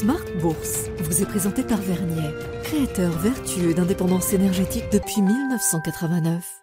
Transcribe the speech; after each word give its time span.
Smart 0.00 0.24
Bourse 0.40 0.88
vous 1.00 1.20
est 1.20 1.26
présenté 1.26 1.62
par 1.62 1.76
Vernier, 1.76 2.30
créateur 2.62 3.12
vertueux 3.18 3.74
d'indépendance 3.74 4.32
énergétique 4.32 4.86
depuis 4.90 5.20
1989. 5.20 6.59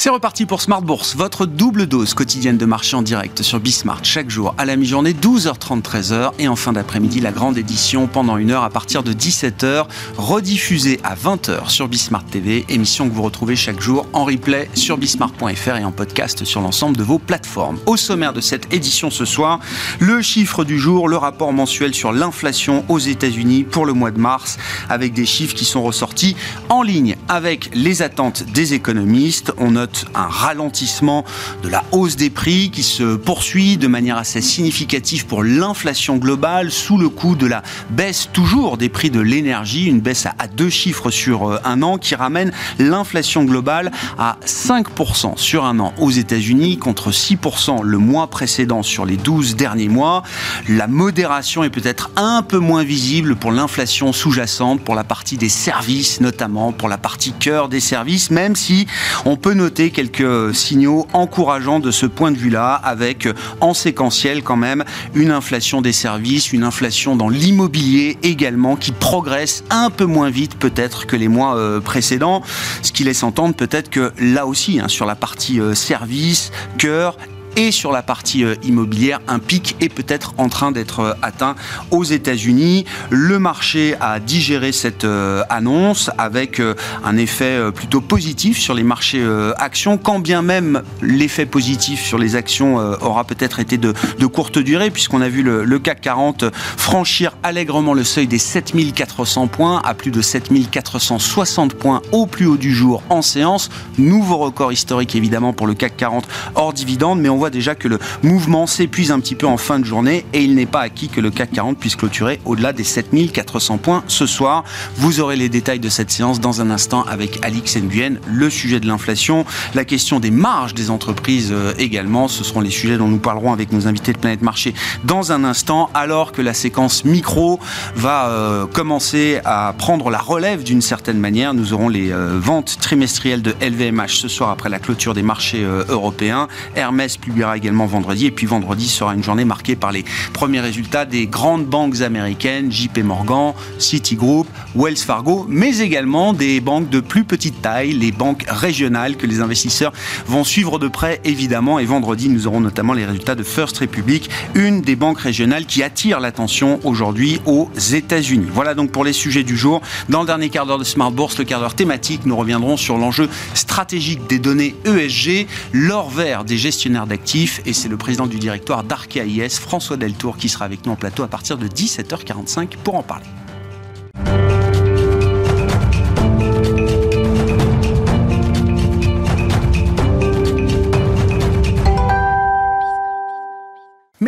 C'est 0.00 0.10
reparti 0.10 0.46
pour 0.46 0.60
Smart 0.60 0.80
Bourse, 0.80 1.16
votre 1.16 1.44
double 1.44 1.86
dose 1.86 2.14
quotidienne 2.14 2.56
de 2.56 2.64
marché 2.66 2.94
en 2.94 3.02
direct 3.02 3.42
sur 3.42 3.58
Bismart 3.58 4.04
chaque 4.04 4.30
jour 4.30 4.54
à 4.56 4.64
la 4.64 4.76
mi-journée 4.76 5.12
12h30 5.12 5.82
13h 5.82 6.34
et 6.38 6.46
en 6.46 6.54
fin 6.54 6.72
d'après-midi 6.72 7.18
la 7.18 7.32
grande 7.32 7.58
édition 7.58 8.06
pendant 8.06 8.36
une 8.36 8.52
heure 8.52 8.62
à 8.62 8.70
partir 8.70 9.02
de 9.02 9.12
17h 9.12 9.86
rediffusée 10.16 11.00
à 11.02 11.16
20h 11.16 11.70
sur 11.70 11.88
Bismart 11.88 12.24
TV, 12.26 12.64
émission 12.68 13.08
que 13.08 13.12
vous 13.12 13.24
retrouvez 13.24 13.56
chaque 13.56 13.80
jour 13.80 14.06
en 14.12 14.24
replay 14.24 14.70
sur 14.74 14.98
bismart.fr 14.98 15.76
et 15.78 15.84
en 15.84 15.90
podcast 15.90 16.44
sur 16.44 16.60
l'ensemble 16.60 16.96
de 16.96 17.02
vos 17.02 17.18
plateformes. 17.18 17.80
Au 17.86 17.96
sommaire 17.96 18.32
de 18.32 18.40
cette 18.40 18.72
édition 18.72 19.10
ce 19.10 19.24
soir, 19.24 19.58
le 19.98 20.22
chiffre 20.22 20.62
du 20.62 20.78
jour, 20.78 21.08
le 21.08 21.16
rapport 21.16 21.52
mensuel 21.52 21.92
sur 21.92 22.12
l'inflation 22.12 22.84
aux 22.88 23.00
États-Unis 23.00 23.64
pour 23.64 23.84
le 23.84 23.94
mois 23.94 24.12
de 24.12 24.20
mars 24.20 24.58
avec 24.88 25.12
des 25.12 25.26
chiffres 25.26 25.56
qui 25.56 25.64
sont 25.64 25.82
ressortis 25.82 26.36
en 26.68 26.82
ligne 26.82 27.16
avec 27.26 27.70
les 27.74 28.02
attentes 28.02 28.44
des 28.44 28.74
économistes. 28.74 29.52
On 29.58 29.72
note 29.72 29.87
un 30.14 30.26
ralentissement 30.26 31.24
de 31.62 31.68
la 31.68 31.84
hausse 31.92 32.16
des 32.16 32.30
prix 32.30 32.70
qui 32.70 32.82
se 32.82 33.16
poursuit 33.16 33.76
de 33.76 33.86
manière 33.86 34.16
assez 34.16 34.40
significative 34.40 35.26
pour 35.26 35.42
l'inflation 35.42 36.16
globale 36.16 36.70
sous 36.70 36.98
le 36.98 37.08
coup 37.08 37.36
de 37.36 37.46
la 37.46 37.62
baisse 37.90 38.28
toujours 38.32 38.78
des 38.78 38.88
prix 38.88 39.10
de 39.10 39.20
l'énergie, 39.20 39.86
une 39.86 40.00
baisse 40.00 40.26
à 40.26 40.48
deux 40.48 40.70
chiffres 40.70 41.10
sur 41.10 41.48
euh, 41.48 41.60
un 41.64 41.82
an 41.82 41.98
qui 41.98 42.14
ramène 42.14 42.52
l'inflation 42.78 43.44
globale 43.44 43.90
à 44.18 44.38
5% 44.44 45.36
sur 45.36 45.64
un 45.64 45.78
an 45.78 45.92
aux 45.98 46.10
États-Unis 46.10 46.78
contre 46.78 47.10
6% 47.10 47.82
le 47.82 47.98
mois 47.98 48.28
précédent 48.28 48.82
sur 48.82 49.06
les 49.06 49.16
12 49.16 49.56
derniers 49.56 49.88
mois. 49.88 50.22
La 50.68 50.86
modération 50.86 51.64
est 51.64 51.70
peut-être 51.70 52.10
un 52.16 52.42
peu 52.42 52.58
moins 52.58 52.82
visible 52.82 53.36
pour 53.36 53.52
l'inflation 53.52 54.12
sous-jacente, 54.12 54.80
pour 54.80 54.94
la 54.94 55.04
partie 55.04 55.36
des 55.36 55.48
services 55.48 56.20
notamment, 56.20 56.72
pour 56.72 56.88
la 56.88 56.98
partie 56.98 57.32
cœur 57.32 57.68
des 57.68 57.80
services, 57.80 58.30
même 58.30 58.56
si 58.56 58.86
on 59.24 59.36
peut 59.36 59.54
noter 59.54 59.77
quelques 59.78 60.54
signaux 60.54 61.06
encourageants 61.12 61.78
de 61.78 61.90
ce 61.90 62.06
point 62.06 62.32
de 62.32 62.36
vue-là, 62.36 62.74
avec 62.74 63.28
en 63.60 63.74
séquentiel 63.74 64.42
quand 64.42 64.56
même 64.56 64.84
une 65.14 65.30
inflation 65.30 65.80
des 65.80 65.92
services, 65.92 66.52
une 66.52 66.64
inflation 66.64 67.16
dans 67.16 67.28
l'immobilier 67.28 68.18
également, 68.22 68.76
qui 68.76 68.92
progresse 68.92 69.64
un 69.70 69.90
peu 69.90 70.04
moins 70.04 70.30
vite 70.30 70.56
peut-être 70.58 71.06
que 71.06 71.16
les 71.16 71.28
mois 71.28 71.56
euh, 71.56 71.80
précédents, 71.80 72.42
ce 72.82 72.92
qui 72.92 73.04
laisse 73.04 73.22
entendre 73.22 73.54
peut-être 73.54 73.90
que 73.90 74.12
là 74.18 74.46
aussi, 74.46 74.80
hein, 74.80 74.88
sur 74.88 75.06
la 75.06 75.14
partie 75.14 75.60
euh, 75.60 75.74
services, 75.74 76.50
cœur 76.76 77.16
et 77.58 77.72
sur 77.72 77.90
la 77.90 78.02
partie 78.02 78.44
euh, 78.44 78.54
immobilière, 78.62 79.18
un 79.26 79.40
pic 79.40 79.74
est 79.80 79.88
peut-être 79.88 80.32
en 80.38 80.48
train 80.48 80.70
d'être 80.70 81.00
euh, 81.00 81.12
atteint 81.22 81.56
aux 81.90 82.04
États-Unis. 82.04 82.84
Le 83.10 83.40
marché 83.40 83.96
a 84.00 84.20
digéré 84.20 84.70
cette 84.70 85.02
euh, 85.02 85.42
annonce 85.50 86.08
avec 86.18 86.62
un 87.04 87.16
effet 87.16 87.58
plutôt 87.74 88.00
positif 88.00 88.58
sur 88.58 88.74
les 88.74 88.84
marchés 88.84 89.24
actions, 89.56 89.98
quand 89.98 90.20
bien 90.20 90.42
même 90.42 90.82
l'effet 91.02 91.46
positif 91.46 92.04
sur 92.04 92.18
les 92.18 92.36
actions 92.36 92.76
aura 92.76 93.24
peut-être 93.24 93.58
été 93.60 93.76
de, 93.78 93.92
courte 94.26 94.58
durée, 94.58 94.90
puisqu'on 94.90 95.20
a 95.20 95.28
vu 95.28 95.42
le, 95.42 95.78
CAC 95.78 96.00
40 96.00 96.44
franchir 96.76 97.36
allègrement 97.42 97.94
le 97.94 98.04
seuil 98.04 98.26
des 98.26 98.38
7400 98.38 99.48
points 99.48 99.80
à 99.84 99.94
plus 99.94 100.10
de 100.10 100.20
7460 100.20 101.74
points 101.74 102.02
au 102.12 102.26
plus 102.26 102.46
haut 102.46 102.56
du 102.56 102.74
jour 102.74 103.02
en 103.08 103.22
séance. 103.22 103.70
Nouveau 103.98 104.36
record 104.36 104.72
historique 104.72 105.16
évidemment 105.16 105.52
pour 105.52 105.66
le 105.66 105.74
CAC 105.74 105.96
40 105.96 106.28
hors 106.54 106.72
dividende, 106.72 107.20
mais 107.20 107.28
on 107.28 107.36
voit 107.36 107.47
déjà 107.50 107.74
que 107.74 107.88
le 107.88 107.98
mouvement 108.22 108.66
s'épuise 108.66 109.10
un 109.10 109.20
petit 109.20 109.34
peu 109.34 109.46
en 109.46 109.56
fin 109.56 109.78
de 109.78 109.84
journée 109.84 110.24
et 110.32 110.42
il 110.42 110.54
n'est 110.54 110.66
pas 110.66 110.80
acquis 110.80 111.08
que 111.08 111.20
le 111.20 111.30
CAC 111.30 111.52
40 111.52 111.78
puisse 111.78 111.96
clôturer 111.96 112.40
au-delà 112.44 112.72
des 112.72 112.84
7400 112.84 113.78
points 113.78 114.04
ce 114.06 114.26
soir. 114.26 114.64
Vous 114.96 115.20
aurez 115.20 115.36
les 115.36 115.48
détails 115.48 115.80
de 115.80 115.88
cette 115.88 116.10
séance 116.10 116.40
dans 116.40 116.60
un 116.60 116.70
instant 116.70 117.04
avec 117.04 117.44
Alix 117.44 117.76
Nguyen, 117.76 118.18
le 118.26 118.50
sujet 118.50 118.80
de 118.80 118.86
l'inflation, 118.86 119.44
la 119.74 119.84
question 119.84 120.20
des 120.20 120.30
marges 120.30 120.74
des 120.74 120.90
entreprises 120.90 121.50
euh, 121.52 121.72
également. 121.78 122.28
Ce 122.28 122.44
seront 122.44 122.60
les 122.60 122.70
sujets 122.70 122.98
dont 122.98 123.08
nous 123.08 123.18
parlerons 123.18 123.52
avec 123.52 123.72
nos 123.72 123.86
invités 123.86 124.12
de 124.12 124.18
Planète 124.18 124.42
Marché 124.42 124.74
dans 125.04 125.32
un 125.32 125.44
instant, 125.44 125.90
alors 125.94 126.32
que 126.32 126.42
la 126.42 126.54
séquence 126.54 127.04
micro 127.04 127.60
va 127.94 128.28
euh, 128.28 128.66
commencer 128.66 129.40
à 129.44 129.74
prendre 129.76 130.10
la 130.10 130.18
relève 130.18 130.62
d'une 130.62 130.82
certaine 130.82 131.18
manière. 131.18 131.54
Nous 131.54 131.72
aurons 131.72 131.88
les 131.88 132.12
euh, 132.12 132.38
ventes 132.38 132.78
trimestrielles 132.80 133.42
de 133.42 133.54
LVMH 133.60 134.08
ce 134.08 134.28
soir 134.28 134.50
après 134.50 134.68
la 134.68 134.78
clôture 134.78 135.14
des 135.14 135.22
marchés 135.22 135.64
européens. 135.88 136.48
Hermès 136.74 137.16
publie 137.16 137.37
également 137.56 137.86
vendredi. 137.86 138.26
Et 138.26 138.30
puis 138.30 138.46
vendredi 138.46 138.88
sera 138.88 139.14
une 139.14 139.22
journée 139.22 139.44
marquée 139.44 139.76
par 139.76 139.92
les 139.92 140.04
premiers 140.32 140.60
résultats 140.60 141.04
des 141.04 141.26
grandes 141.26 141.66
banques 141.66 142.00
américaines, 142.00 142.70
JP 142.70 142.98
Morgan, 142.98 143.52
Citigroup, 143.78 144.46
Wells 144.74 144.96
Fargo, 144.96 145.46
mais 145.48 145.78
également 145.78 146.32
des 146.32 146.60
banques 146.60 146.90
de 146.90 147.00
plus 147.00 147.24
petite 147.24 147.62
taille, 147.62 147.92
les 147.92 148.12
banques 148.12 148.44
régionales 148.48 149.16
que 149.16 149.26
les 149.26 149.40
investisseurs 149.40 149.92
vont 150.26 150.44
suivre 150.44 150.78
de 150.78 150.88
près 150.88 151.20
évidemment. 151.24 151.78
Et 151.78 151.84
vendredi, 151.84 152.28
nous 152.28 152.46
aurons 152.46 152.60
notamment 152.60 152.92
les 152.92 153.04
résultats 153.04 153.34
de 153.34 153.42
First 153.42 153.78
Republic, 153.78 154.30
une 154.54 154.80
des 154.80 154.96
banques 154.96 155.20
régionales 155.20 155.66
qui 155.66 155.82
attire 155.82 156.20
l'attention 156.20 156.80
aujourd'hui 156.84 157.40
aux 157.46 157.68
États-Unis. 157.92 158.48
Voilà 158.52 158.74
donc 158.74 158.90
pour 158.90 159.04
les 159.04 159.12
sujets 159.12 159.44
du 159.44 159.56
jour. 159.56 159.80
Dans 160.08 160.20
le 160.20 160.26
dernier 160.26 160.48
quart 160.48 160.66
d'heure 160.66 160.78
de 160.78 160.84
Smart 160.84 161.10
Bourse, 161.10 161.38
le 161.38 161.44
quart 161.44 161.60
d'heure 161.60 161.74
thématique, 161.74 162.22
nous 162.24 162.36
reviendrons 162.36 162.76
sur 162.76 162.98
l'enjeu 162.98 163.28
stratégique 163.54 164.26
des 164.26 164.38
données 164.38 164.74
ESG, 164.84 165.46
l'or 165.72 166.10
vert 166.10 166.44
des 166.44 166.56
gestionnaires 166.56 167.06
d'actifs 167.06 167.17
et 167.34 167.72
c'est 167.72 167.88
le 167.88 167.96
président 167.96 168.26
du 168.26 168.38
directoire 168.38 168.84
d'Arkea 168.84 169.24
IS, 169.24 169.58
François 169.60 169.96
Deltour, 169.96 170.36
qui 170.36 170.48
sera 170.48 170.64
avec 170.64 170.86
nous 170.86 170.92
en 170.92 170.96
plateau 170.96 171.22
à 171.22 171.28
partir 171.28 171.58
de 171.58 171.66
17h45 171.66 172.76
pour 172.82 172.94
en 172.94 173.02
parler. 173.02 173.26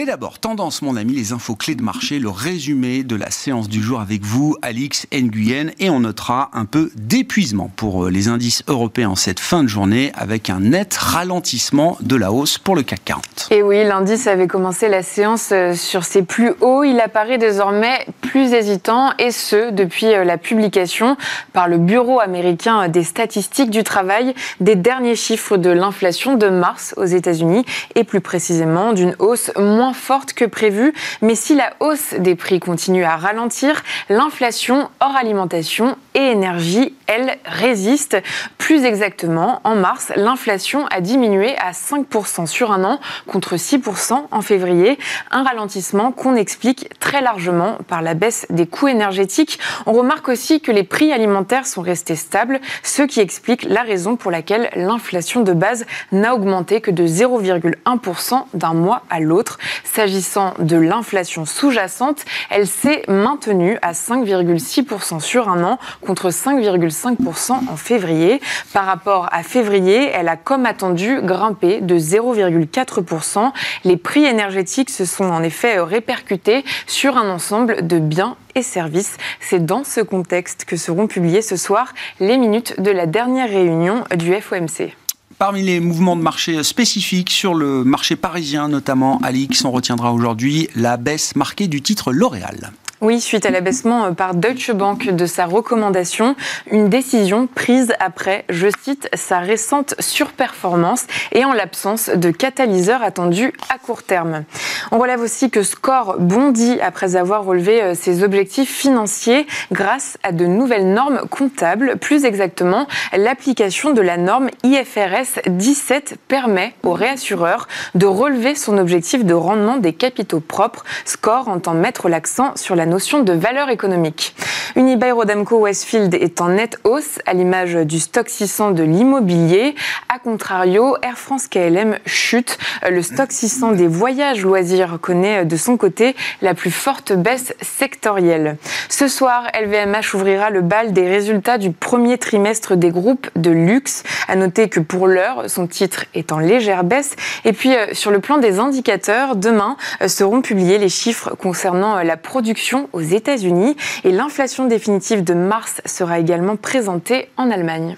Mais 0.00 0.06
d'abord, 0.06 0.38
tendance, 0.38 0.80
mon 0.80 0.96
ami, 0.96 1.12
les 1.12 1.34
infos 1.34 1.56
clés 1.56 1.74
de 1.74 1.82
marché, 1.82 2.20
le 2.20 2.30
résumé 2.30 3.02
de 3.02 3.16
la 3.16 3.30
séance 3.30 3.68
du 3.68 3.82
jour 3.82 4.00
avec 4.00 4.22
vous, 4.22 4.56
Alix 4.62 5.06
Nguyen, 5.12 5.72
et 5.78 5.90
on 5.90 6.00
notera 6.00 6.48
un 6.54 6.64
peu 6.64 6.90
d'épuisement 6.96 7.70
pour 7.76 8.06
euh, 8.06 8.10
les 8.10 8.28
indices 8.28 8.62
européens 8.66 9.10
en 9.10 9.14
cette 9.14 9.40
fin 9.40 9.62
de 9.62 9.68
journée, 9.68 10.10
avec 10.14 10.48
un 10.48 10.60
net 10.60 10.96
ralentissement 10.96 11.98
de 12.00 12.16
la 12.16 12.32
hausse 12.32 12.56
pour 12.56 12.76
le 12.76 12.82
CAC 12.82 13.04
40. 13.04 13.48
Et 13.50 13.62
oui, 13.62 13.84
l'indice 13.84 14.26
avait 14.26 14.46
commencé 14.46 14.88
la 14.88 15.02
séance 15.02 15.50
euh, 15.52 15.74
sur 15.74 16.04
ses 16.04 16.22
plus 16.22 16.54
hauts, 16.62 16.82
il 16.82 16.98
apparaît 16.98 17.36
désormais 17.36 18.06
plus 18.22 18.54
hésitant, 18.54 19.12
et 19.18 19.30
ce, 19.30 19.70
depuis 19.70 20.06
euh, 20.06 20.24
la 20.24 20.38
publication 20.38 21.18
par 21.52 21.68
le 21.68 21.76
Bureau 21.76 22.20
américain 22.20 22.88
des 22.88 23.04
statistiques 23.04 23.68
du 23.68 23.84
travail 23.84 24.34
des 24.60 24.76
derniers 24.76 25.14
chiffres 25.14 25.58
de 25.58 25.68
l'inflation 25.68 26.36
de 26.36 26.48
mars 26.48 26.94
aux 26.96 27.04
États-Unis, 27.04 27.66
et 27.96 28.04
plus 28.04 28.22
précisément 28.22 28.94
d'une 28.94 29.14
hausse 29.18 29.50
moins 29.58 29.89
forte 29.92 30.32
que 30.32 30.44
prévu, 30.44 30.92
mais 31.22 31.34
si 31.34 31.54
la 31.54 31.72
hausse 31.80 32.14
des 32.18 32.34
prix 32.34 32.60
continue 32.60 33.04
à 33.04 33.16
ralentir, 33.16 33.82
l'inflation 34.08 34.88
hors 35.00 35.16
alimentation 35.16 35.96
et 36.14 36.20
énergie, 36.30 36.94
elle, 37.06 37.38
résiste. 37.44 38.16
Plus 38.58 38.84
exactement, 38.84 39.60
en 39.64 39.74
mars, 39.74 40.12
l'inflation 40.16 40.86
a 40.86 41.00
diminué 41.00 41.56
à 41.58 41.72
5% 41.72 42.46
sur 42.46 42.72
un 42.72 42.84
an 42.84 43.00
contre 43.26 43.56
6% 43.56 44.26
en 44.30 44.42
février, 44.42 44.98
un 45.30 45.42
ralentissement 45.42 46.12
qu'on 46.12 46.36
explique 46.36 46.88
très 47.00 47.20
largement 47.20 47.78
par 47.88 48.02
la 48.02 48.14
baisse 48.14 48.46
des 48.50 48.66
coûts 48.66 48.88
énergétiques. 48.88 49.58
On 49.86 49.92
remarque 49.92 50.28
aussi 50.28 50.60
que 50.60 50.72
les 50.72 50.84
prix 50.84 51.12
alimentaires 51.12 51.66
sont 51.66 51.82
restés 51.82 52.16
stables, 52.16 52.60
ce 52.82 53.02
qui 53.02 53.20
explique 53.20 53.64
la 53.64 53.82
raison 53.82 54.16
pour 54.16 54.30
laquelle 54.30 54.70
l'inflation 54.76 55.42
de 55.42 55.52
base 55.52 55.86
n'a 56.12 56.34
augmenté 56.34 56.80
que 56.80 56.90
de 56.90 57.06
0,1% 57.06 58.44
d'un 58.54 58.74
mois 58.74 59.02
à 59.10 59.20
l'autre. 59.20 59.58
S'agissant 59.84 60.54
de 60.58 60.76
l'inflation 60.76 61.44
sous-jacente, 61.44 62.24
elle 62.50 62.66
s'est 62.66 63.02
maintenue 63.08 63.78
à 63.82 63.92
5,6% 63.92 65.20
sur 65.20 65.48
un 65.48 65.64
an 65.64 65.78
contre 66.00 66.30
5,5% 66.30 67.52
en 67.52 67.76
février. 67.76 68.40
Par 68.72 68.86
rapport 68.86 69.28
à 69.32 69.42
février, 69.42 70.10
elle 70.12 70.28
a 70.28 70.36
comme 70.36 70.66
attendu 70.66 71.20
grimpé 71.22 71.80
de 71.80 71.98
0,4%. 71.98 73.52
Les 73.84 73.96
prix 73.96 74.24
énergétiques 74.24 74.90
se 74.90 75.04
sont 75.04 75.24
en 75.24 75.42
effet 75.42 75.80
répercutés 75.80 76.64
sur 76.86 77.16
un 77.16 77.28
ensemble 77.30 77.86
de 77.86 77.98
biens 77.98 78.36
et 78.54 78.62
services. 78.62 79.16
C'est 79.40 79.64
dans 79.64 79.84
ce 79.84 80.00
contexte 80.00 80.64
que 80.64 80.76
seront 80.76 81.06
publiées 81.06 81.42
ce 81.42 81.56
soir 81.56 81.92
les 82.18 82.36
minutes 82.36 82.80
de 82.80 82.90
la 82.90 83.06
dernière 83.06 83.48
réunion 83.48 84.04
du 84.16 84.34
FOMC. 84.34 84.99
Parmi 85.40 85.62
les 85.62 85.80
mouvements 85.80 86.16
de 86.16 86.20
marché 86.20 86.62
spécifiques 86.62 87.30
sur 87.30 87.54
le 87.54 87.82
marché 87.82 88.14
parisien, 88.14 88.68
notamment 88.68 89.18
Alix, 89.22 89.64
on 89.64 89.70
retiendra 89.70 90.12
aujourd'hui 90.12 90.68
la 90.74 90.98
baisse 90.98 91.34
marquée 91.34 91.66
du 91.66 91.80
titre 91.80 92.12
L'Oréal. 92.12 92.72
Oui, 93.02 93.18
suite 93.22 93.46
à 93.46 93.50
l'abaissement 93.50 94.12
par 94.12 94.34
Deutsche 94.34 94.72
Bank 94.72 95.08
de 95.08 95.24
sa 95.24 95.46
recommandation, 95.46 96.36
une 96.70 96.90
décision 96.90 97.46
prise 97.46 97.94
après, 97.98 98.44
je 98.50 98.68
cite, 98.82 99.08
sa 99.14 99.38
récente 99.38 99.94
surperformance 99.98 101.06
et 101.32 101.46
en 101.46 101.54
l'absence 101.54 102.10
de 102.10 102.30
catalyseur 102.30 103.02
attendu 103.02 103.54
à 103.70 103.78
court 103.78 104.02
terme. 104.02 104.44
On 104.92 104.98
relève 104.98 105.22
aussi 105.22 105.50
que 105.50 105.62
Score 105.62 106.16
bondit 106.18 106.78
après 106.82 107.16
avoir 107.16 107.44
relevé 107.44 107.82
euh, 107.82 107.94
ses 107.94 108.22
objectifs 108.22 108.70
financiers 108.70 109.46
grâce 109.72 110.18
à 110.22 110.32
de 110.32 110.44
nouvelles 110.44 110.92
normes 110.92 111.22
comptables. 111.30 111.96
Plus 111.96 112.26
exactement, 112.26 112.86
l'application 113.16 113.94
de 113.94 114.02
la 114.02 114.18
norme 114.18 114.50
IFRS 114.62 115.40
17 115.46 116.16
permet 116.28 116.74
aux 116.82 116.92
réassureurs 116.92 117.66
de 117.94 118.04
relever 118.04 118.54
son 118.54 118.76
objectif 118.76 119.24
de 119.24 119.32
rendement 119.32 119.78
des 119.78 119.94
capitaux 119.94 120.40
propres. 120.40 120.84
Score 121.06 121.48
entend 121.48 121.72
mettre 121.72 122.10
l'accent 122.10 122.52
sur 122.56 122.76
la 122.76 122.89
notion 122.90 123.22
de 123.22 123.32
valeur 123.32 123.70
économique. 123.70 124.34
Unibail-Rodamco 124.76 125.58
Westfield 125.58 126.14
est 126.14 126.40
en 126.40 126.50
nette 126.50 126.78
hausse 126.84 127.18
à 127.26 127.32
l'image 127.32 127.74
du 127.74 127.98
stock 127.98 128.28
600 128.28 128.72
de 128.72 128.82
l'immobilier. 128.82 129.74
A 130.08 130.18
contrario, 130.18 130.96
Air 131.02 131.18
France 131.18 131.48
KLM 131.48 131.98
chute. 132.06 132.58
Le 132.88 133.02
stock 133.02 133.32
600 133.32 133.72
des 133.72 133.86
voyages 133.86 134.42
loisirs 134.42 134.98
connaît 135.00 135.44
de 135.44 135.56
son 135.56 135.76
côté 135.76 136.14
la 136.42 136.54
plus 136.54 136.70
forte 136.70 137.12
baisse 137.12 137.54
sectorielle. 137.62 138.56
Ce 138.88 139.08
soir, 139.08 139.44
LVMH 139.60 140.14
ouvrira 140.14 140.50
le 140.50 140.60
bal 140.60 140.92
des 140.92 141.08
résultats 141.08 141.58
du 141.58 141.70
premier 141.70 142.18
trimestre 142.18 142.76
des 142.76 142.90
groupes 142.90 143.28
de 143.36 143.50
luxe. 143.50 144.02
À 144.28 144.36
noter 144.36 144.68
que 144.68 144.80
pour 144.80 145.06
l'heure, 145.06 145.48
son 145.48 145.66
titre 145.66 146.04
est 146.14 146.32
en 146.32 146.38
légère 146.38 146.84
baisse. 146.84 147.16
Et 147.44 147.52
puis, 147.52 147.74
euh, 147.74 147.86
sur 147.92 148.10
le 148.10 148.20
plan 148.20 148.38
des 148.38 148.58
indicateurs, 148.58 149.36
demain 149.36 149.76
euh, 150.02 150.08
seront 150.08 150.42
publiés 150.42 150.78
les 150.78 150.88
chiffres 150.88 151.34
concernant 151.36 151.98
euh, 151.98 152.02
la 152.02 152.16
production 152.16 152.79
aux 152.92 153.00
États-Unis 153.00 153.76
et 154.04 154.12
l'inflation 154.12 154.66
définitive 154.66 155.24
de 155.24 155.34
mars 155.34 155.80
sera 155.84 156.18
également 156.18 156.56
présentée 156.56 157.28
en 157.36 157.50
Allemagne. 157.50 157.96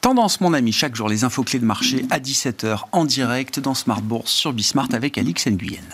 Tendance, 0.00 0.40
mon 0.40 0.54
ami, 0.54 0.72
chaque 0.72 0.96
jour 0.96 1.08
les 1.08 1.24
infos 1.24 1.42
clés 1.42 1.58
de 1.58 1.64
marché 1.64 2.06
à 2.10 2.18
17h 2.18 2.84
en 2.92 3.04
direct 3.04 3.60
dans 3.60 3.74
Smart 3.74 4.00
Bourse 4.00 4.32
sur 4.32 4.52
Bismart 4.52 4.88
avec 4.92 5.18
Alix 5.18 5.46
Nguyen. 5.46 5.84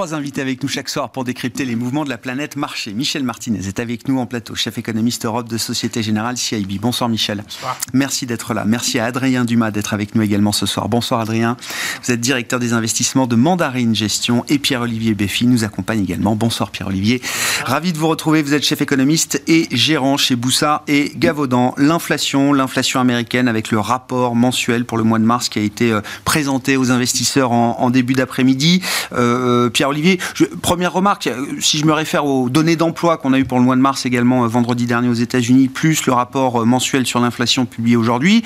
Trois 0.00 0.14
invités 0.14 0.40
avec 0.40 0.62
nous 0.62 0.68
chaque 0.70 0.88
soir 0.88 1.12
pour 1.12 1.24
décrypter 1.24 1.66
les 1.66 1.76
mouvements 1.76 2.04
de 2.04 2.08
la 2.08 2.16
planète 2.16 2.56
marché. 2.56 2.94
Michel 2.94 3.22
Martinez 3.22 3.68
est 3.68 3.80
avec 3.80 4.08
nous 4.08 4.18
en 4.18 4.24
plateau, 4.24 4.54
chef 4.54 4.78
économiste 4.78 5.26
Europe 5.26 5.46
de 5.46 5.58
Société 5.58 6.02
Générale 6.02 6.38
CIB. 6.38 6.78
Bonsoir 6.80 7.10
Michel. 7.10 7.42
Bonsoir. 7.42 7.76
Merci 7.92 8.24
d'être 8.24 8.54
là. 8.54 8.64
Merci 8.64 8.98
à 8.98 9.04
Adrien 9.04 9.44
Dumas 9.44 9.70
d'être 9.70 9.92
avec 9.92 10.14
nous 10.14 10.22
également 10.22 10.52
ce 10.52 10.64
soir. 10.64 10.88
Bonsoir 10.88 11.20
Adrien. 11.20 11.58
Vous 12.02 12.12
êtes 12.12 12.20
directeur 12.22 12.58
des 12.58 12.72
investissements 12.72 13.26
de 13.26 13.36
Mandarine 13.36 13.94
Gestion 13.94 14.42
et 14.48 14.58
Pierre-Olivier 14.58 15.12
Béfi 15.12 15.46
nous 15.46 15.64
accompagne 15.64 16.02
également. 16.02 16.34
Bonsoir 16.34 16.70
Pierre-Olivier. 16.70 17.20
Ravi 17.66 17.92
de 17.92 17.98
vous 17.98 18.08
retrouver. 18.08 18.40
Vous 18.40 18.54
êtes 18.54 18.64
chef 18.64 18.80
économiste 18.80 19.42
et 19.48 19.68
gérant 19.70 20.16
chez 20.16 20.34
Boussa 20.34 20.82
et 20.88 21.12
Gavaudan. 21.14 21.74
L'inflation, 21.76 22.54
l'inflation 22.54 23.00
américaine 23.00 23.48
avec 23.48 23.70
le 23.70 23.78
rapport 23.78 24.34
mensuel 24.34 24.86
pour 24.86 24.96
le 24.96 25.04
mois 25.04 25.18
de 25.18 25.24
mars 25.24 25.50
qui 25.50 25.58
a 25.58 25.62
été 25.62 25.92
euh, 25.92 26.00
présenté 26.24 26.78
aux 26.78 26.90
investisseurs 26.90 27.52
en, 27.52 27.76
en 27.78 27.90
début 27.90 28.14
d'après-midi. 28.14 28.80
Euh, 29.12 29.68
Pierre-Olivier, 29.90 30.20
première 30.62 30.92
remarque, 30.92 31.26
euh, 31.26 31.60
si 31.60 31.78
je 31.78 31.84
me 31.84 31.92
réfère 31.92 32.24
aux 32.24 32.48
données 32.48 32.76
d'emploi 32.76 33.16
qu'on 33.16 33.32
a 33.32 33.38
eues 33.38 33.44
pour 33.44 33.58
le 33.58 33.64
mois 33.64 33.76
de 33.76 33.80
mars 33.80 34.06
également 34.06 34.44
euh, 34.44 34.46
vendredi 34.46 34.86
dernier 34.86 35.08
aux 35.08 35.14
États-Unis, 35.14 35.68
plus 35.68 36.06
le 36.06 36.12
rapport 36.12 36.64
mensuel 36.64 37.06
sur 37.06 37.18
l'inflation 37.18 37.66
publié 37.66 37.96
aujourd'hui, 37.96 38.44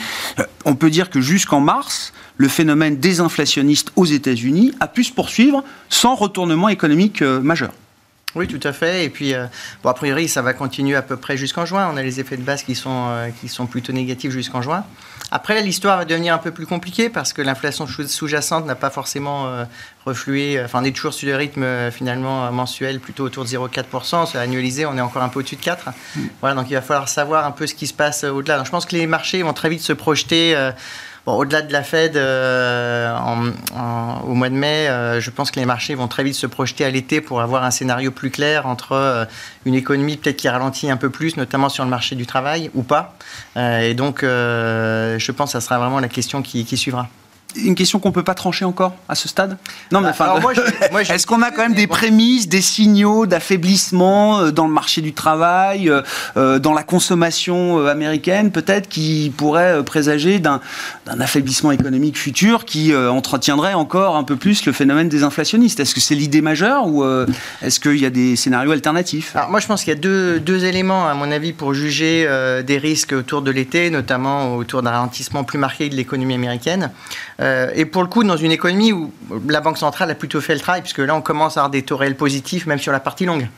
on 0.65 0.75
peut 0.75 0.91
dire 0.91 1.11
que 1.11 1.21
jusqu'en 1.21 1.61
mars, 1.61 2.13
le 2.37 2.49
phénomène 2.49 2.97
désinflationniste 2.97 3.93
aux 3.97 4.07
États-Unis 4.07 4.73
a 4.81 4.89
pu 4.89 5.05
se 5.05 5.13
poursuivre 5.13 5.63
sans 5.91 6.15
retournement 6.15 6.69
économique 6.69 7.23
majeur. 7.23 7.71
Oui, 8.35 8.49
tout 8.49 8.61
à 8.67 8.73
fait. 8.73 9.05
Et 9.05 9.11
puis, 9.11 9.33
euh, 9.33 9.47
a 9.85 9.95
priori, 9.95 10.29
ça 10.29 10.43
va 10.43 10.55
continuer 10.55 10.97
à 10.97 11.03
peu 11.03 11.17
près 11.17 11.37
jusqu'en 11.37 11.65
juin. 11.65 11.89
On 11.93 11.97
a 11.97 12.03
les 12.03 12.19
effets 12.19 12.37
de 12.37 12.43
base 12.43 12.65
euh, 12.69 13.31
qui 13.41 13.49
sont 13.49 13.67
plutôt 13.67 13.93
négatifs 13.93 14.33
jusqu'en 14.33 14.61
juin. 14.61 14.85
Après, 15.37 15.61
l'histoire 15.63 15.99
va 15.99 16.05
devenir 16.05 16.33
un 16.33 16.39
peu 16.39 16.53
plus 16.53 16.65
compliquée 16.65 17.11
parce 17.11 17.33
que 17.33 17.43
l'inflation 17.43 17.89
sous-jacente 17.89 18.67
n'a 18.67 18.77
pas 18.77 18.91
forcément 18.91 19.49
euh, 19.49 19.65
reflué. 20.07 20.63
Enfin, 20.65 20.79
on 20.81 20.85
est 20.85 20.95
toujours 20.95 21.13
sur 21.13 21.29
le 21.29 21.35
rythme 21.35 21.91
finalement 21.91 22.53
mensuel 22.53 23.01
plutôt 23.01 23.25
autour 23.25 23.43
de 23.43 23.49
0,4%. 23.49 24.31
C'est 24.31 24.39
annualisé, 24.39 24.87
on 24.87 24.97
est 24.97 25.01
encore 25.01 25.25
un 25.25 25.29
peu 25.29 25.41
au-dessus 25.41 25.57
de 25.57 25.61
4. 25.61 25.89
Voilà, 26.41 26.55
donc 26.55 26.71
il 26.71 26.75
va 26.75 26.83
falloir 26.83 27.09
savoir 27.09 27.47
un 27.47 27.51
peu 27.51 27.67
ce 27.67 27.75
qui 27.75 27.89
se 27.89 27.95
passe 27.95 28.23
au-delà. 28.23 28.59
Donc, 28.59 28.67
je 28.67 28.71
pense 28.71 28.87
que 28.87 28.95
les 28.95 29.09
marchés 29.09 29.43
vont 29.43 29.53
très 29.53 29.69
vite 29.69 29.81
se 29.81 29.93
projeter 29.93 30.55
au-delà 31.27 31.63
de 31.63 31.73
la 31.73 31.83
Fed 31.83 32.17
euh, 32.17 33.17
au 34.27 34.35
mois 34.35 34.49
de 34.51 34.55
mai, 34.55 34.89
euh, 34.89 35.21
je 35.21 35.31
pense 35.31 35.51
que 35.51 35.59
les 35.59 35.67
marchés 35.67 35.95
vont 35.95 36.09
très 36.09 36.23
vite 36.23 36.35
se 36.35 36.47
projeter 36.47 36.85
à 36.85 36.91
l'été 36.91 37.21
pour 37.21 37.41
avoir 37.41 37.65
un 37.65 37.71
scénario 37.71 38.11
plus 38.11 38.31
clair 38.31 38.67
entre 38.67 38.93
euh, 38.93 39.25
une 39.65 39.75
économie 39.75 40.17
peut-être 40.17 40.37
qui 40.37 40.49
ralentit 40.49 40.91
un 40.91 40.97
peu 40.97 41.11
plus, 41.11 41.37
notamment 41.37 41.69
sur 41.69 41.85
le 41.85 41.91
marché 41.91 42.15
du 42.15 42.27
travail, 42.27 42.71
ou 42.75 42.83
pas. 42.83 43.17
et 43.57 43.95
donc, 43.95 44.21
je 44.23 45.33
pense 45.33 45.51
que 45.51 45.53
ça 45.53 45.61
sera 45.61 45.79
vraiment 45.79 46.01
la 46.01 46.09
question 46.09 46.43
qui 46.43 46.77
suivra 46.77 47.09
une 47.57 47.75
question 47.75 47.99
qu'on 47.99 48.13
peut 48.13 48.23
pas 48.23 48.35
trancher 48.35 48.65
encore 48.65 48.97
à 49.09 49.15
ce 49.15 49.29
stade? 49.29 49.59
Non, 49.93 50.01
mais 50.01 50.13
bah, 50.19 50.35
enfin, 50.41 51.01
est-ce 51.15 51.27
qu'on 51.27 51.43
a 51.43 51.51
quand 51.51 51.63
même 51.63 51.75
des 51.75 51.87
prémices, 51.87 52.49
des 52.49 52.61
signaux 52.61 53.27
d'affaiblissement 53.27 54.41
euh, 54.41 54.51
dans 54.51 54.67
le 54.67 54.73
marché 54.73 55.01
du 55.01 55.13
travail, 55.13 55.89
euh, 55.89 56.03
euh, 56.37 56.59
dans 56.59 56.73
la 56.73 56.83
consommation 56.83 57.87
américaine, 57.87 58.51
peut-être, 58.51 58.89
qui 58.89 59.33
pourraient 59.37 59.83
présager 59.85 60.39
d'un 60.39 60.61
affaiblissement 61.07 61.73
économique 61.73 62.19
futur 62.19 62.65
qui 62.65 62.95
entretiendrait 62.95 63.75
encore 63.75 64.17
un 64.17 64.25
peu 64.25 64.37
plus 64.37 64.65
le 64.67 64.73
phénomène 64.73 65.09
des 65.09 65.23
inflationnistes? 65.23 65.81
Est-ce 65.81 65.95
que 65.95 66.01
c'est 66.01 66.15
l'idée 66.15 66.41
majeure 66.41 66.87
ou 66.87 67.05
est-ce 67.63 67.81
qu'il 67.81 67.99
y 67.99 68.07
a 68.07 68.11
des 68.11 68.37
scénarios 68.37 68.73
alternatifs? 68.73 69.35
Alors, 69.35 69.51
moi, 69.51 69.61
je 69.61 69.67
pense 69.67 69.85
qu'il 69.85 69.93
y 69.93 69.97
a 69.97 70.01
deux, 70.01 70.41
deux, 70.41 70.65
éléments, 70.65 71.07
à 71.07 71.15
mon 71.15 71.31
avis, 71.31 71.53
pour 71.53 71.75
juger 71.75 72.29
des 72.67 72.79
risques 72.79 73.13
autour 73.13 73.43
de 73.43 73.51
l'été, 73.51 73.91
notamment 73.91 74.57
autour 74.57 74.83
d'un 74.83 74.91
ralentissement 74.91 75.45
plus 75.45 75.59
marqué 75.59 75.89
de 75.89 75.95
l'économie 75.95 76.35
américaine. 76.35 76.91
Euh, 77.45 77.71
et 77.75 77.85
pour 77.85 78.03
le 78.03 78.09
coup, 78.09 78.25
dans 78.25 78.37
une 78.37 78.53
économie 78.53 78.93
où 78.93 79.13
la 79.49 79.61
Banque 79.61 79.79
centrale 79.79 80.11
a 80.11 80.15
plutôt 80.15 80.41
fait 80.41 80.55
le 80.55 80.61
travail, 80.61 80.81
puisque 80.81 80.99
là, 80.99 81.15
on 81.15 81.23
commence 81.23 81.57
à 81.57 81.61
avoir 81.61 81.71
des 81.71 81.83
taux 81.83 81.97
réels 81.97 82.17
positifs, 82.17 82.67
même 82.67 82.79
sur 82.79 82.93
la 82.93 83.01
partie 83.01 83.27
longue 83.27 83.49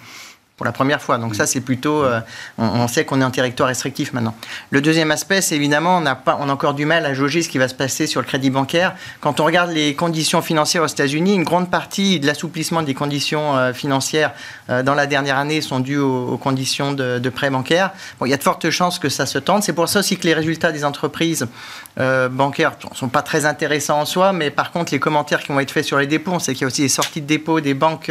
pour 0.56 0.64
la 0.64 0.72
première 0.72 1.02
fois. 1.02 1.18
Donc 1.18 1.34
ça, 1.34 1.46
c'est 1.46 1.60
plutôt, 1.60 2.02
euh, 2.02 2.20
on, 2.56 2.88
sait 2.88 3.04
qu'on 3.04 3.20
est 3.20 3.24
en 3.24 3.30
territoire 3.30 3.68
restrictif 3.68 4.14
maintenant. 4.14 4.34
Le 4.70 4.80
deuxième 4.80 5.10
aspect, 5.10 5.42
c'est 5.42 5.54
évidemment, 5.54 5.98
on 5.98 6.06
a, 6.06 6.18
encore 6.50 6.72
du 6.72 6.86
mal 6.86 7.04
à 7.04 7.12
jauger 7.12 7.42
ce 7.42 7.50
qui 7.50 7.58
va 7.58 7.68
se 7.68 7.74
passer 7.74 8.06
sur 8.06 8.22
le 8.22 8.26
crédit 8.26 8.48
bancaire. 8.48 8.94
Quand 9.20 9.38
on 9.38 9.44
regarde 9.44 9.70
les 9.70 9.94
conditions 9.94 10.40
financières 10.40 10.82
aux 10.82 10.86
États-Unis, 10.86 11.34
une 11.34 11.44
grande 11.44 11.70
partie 11.70 12.20
de 12.20 12.26
l'assouplissement 12.26 12.80
des 12.80 12.94
conditions 12.94 13.54
euh, 13.56 13.74
financières 13.74 14.32
dans 14.68 14.94
la 14.94 15.06
dernière 15.06 15.36
année 15.36 15.60
sont 15.60 15.78
dues 15.78 15.98
aux, 15.98 16.38
conditions 16.38 16.92
de, 16.92 17.18
de 17.18 17.28
prêt 17.28 17.50
bancaire. 17.50 17.92
Bon, 18.18 18.26
il 18.26 18.30
y 18.30 18.34
a 18.34 18.36
de 18.36 18.42
fortes 18.42 18.70
chances 18.70 18.98
que 18.98 19.08
ça 19.08 19.26
se 19.26 19.38
tente. 19.38 19.62
C'est 19.62 19.74
pour 19.74 19.88
ça 19.88 20.00
aussi 20.00 20.16
que 20.16 20.26
les 20.26 20.34
résultats 20.34 20.72
des 20.72 20.84
entreprises 20.84 21.46
bancaires 21.96 22.76
ne 22.90 22.96
sont 22.96 23.08
pas 23.08 23.22
très 23.22 23.46
intéressants 23.46 24.00
en 24.00 24.04
soi, 24.04 24.32
mais 24.32 24.50
par 24.50 24.70
contre, 24.70 24.92
les 24.92 24.98
commentaires 24.98 25.42
qui 25.42 25.48
vont 25.48 25.60
être 25.60 25.70
faits 25.70 25.84
sur 25.84 25.98
les 25.98 26.06
dépôts, 26.06 26.32
on 26.32 26.38
sait 26.38 26.52
qu'il 26.52 26.62
y 26.62 26.64
a 26.64 26.68
aussi 26.68 26.82
des 26.82 26.88
sorties 26.88 27.20
de 27.20 27.26
dépôts 27.26 27.60
des 27.60 27.74
banques, 27.74 28.10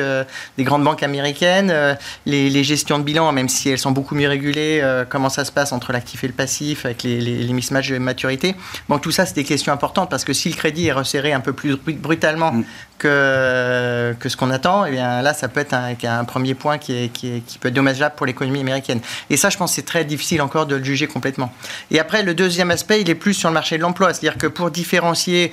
des 0.58 0.64
grandes 0.64 0.84
banques 0.84 1.04
américaines. 1.04 1.98
Les 2.26 2.46
les, 2.50 2.64
gestions 2.64 3.00
de 3.00 3.04
bilan, 3.04 3.32
même 3.32 3.50
si 3.50 3.70
elles 3.70 3.80
sont 3.80 3.92
beaucoup 3.92 4.16
mieux 4.16 4.28
régulées, 4.28 4.80
euh, 4.82 5.06
comment 5.08 5.30
ça 5.30 5.46
se 5.46 5.52
passe 5.52 5.72
entre 5.72 5.92
l'actif 5.92 6.24
et 6.24 6.28
le 6.28 6.34
passif, 6.34 6.86
avec 6.86 7.04
les, 7.04 7.20
les, 7.20 7.46
de 7.46 7.98
maturité. 7.98 8.56
Bon, 8.90 9.00
tout 9.00 9.12
ça, 9.12 9.26
c'est 9.26 9.36
des 9.36 9.44
questions 9.44 9.74
importantes 9.74 10.10
parce 10.10 10.24
que 10.24 10.34
si 10.34 10.50
le 10.50 10.56
crédit 10.56 10.88
est 10.88 10.92
resserré 10.92 11.34
un 11.34 11.40
peu 11.40 11.54
plus 11.54 11.76
brutalement 11.78 12.52
mm. 12.52 12.64
Que, 12.98 14.16
que 14.20 14.30
ce 14.30 14.38
qu'on 14.38 14.52
attend, 14.52 14.86
et 14.86 14.90
eh 14.90 14.92
bien 14.92 15.22
là, 15.22 15.34
ça 15.34 15.48
peut 15.48 15.60
être 15.60 15.74
un, 15.74 15.96
un 16.04 16.24
premier 16.24 16.54
point 16.54 16.78
qui, 16.78 16.94
est, 16.94 17.10
qui, 17.10 17.42
qui, 17.46 17.58
peut 17.58 17.68
être 17.68 17.74
dommageable 17.74 18.16
pour 18.16 18.26
l'économie 18.26 18.62
américaine. 18.62 19.00
Et 19.30 19.38
ça, 19.38 19.50
je 19.50 19.58
pense, 19.58 19.74
c'est 19.74 19.86
très 19.86 20.06
difficile 20.06 20.42
encore 20.42 20.66
de 20.66 20.76
le 20.76 20.84
juger 20.84 21.08
complètement. 21.08 21.52
Et 21.92 22.00
après, 22.00 22.24
le 22.24 22.34
deuxième 22.34 22.72
aspect, 22.72 23.02
il 23.02 23.10
est 23.10 23.16
plus 23.16 23.34
sur 23.34 23.50
le 23.50 23.54
marché 23.54 23.78
de 23.78 23.82
l'emploi, 23.82 24.14
c'est-à-dire 24.14 24.38
que 24.38 24.48
pour 24.48 24.72
différencier 24.72 25.52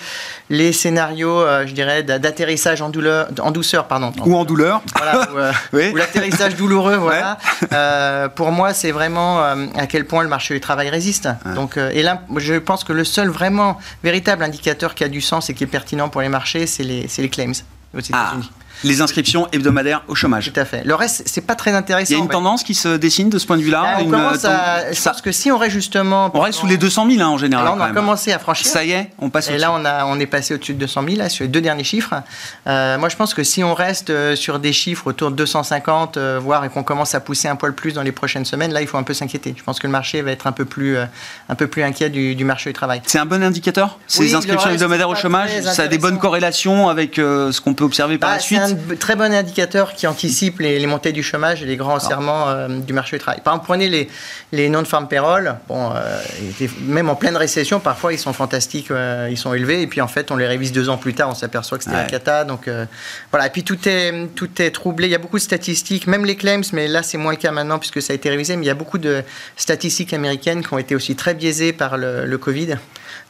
les 0.51 0.73
scénarios, 0.73 1.41
euh, 1.41 1.67
je 1.67 1.73
dirais, 1.73 2.03
d'atterrissage 2.03 2.81
en, 2.83 2.91
douleur, 2.91 3.29
en 3.41 3.51
douceur, 3.51 3.87
pardon, 3.87 4.13
ou 4.25 4.37
en 4.37 4.45
douleur, 4.45 4.83
voilà, 4.97 5.29
ou, 5.33 5.39
euh, 5.39 5.53
ou 5.93 5.97
l'atterrissage 5.97 6.55
douloureux 6.57 6.97
voilà. 6.97 7.39
Euh, 7.73 8.29
pour 8.29 8.53
moi, 8.53 8.75
c'est 8.75 8.93
vraiment 8.93 9.43
euh, 9.43 9.67
à 9.77 9.87
quel 9.87 10.07
point 10.07 10.23
le 10.23 10.29
marché 10.29 10.55
du 10.55 10.61
travail 10.61 10.91
résiste. 10.91 11.29
Donc, 11.55 11.77
et 11.77 12.03
là, 12.03 12.23
je 12.37 12.55
pense 12.55 12.85
que 12.85 12.93
le 12.93 13.05
seul 13.05 13.29
vraiment 13.29 13.79
véritable 14.05 14.43
indicateur 14.43 14.95
qui 14.95 15.05
a 15.05 15.09
du 15.09 15.21
sens 15.21 15.51
et 15.51 15.55
qui 15.55 15.65
est 15.65 15.69
pertinent 15.69 16.09
pour 16.09 16.21
les 16.21 16.29
marchés, 16.29 16.67
c'est 16.67 16.83
les, 16.83 17.07
les 17.19 17.29
claims 17.33 17.65
ah. 18.13 18.51
Les 18.85 19.01
inscriptions 19.01 19.49
hebdomadaires 19.53 20.03
au 20.09 20.15
chômage. 20.15 20.53
Tout 20.53 20.61
à 20.61 20.65
fait. 20.65 20.83
Le 20.85 20.95
reste, 20.95 21.23
c'est 21.27 21.41
pas 21.47 21.55
très 21.55 21.73
intéressant. 21.73 22.11
Il 22.11 22.17
y 22.17 22.21
a 22.21 22.23
une 22.23 22.29
tendance 22.31 22.63
qui 22.63 22.75
se 22.75 22.97
dessine 22.97 23.31
de 23.31 23.39
ce 23.39 23.47
point 23.47 23.57
de 23.57 23.63
vue-là. 23.63 23.83
Là, 23.83 23.97
on 24.01 24.05
une, 24.05 24.11
commence 24.11 24.45
à, 24.45 24.51
euh, 24.51 24.93
je 24.93 25.03
pense 25.03 25.21
que 25.21 25.33
si 25.33 25.51
on 25.51 25.59
reste 25.59 25.73
justement, 25.73 26.31
on 26.35 26.41
reste 26.41 26.59
sous 26.59 26.67
les 26.67 26.77
200 26.77 27.09
000 27.11 27.23
hein, 27.23 27.29
en 27.29 27.39
général. 27.39 27.65
là, 27.65 27.75
on 27.77 27.81
a 27.81 27.87
même. 27.87 27.95
commencé 27.95 28.33
à 28.33 28.39
franchir. 28.39 28.67
Ça 28.67 28.85
y 28.85 28.93
est, 28.93 29.11
on 29.19 29.31
passe 29.31 29.49
Et 29.49 29.59
là, 29.59 29.73
on, 29.73 29.85
a, 29.85 30.05
on 30.07 30.19
est 30.19 30.27
passé 30.27 30.55
au-dessus 30.55 30.75
de 30.75 30.79
200 30.81 31.05
000 31.05 31.17
là, 31.17 31.29
sur 31.29 31.45
les 31.45 31.49
deux 31.49 31.61
derniers 31.61 31.85
chiffres. 31.85 32.15
Euh, 32.67 32.99
moi, 32.99 33.09
je 33.09 33.17
pense 33.17 33.35
que 33.35 33.43
si 33.45 33.63
on 33.65 33.75
reste 33.75 34.11
euh, 34.11 34.37
sur 34.37 34.59
des 34.59 34.73
chiffres 34.73 35.07
autour 35.07 35.31
de 35.31 35.37
250, 35.37 36.17
euh, 36.17 36.39
voire 36.43 36.65
et 36.65 36.69
qu'on 36.69 36.83
commence 36.83 37.15
à 37.15 37.21
pousser 37.21 37.49
un 37.49 37.57
poil 37.57 37.75
plus 37.75 37.93
dans 37.93 38.03
les 38.03 38.13
prochaines 38.13 38.45
semaines, 38.45 38.73
là, 38.73 38.81
il 38.81 38.87
faut 38.87 38.99
un 38.99 39.03
peu 39.03 39.15
s'inquiéter. 39.15 39.55
Je 39.57 39.63
pense 39.63 39.79
que 39.79 39.87
le 39.87 39.93
marché 39.93 40.23
va 40.23 40.31
être 40.33 40.47
un 40.47 40.53
peu 40.53 40.65
plus, 40.65 40.97
euh, 40.97 41.05
un 41.49 41.55
peu 41.55 41.67
plus 41.67 41.83
inquiet 41.83 42.11
du, 42.11 42.35
du 42.35 42.45
marché 42.45 42.71
du 42.71 42.75
travail. 42.75 43.03
C'est 43.07 43.19
un 43.19 43.27
bon 43.27 43.43
indicateur 43.43 43.99
Ces 44.07 44.21
Oui, 44.21 44.35
inscriptions 44.35 44.71
hebdomadaires 44.71 45.09
au 45.09 45.15
chômage, 45.15 45.51
ça 45.63 45.83
a 45.85 45.89
des 45.89 45.99
bonnes 45.99 46.19
corrélations 46.19 46.89
avec 46.89 47.17
ce 47.17 47.61
qu'on 47.61 47.75
peut 47.75 47.85
observer 47.85 48.19
par 48.19 48.31
Bah, 48.31 48.37
la 48.37 48.41
c'est 48.41 48.47
suite? 48.47 48.72
B- 48.75 48.97
très 48.99 49.17
bon 49.17 49.33
indicateur 49.33 49.95
qui 49.95 50.07
anticipe 50.07 50.61
les, 50.61 50.79
les 50.79 50.87
montées 50.87 51.13
du 51.13 51.23
chômage 51.23 51.63
et 51.63 51.67
les 51.67 51.77
grands 51.77 51.99
serments 52.01 52.49
euh, 52.49 52.69
du 52.69 52.93
marché 52.93 53.17
du 53.17 53.23
travail. 53.23 53.41
Par 53.43 53.55
exemple, 53.55 53.67
prenez 53.67 53.89
les, 53.89 54.09
les 54.53 54.69
non-farm 54.69 55.09
payroll. 55.09 55.55
Bon, 55.69 55.91
euh, 55.95 56.21
même 56.81 57.09
en 57.09 57.15
pleine 57.15 57.37
récession, 57.37 57.81
parfois 57.81 58.13
ils 58.13 58.19
sont 58.19 58.33
fantastiques, 58.33 58.91
euh, 58.91 59.29
ils 59.31 59.37
sont 59.39 59.55
élevés, 59.55 59.83
et 59.83 59.87
puis 59.87 60.01
en 60.01 60.09
fait, 60.09 60.31
on 60.31 60.37
les 60.37 60.47
révise 60.47 60.73
deux 60.73 60.89
ans 60.89 60.97
plus 60.97 61.15
tard, 61.15 61.29
on 61.31 61.35
s'aperçoit 61.35 61.79
que 61.79 61.85
c'était 61.85 61.97
Ouais. 61.97 62.03
la 62.03 62.09
cata. 62.09 62.45
Donc 62.45 62.69
euh, 62.69 62.87
voilà, 63.31 63.47
et 63.47 63.51
puis 63.51 63.63
tout 63.65 63.79
est, 63.89 64.29
tout 64.35 64.51
est 64.61 64.71
troublé. 64.71 65.07
Il 65.09 65.11
y 65.11 65.15
a 65.15 65.19
beaucoup 65.19 65.39
de 65.39 65.43
statistiques, 65.43 66.07
même 66.07 66.25
les 66.25 66.37
claims, 66.37 66.63
mais 66.73 66.89
là 66.89 67.03
c'est 67.03 67.19
moins 67.19 67.33
le 67.33 67.39
cas 67.39 67.51
maintenant 67.53 67.79
puisque 67.79 68.01
ça 68.03 68.13
a 68.13 68.17
été 68.17 68.31
révisé. 68.31 68.57
Mais 68.57 68.65
il 68.65 68.69
y 68.69 68.71
a 68.71 68.75
beaucoup 68.75 68.99
de 68.99 69.23
statistiques 69.57 70.13
américaines 70.13 70.65
qui 70.67 70.73
ont 70.75 70.79
été 70.79 70.95
aussi 70.95 71.17
très 71.17 71.35
biaisées 71.35 71.73
par 71.73 71.97
le, 71.97 72.27
le 72.27 72.39
Covid. 72.39 72.77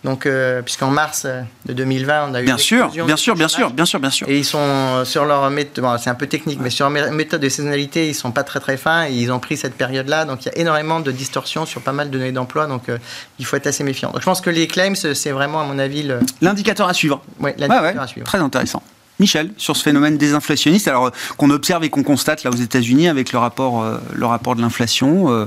Donc, 0.05 0.27
euh, 0.27 0.63
puisqu'en 0.63 0.91
mars 0.91 1.23
euh, 1.27 1.43
de 1.67 1.73
2020, 1.75 2.31
on 2.31 2.35
a 2.35 2.43
eu 2.43 2.45
Bien 2.45 2.59
sûr, 2.59 2.89
bien 2.91 3.17
sûr, 3.17 3.37
bien 3.37 3.47
sûr, 3.47 3.71
bien 3.71 3.85
sûr, 3.85 4.01
bien 4.01 4.11
sûr. 4.11 4.29
Et 4.29 4.37
ils 4.39 4.45
sont 4.45 4.59
euh, 4.59 5.05
sur 5.05 5.25
leur 5.25 5.49
méthode, 5.51 5.85
bon, 5.85 5.97
c'est 5.97 6.11
un 6.11 6.17
peu 6.17 6.27
technique, 6.27 6.59
mais 6.61 6.71
sur 6.71 6.91
leur 6.91 7.09
mé- 7.09 7.13
méthode 7.13 7.41
de 7.41 7.49
saisonnalité, 7.49 8.09
ils 8.09 8.15
sont 8.15 8.33
pas 8.33 8.43
très 8.43 8.59
très 8.59 8.77
fins 8.77 9.07
et 9.07 9.13
ils 9.13 9.31
ont 9.31 9.39
pris 9.39 9.57
cette 9.57 9.75
période-là. 9.77 10.25
Donc 10.25 10.45
il 10.45 10.47
y 10.47 10.49
a 10.51 10.59
énormément 10.59 10.99
de 10.99 11.13
distorsions 11.13 11.67
sur 11.67 11.83
pas 11.83 11.93
mal 11.93 12.11
de 12.11 12.19
données 12.19 12.33
d'emploi. 12.33 12.67
Donc 12.67 12.89
euh, 12.89 12.99
il 13.39 13.45
faut 13.47 13.55
être 13.55 13.69
assez 13.69 13.85
méfiant. 13.85 14.11
Donc 14.11 14.21
je 14.23 14.25
pense 14.27 14.41
que 14.41 14.51
les 14.51 14.67
claims, 14.67 14.95
c'est 14.97 15.31
vraiment 15.31 15.61
à 15.61 15.65
mon 15.65 15.79
avis 15.79 16.03
le, 16.03 16.19
L'indicateur 16.41 16.89
à 16.89 16.95
suivre. 16.95 17.23
Ouais, 17.39 17.55
l'indicateur 17.57 17.95
ouais, 17.95 18.01
à 18.03 18.07
suivre. 18.09 18.27
très 18.27 18.39
intéressant. 18.39 18.83
Michel, 19.21 19.51
sur 19.57 19.77
ce 19.77 19.85
phénomène 19.85 20.17
désinflationniste, 20.17 20.89
alors 20.89 21.13
qu'on 21.37 21.51
observe 21.51 21.85
et 21.85 21.91
qu'on 21.91 22.03
constate 22.03 22.43
là 22.43 22.51
aux 22.51 22.57
États-Unis 22.57 23.07
avec 23.09 23.33
le 23.33 23.39
rapport, 23.39 23.81
euh, 23.83 23.99
le 24.13 24.27
rapport 24.27 24.57
de 24.57 24.63
l'inflation, 24.63 25.47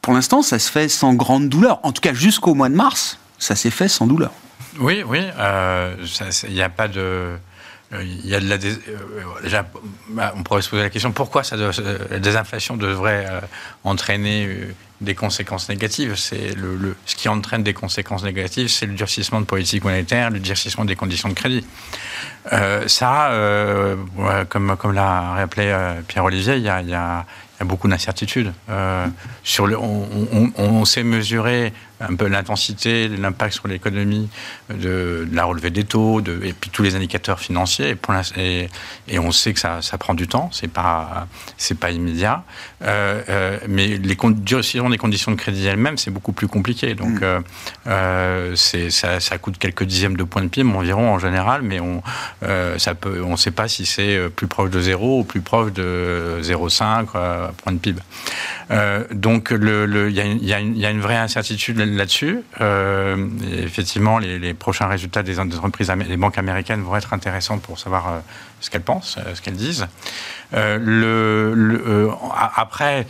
pour 0.00 0.14
l'instant, 0.14 0.40
ça 0.40 0.58
se 0.58 0.70
fait 0.70 0.88
sans 0.88 1.12
grande 1.12 1.50
douleur. 1.50 1.80
En 1.82 1.92
tout 1.92 2.00
cas, 2.00 2.14
jusqu'au 2.14 2.54
mois 2.54 2.70
de 2.70 2.74
mars, 2.74 3.18
ça 3.40 3.56
s'est 3.56 3.70
fait 3.70 3.88
sans 3.88 4.06
douleur. 4.06 4.30
Oui, 4.78 5.02
oui. 5.04 5.22
euh, 5.36 5.96
Il 6.46 6.54
n'y 6.54 6.62
a 6.62 6.68
pas 6.68 6.86
de. 6.86 7.00
euh, 7.00 8.02
Il 8.04 8.24
y 8.26 8.36
a 8.36 8.40
de 8.40 8.48
la 8.48 8.56
dés- 8.56 8.78
euh, 8.88 9.42
déjà, 9.42 9.66
bah, 10.10 10.32
on 10.36 10.44
pourrait 10.44 10.62
se 10.62 10.68
poser 10.70 10.82
la 10.82 10.90
question 10.90 11.10
pourquoi 11.10 11.42
ça 11.42 11.56
doit- 11.56 11.72
la 12.08 12.20
désinflation 12.20 12.76
devrait 12.76 13.26
entraîner 13.82 14.68
des 15.00 15.14
conséquences 15.16 15.68
négatives? 15.68 16.14
C'est 16.14 16.54
le, 16.54 16.94
ce 17.04 17.16
qui 17.16 17.28
entraîne 17.28 17.64
des 17.64 17.74
conséquences 17.74 18.22
négatives, 18.22 18.68
c'est 18.68 18.86
le 18.86 18.92
durcissement 18.94 19.40
de 19.40 19.46
politique 19.46 19.82
monétaire, 19.82 20.30
le 20.30 20.38
durcissement 20.38 20.84
des 20.84 20.94
conditions 20.94 21.28
de 21.30 21.34
crédit. 21.34 21.64
Ça, 22.86 23.30
comme, 24.48 24.76
comme 24.76 24.92
l'a 24.92 25.32
rappelé 25.34 25.74
Pierre-Olivier, 26.06 26.56
il 26.56 26.62
y 26.62 26.68
a, 26.68 26.80
il 26.82 26.88
il 26.88 26.90
y 26.92 26.94
a 26.94 27.66
beaucoup 27.66 27.88
d'incertitudes. 27.88 28.52
Sur 29.42 29.66
le, 29.66 29.76
on- 29.78 30.08
on- 30.32 30.52
on 30.56 30.84
sait 30.84 31.02
mesurer 31.02 31.72
un 32.00 32.14
peu 32.16 32.26
l'intensité, 32.28 33.08
l'impact 33.08 33.54
sur 33.54 33.68
l'économie 33.68 34.28
de, 34.70 35.26
de 35.30 35.36
la 35.36 35.44
relevée 35.44 35.70
des 35.70 35.84
taux, 35.84 36.20
de, 36.20 36.40
et 36.44 36.52
puis 36.52 36.70
tous 36.70 36.82
les 36.82 36.94
indicateurs 36.96 37.40
financiers. 37.40 37.90
Et, 37.90 37.94
pour 37.94 38.12
l'inst- 38.14 38.36
et, 38.38 38.68
et 39.08 39.18
on 39.18 39.30
sait 39.32 39.52
que 39.52 39.60
ça, 39.60 39.82
ça 39.82 39.98
prend 39.98 40.14
du 40.14 40.26
temps, 40.28 40.48
c'est 40.52 40.68
pas 40.72 41.26
c'est 41.56 41.78
pas 41.78 41.90
immédiat. 41.90 42.42
Euh, 42.82 43.20
euh, 43.28 43.58
mais 43.68 43.86
les 43.98 44.16
durcissement 44.36 44.90
des 44.90 44.98
conditions 44.98 45.30
de 45.32 45.36
crédit 45.36 45.66
elles-mêmes, 45.66 45.98
c'est 45.98 46.10
beaucoup 46.10 46.32
plus 46.32 46.48
compliqué. 46.48 46.94
Donc 46.94 47.20
euh, 47.86 48.52
c'est 48.56 48.90
ça, 48.90 49.20
ça 49.20 49.38
coûte 49.38 49.58
quelques 49.58 49.84
dixièmes 49.84 50.16
de 50.16 50.24
points 50.24 50.42
de 50.42 50.48
PIB 50.48 50.70
environ 50.74 51.12
en 51.12 51.18
général, 51.18 51.62
mais 51.62 51.80
on 51.80 52.02
euh, 52.42 52.78
ça 52.78 52.94
peut, 52.94 53.22
on 53.22 53.32
ne 53.32 53.36
sait 53.36 53.50
pas 53.50 53.68
si 53.68 53.84
c'est 53.86 54.28
plus 54.34 54.46
proche 54.46 54.70
de 54.70 54.80
0 54.80 55.20
ou 55.20 55.24
plus 55.24 55.40
proche 55.40 55.72
de 55.72 56.38
0,5 56.42 57.06
euh, 57.14 57.48
point 57.62 57.72
de 57.72 57.78
PIB. 57.78 58.00
Donc 59.12 59.50
le- 59.50 59.86
le- 59.86 60.10
il 60.10 60.16
y, 60.16 60.20
a 60.20 60.24
une- 60.24 60.38
il 60.42 60.50
il 60.60 60.78
y 60.78 60.86
a 60.86 60.90
une 60.90 61.00
vraie 61.00 61.16
incertitude 61.16 61.78
là-dessus. 61.96 62.40
Euh, 62.60 63.28
effectivement, 63.52 64.18
les, 64.18 64.54
prochains 64.54 64.86
résultats 64.86 65.22
des 65.22 65.38
entreprises, 65.38 65.92
des 66.08 66.16
banques 66.16 66.38
américaines 66.38 66.82
vont 66.82 66.96
être 66.96 67.12
intéressants 67.12 67.58
pour 67.58 67.78
savoir 67.78 68.08
euh, 68.08 68.18
ce 68.60 68.70
qu'elles 68.70 68.82
pensent, 68.82 69.16
euh, 69.18 69.34
ce 69.34 69.42
qu'elles 69.42 69.54
disent. 69.54 69.86
Après, 72.56 73.06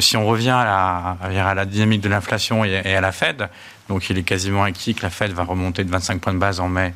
si 0.00 0.16
on 0.16 0.26
revient 0.26 0.50
à 0.50 1.16
la, 1.54 1.64
dynamique 1.64 2.02
de 2.02 2.08
l'inflation 2.08 2.64
et 2.64 2.94
à 2.94 3.00
la 3.00 3.12
Fed, 3.12 3.48
donc 3.88 4.08
il 4.10 4.18
est 4.18 4.22
quasiment 4.22 4.62
acquis 4.64 4.94
que 4.94 5.02
la 5.02 5.10
Fed 5.10 5.32
va 5.32 5.44
remonter 5.44 5.84
de 5.84 5.90
25 5.90 6.20
points 6.20 6.32
de 6.34 6.38
base 6.38 6.60
en 6.60 6.68
mai 6.68 6.94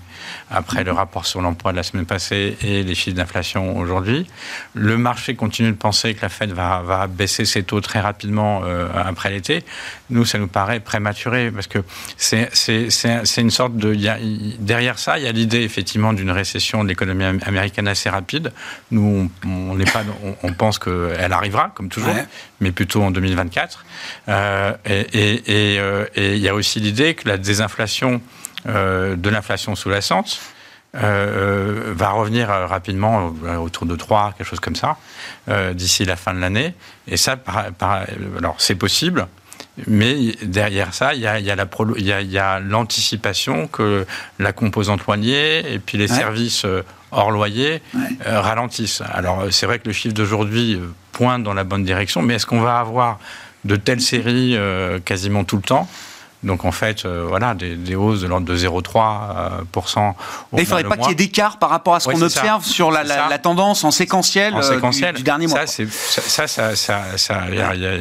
après 0.50 0.85
le 0.85 0.92
rapport 0.92 1.26
sur 1.26 1.40
l'emploi 1.42 1.73
de 1.73 1.76
la 1.76 1.83
semaine 1.83 2.07
passée 2.07 2.57
et 2.62 2.83
les 2.83 2.95
chiffres 2.95 3.16
d'inflation 3.16 3.76
aujourd'hui. 3.76 4.26
Le 4.75 4.97
marché 4.97 5.35
continue 5.35 5.71
de 5.71 5.76
penser 5.76 6.14
que 6.14 6.23
la 6.23 6.28
Fed 6.28 6.50
va, 6.52 6.83
va 6.83 7.07
baisser 7.07 7.45
ses 7.45 7.62
taux 7.62 7.80
très 7.80 8.00
rapidement 8.00 8.62
euh, 8.64 8.88
après 8.95 9.30
l'été. 9.30 9.64
Nous, 10.11 10.25
ça 10.25 10.38
nous 10.38 10.47
paraît 10.49 10.80
prématuré 10.80 11.50
parce 11.50 11.66
que 11.66 11.78
c'est 12.16 12.49
une 13.40 13.50
sorte 13.50 13.76
de... 13.76 13.95
y 13.95 14.09
a- 14.09 14.18
derrière 14.59 14.99
ça, 14.99 15.18
il 15.18 15.25
y 15.25 15.28
a 15.28 15.33
l'idée 15.33 15.62
effectivement 15.62 16.12
d'une 16.12 16.30
récession 16.30 16.83
de 16.85 16.88
l'économie 16.88 17.25
am- 17.25 17.40
américaine 17.45 17.88
assez 17.88 18.09
rapide. 18.09 18.52
Nous, 18.90 19.30
on, 19.47 19.75
n'est 19.75 19.85
pas, 19.85 20.02
on, 20.25 20.35
on 20.42 20.52
pense 20.52 20.78
qu'elle 20.78 21.33
arrivera, 21.33 21.71
comme 21.75 21.88
toujours, 21.88 22.09
Ouais. 22.14 22.25
mais 22.61 22.73
plutôt 22.73 23.02
en 23.02 23.11
2024. 23.11 23.85
Euh, 24.28 24.73
et 24.87 25.00
et- 25.12 25.75
et, 25.75 25.78
euh, 25.80 26.07
et 26.14 26.35
il 26.37 26.40
y 26.42 26.49
a 26.49 26.54
aussi 26.54 26.77
l'idée 26.78 27.14
que 27.14 27.28
la 27.28 27.37
désinflation 27.38 28.20
euh, 28.66 29.16
de 29.16 29.28
l'inflation 29.30 29.75
sous-jacente 29.76 30.40
euh, 30.97 31.92
va 31.94 32.11
revenir 32.11 32.50
euh, 32.50 32.66
rapidement 32.66 33.35
euh, 33.44 33.56
autour 33.56 33.87
de 33.87 33.94
3, 33.94 34.35
quelque 34.37 34.47
chose 34.47 34.61
comme 34.61 34.76
ça, 34.76 34.97
euh, 35.49 35.75
d'ici 35.75 36.04
la 36.04 36.16
fin 36.16 36.32
de 36.35 36.38
l'année. 36.40 36.75
Et 37.06 37.16
ça, 37.16 37.37
par- 37.37 37.66
par- 37.73 38.04
alors 38.38 38.54
c'est 38.58 38.75
possible. 38.75 39.26
Mais 39.87 40.35
derrière 40.42 40.92
ça, 40.92 41.14
il 41.14 41.20
y 41.20 41.26
a, 41.26 41.38
il 41.38 41.44
y 41.44 41.50
a 41.52 41.56
la 41.56 41.66
il 41.97 42.04
y 42.32 42.38
a- 42.38 42.58
l'anticipation 42.58 43.68
que 43.68 44.06
la 44.40 44.52
composante 44.52 45.06
loyer 45.06 45.73
et 45.73 45.78
puis 45.78 45.99
les 45.99 46.11
Ouais. 46.11 46.18
services 46.18 46.64
euh, 46.64 46.82
hors 47.12 47.30
loyer 47.30 47.80
Ouais. 47.94 48.00
euh, 48.26 48.40
ralentissent. 48.40 49.02
Alors 49.12 49.40
euh, 49.42 49.50
c'est 49.50 49.66
vrai 49.66 49.78
que 49.78 49.87
le 49.87 49.92
chiffre 49.92 50.14
d'aujourd'hui 50.14 50.75
euh, 50.75 50.92
pointe 51.12 51.44
dans 51.44 51.54
la 51.54 51.62
bonne 51.64 51.85
direction, 51.85 52.23
mais 52.23 52.35
est-ce 52.35 52.47
qu'on 52.47 52.61
va 52.61 52.80
avoir 52.80 53.20
de 53.64 53.76
telles 53.76 54.00
séries 54.00 54.56
euh, 54.56 54.99
quasiment 55.00 55.44
tout 55.44 55.56
le 55.56 55.62
temps? 55.62 55.88
Donc 56.45 56.64
en 56.64 56.71
fait, 56.73 57.04
euh, 57.04 57.25
voilà, 57.28 57.54
des, 57.54 57.75
des 57.75 57.97
hausses 57.97 58.21
de 58.21 58.26
l'ordre 58.28 58.47
de 58.47 58.57
0,3%. 58.57 58.68
euh, 59.99 60.11
Et 60.52 60.57
il 60.57 60.61
ne 60.61 60.64
faudrait 60.66 60.85
pas 60.85 60.97
qu'il 60.97 61.09
y 61.09 61.12
ait 61.12 61.14
d'écart 61.14 61.59
par 61.59 61.68
rapport 61.71 61.95
à 61.97 62.00
ce 62.00 62.07
Ouais, 62.09 62.14
qu'on 62.14 62.21
ça. 62.21 62.26
observe 62.26 62.64
sur 62.64 62.90
la, 62.92 63.38
tendance 63.38 63.83
en 63.85 63.90
séquentiel, 63.90 64.54
en 64.54 64.59
euh, 64.59 64.61
du- 64.68 64.75
séquentiel. 64.75 65.14
du, 65.16 65.23
dernier 65.23 65.47
mois. 65.49 65.66
Ça, 65.66 66.47
ça, 66.47 66.76
ça, 66.76 67.16
ça, 67.16 67.50
y 67.50 67.61
a- 67.61 67.75
y 67.75 67.87
a- 67.87 67.99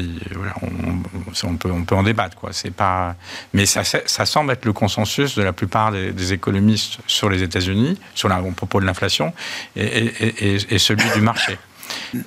on, 0.62 1.50
on 1.50 1.56
peut, 1.58 1.72
on 1.72 1.84
peut 1.84 1.96
en 1.96 2.04
débattre, 2.04 2.38
quoi. 2.38 2.52
Pas, 2.76 3.16
mais 3.54 3.66
ça, 3.66 3.84
ça, 3.84 4.00
ça 4.06 4.26
semble 4.26 4.52
être 4.52 4.66
le 4.66 4.74
consensus 4.74 5.36
de 5.36 5.42
la 5.44 5.54
plupart 5.54 5.92
des, 5.92 6.12
des 6.12 6.34
économistes 6.34 6.98
sur 7.08 7.30
les 7.30 7.42
États-Unis, 7.44 8.00
sur 8.14 8.30
la, 8.30 8.42
au 8.42 8.52
propos 8.52 8.80
de 8.80 8.86
l'inflation, 8.86 9.34
et, 9.76 9.84
et- 9.86 10.54
et- 10.56 10.76
et 10.76 10.80
celui 10.80 11.10
du 11.12 11.22
marché. 11.22 11.58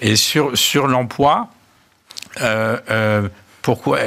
Et 0.01 0.17
sur, 0.17 0.57
sur 0.59 0.89
l'emploi, 0.89 1.49
euh, 2.41 2.79
euh, 2.91 3.29
pourquoi 3.71 4.01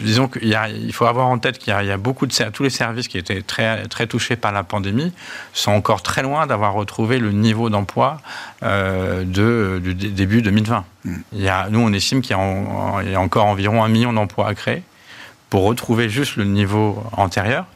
Disons 0.00 0.28
qu'il 0.28 0.92
faut 0.94 1.04
avoir 1.04 1.26
en 1.26 1.38
tête 1.38 1.58
qu'il 1.58 1.68
y 1.68 1.76
a, 1.76 1.82
il 1.82 1.88
y 1.88 1.92
a 1.92 1.98
beaucoup 1.98 2.26
de 2.26 2.32
tous 2.50 2.62
les 2.62 2.70
services 2.70 3.06
qui 3.06 3.18
étaient 3.18 3.42
très 3.42 3.86
très 3.88 4.06
touchés 4.06 4.34
par 4.36 4.50
la 4.50 4.62
pandémie 4.62 5.12
sont 5.52 5.72
encore 5.72 6.00
très 6.02 6.22
loin 6.22 6.46
d'avoir 6.46 6.72
retrouvé 6.72 7.18
le 7.18 7.32
niveau 7.32 7.68
d'emploi 7.68 8.22
euh, 8.62 9.24
de 9.24 9.78
du 9.84 9.92
dé- 9.94 10.08
début 10.08 10.40
2020. 10.40 10.84
Il 11.34 11.42
y 11.42 11.48
a, 11.50 11.68
nous, 11.68 11.80
on 11.80 11.92
estime 11.92 12.22
qu'il 12.22 12.30
y 12.30 12.34
a, 12.34 12.38
en- 12.38 13.00
il 13.02 13.10
y 13.10 13.14
a 13.14 13.20
encore 13.20 13.44
environ 13.44 13.84
un 13.84 13.88
million 13.88 14.14
d'emplois 14.14 14.48
à 14.48 14.54
créer 14.54 14.82
pour 15.50 15.64
retrouver 15.64 16.08
juste 16.08 16.36
le 16.36 16.44
niveau 16.44 17.04
antérieur. 17.12 17.66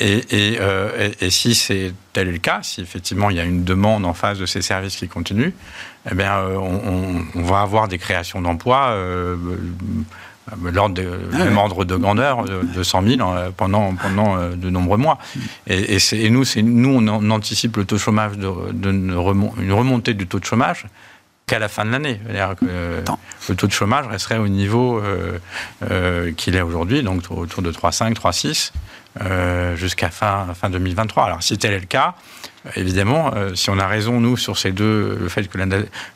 Et, 0.00 0.18
et, 0.52 0.58
euh, 0.60 1.10
et- 1.20 1.26
et 1.26 1.30
si 1.30 1.54
c'est 1.54 1.94
tel 2.12 2.28
est 2.28 2.32
le 2.32 2.38
cas, 2.38 2.60
si 2.62 2.82
effectivement 2.82 3.30
il 3.30 3.36
y 3.36 3.40
a 3.40 3.44
une 3.44 3.64
demande 3.64 4.04
en 4.04 4.12
face 4.12 4.38
de 4.38 4.44
ces 4.46 4.60
services 4.60 4.96
qui 4.96 5.08
continuent, 5.08 5.52
eh 6.10 6.14
bien, 6.14 6.34
euh, 6.38 6.56
on, 6.56 7.42
va 7.42 7.60
avoir 7.62 7.88
des 7.88 7.98
créations 7.98 8.40
d'emplois 8.42 8.88
euh, 8.90 9.36
euh, 10.52 10.70
l'ordre 10.70 10.94
de, 10.94 11.18
même 11.38 11.56
ordre 11.56 11.84
de 11.84 11.96
grandeur 11.96 12.44
de, 12.44 12.60
de 12.62 12.82
100 12.82 13.02
000 13.16 13.20
euh, 13.36 13.50
pendant, 13.56 13.94
pendant 13.94 14.48
de 14.50 14.70
nombreux 14.70 14.98
mois. 14.98 15.18
Et, 15.66 15.94
et 15.94 15.98
c'est- 15.98 16.18
et 16.18 16.28
nous, 16.30 16.44
nous, 16.62 16.98
on, 17.08 17.30
anticipe 17.30 17.76
le 17.78 17.84
taux 17.86 17.96
de 17.96 18.00
chômage 18.00 18.36
de, 18.36 18.50
de 18.72 18.90
une 18.90 19.14
remon- 19.14 19.52
une 19.58 19.72
remontée 19.72 20.12
du 20.14 20.26
taux 20.26 20.38
de 20.40 20.44
chômage 20.44 20.84
qu'à 21.46 21.58
la 21.58 21.68
fin 21.68 21.84
de 21.86 21.90
l'année. 21.90 22.20
Le 23.48 23.54
taux 23.56 23.66
de 23.66 23.72
chômage 23.72 24.06
resterait 24.06 24.38
au 24.38 24.48
niveau 24.48 24.98
euh, 24.98 25.38
euh, 25.90 26.32
qu'il 26.32 26.56
est 26.56 26.62
aujourd'hui, 26.62 27.02
donc 27.02 27.22
autour 27.30 27.62
de 27.62 27.70
3,5, 27.72 28.14
3,6, 28.14 28.72
euh, 29.22 29.76
jusqu'à 29.76 30.10
fin, 30.10 30.46
fin 30.54 30.68
2023. 30.70 31.24
Alors 31.24 31.42
si 31.42 31.56
tel 31.58 31.72
est 31.72 31.80
le 31.80 31.86
cas, 31.86 32.14
évidemment, 32.76 33.32
si 33.54 33.70
on 33.70 33.78
a 33.78 33.86
raison, 33.86 34.20
nous, 34.20 34.36
sur 34.36 34.58
ces 34.58 34.72
deux, 34.72 35.18
le 35.20 35.28
fait 35.28 35.46
que 35.48 35.58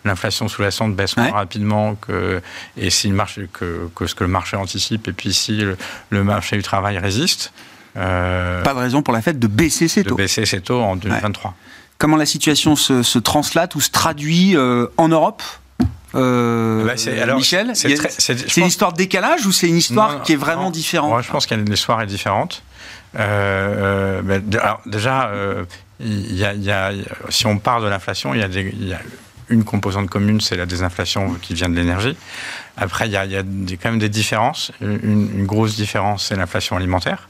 l'inflation 0.05 0.49
sous-jacente 0.49 0.95
baisse 0.95 1.17
moins 1.17 1.31
rapidement 1.31 1.95
que, 1.95 2.40
et 2.76 2.90
si 2.90 3.09
le 3.09 3.14
marché, 3.14 3.49
que, 3.52 3.88
que, 3.95 4.07
ce 4.07 4.14
que 4.14 4.25
le 4.25 4.31
marché 4.31 4.57
anticipe, 4.57 5.09
et 5.09 5.12
puis 5.12 5.33
si 5.33 5.62
le, 6.11 6.25
marché 6.25 6.57
du 6.57 6.62
travail 6.62 6.99
résiste. 6.99 7.52
pas 7.95 8.62
de 8.64 8.78
raison 8.78 9.02
pour 9.02 9.14
la 9.14 9.23
fête 9.23 9.38
de 9.38 9.47
baisser 9.47 9.88
ses 9.88 10.05
taux. 10.05 10.11
De 10.11 10.23
baisser 10.23 10.47
ses 10.47 10.61
taux 10.61 10.81
en 10.81 10.97
2023. 10.97 11.55
Comment 11.99 12.17
la 12.17 12.26
situation 12.26 12.76
se, 12.76 13.02
se 13.02 13.19
translate 13.19 13.75
ou 13.75 13.81
se 13.81 13.90
traduit 13.90 14.57
en 14.57 15.09
Europe 15.09 15.43
euh, 16.14 16.85
bah, 16.85 16.95
alors, 17.23 17.37
Michel? 17.37 17.73
C'est 17.75 18.57
une 18.57 18.67
histoire 18.67 18.93
de 18.93 18.99
décalage 18.99 19.47
ou 19.47 19.52
c'est 19.52 19.69
une 19.69 19.76
histoire 19.76 20.23
qui 20.23 20.33
est 20.33 20.37
vraiment 20.37 20.71
différente? 20.71 21.23
Je 21.23 21.31
pense 21.31 21.47
que 21.47 21.55
l'histoire 21.55 22.00
est 22.02 22.07
différente. 22.07 22.62
Euh, 23.19 24.23
euh 24.28 24.40
alors, 24.61 24.81
déjà, 24.87 25.31
euh, 26.00 27.02
si 27.28 27.47
on 27.47 27.59
parle 27.59 27.85
de 27.85 27.88
l'inflation, 27.88 28.35
il 28.35 28.40
y, 28.40 28.93
a 28.93 29.00
une 29.49 29.64
composante 29.64 30.09
commune, 30.09 30.40
c'est 30.40 30.57
la 30.57 30.67
désinflation 30.67 31.35
qui 31.40 31.55
vient 31.55 31.69
de 31.69 31.75
l'énergie. 31.75 32.17
Après, 32.76 33.09
il 33.09 33.12
y 33.12 33.17
a, 33.17 33.26
quand 33.26 33.90
même 33.90 33.99
des 33.99 34.09
différences. 34.09 34.73
Une, 34.81 35.45
grosse 35.47 35.76
différence, 35.76 36.26
c'est 36.26 36.37
l'inflation 36.37 36.76
alimentaire. 36.76 37.28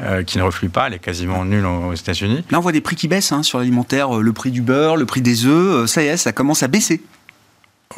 Euh, 0.00 0.22
qui 0.22 0.38
ne 0.38 0.42
reflue 0.42 0.70
pas, 0.70 0.86
elle 0.86 0.94
est 0.94 0.98
quasiment 0.98 1.44
nulle 1.44 1.66
aux 1.66 1.92
États-Unis. 1.92 2.42
Là, 2.50 2.56
on 2.56 2.62
voit 2.62 2.72
des 2.72 2.80
prix 2.80 2.96
qui 2.96 3.06
baissent 3.06 3.32
hein, 3.32 3.42
sur 3.42 3.58
l'alimentaire, 3.58 4.14
le 4.14 4.32
prix 4.32 4.50
du 4.50 4.62
beurre, 4.62 4.96
le 4.96 5.04
prix 5.04 5.20
des 5.20 5.44
œufs, 5.44 5.90
ça 5.90 6.02
y 6.02 6.06
est, 6.06 6.16
ça 6.16 6.32
commence 6.32 6.62
à 6.62 6.68
baisser. 6.68 7.02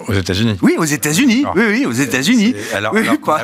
Aux 0.09 0.15
États-Unis. 0.15 0.57
Oui, 0.63 0.77
aux 0.79 0.85
États-unis. 0.85 1.45
Oui, 1.55 1.65
oui, 1.69 1.85
aux 1.85 1.93
États-Unis. 1.93 2.55
Alors, 2.73 2.95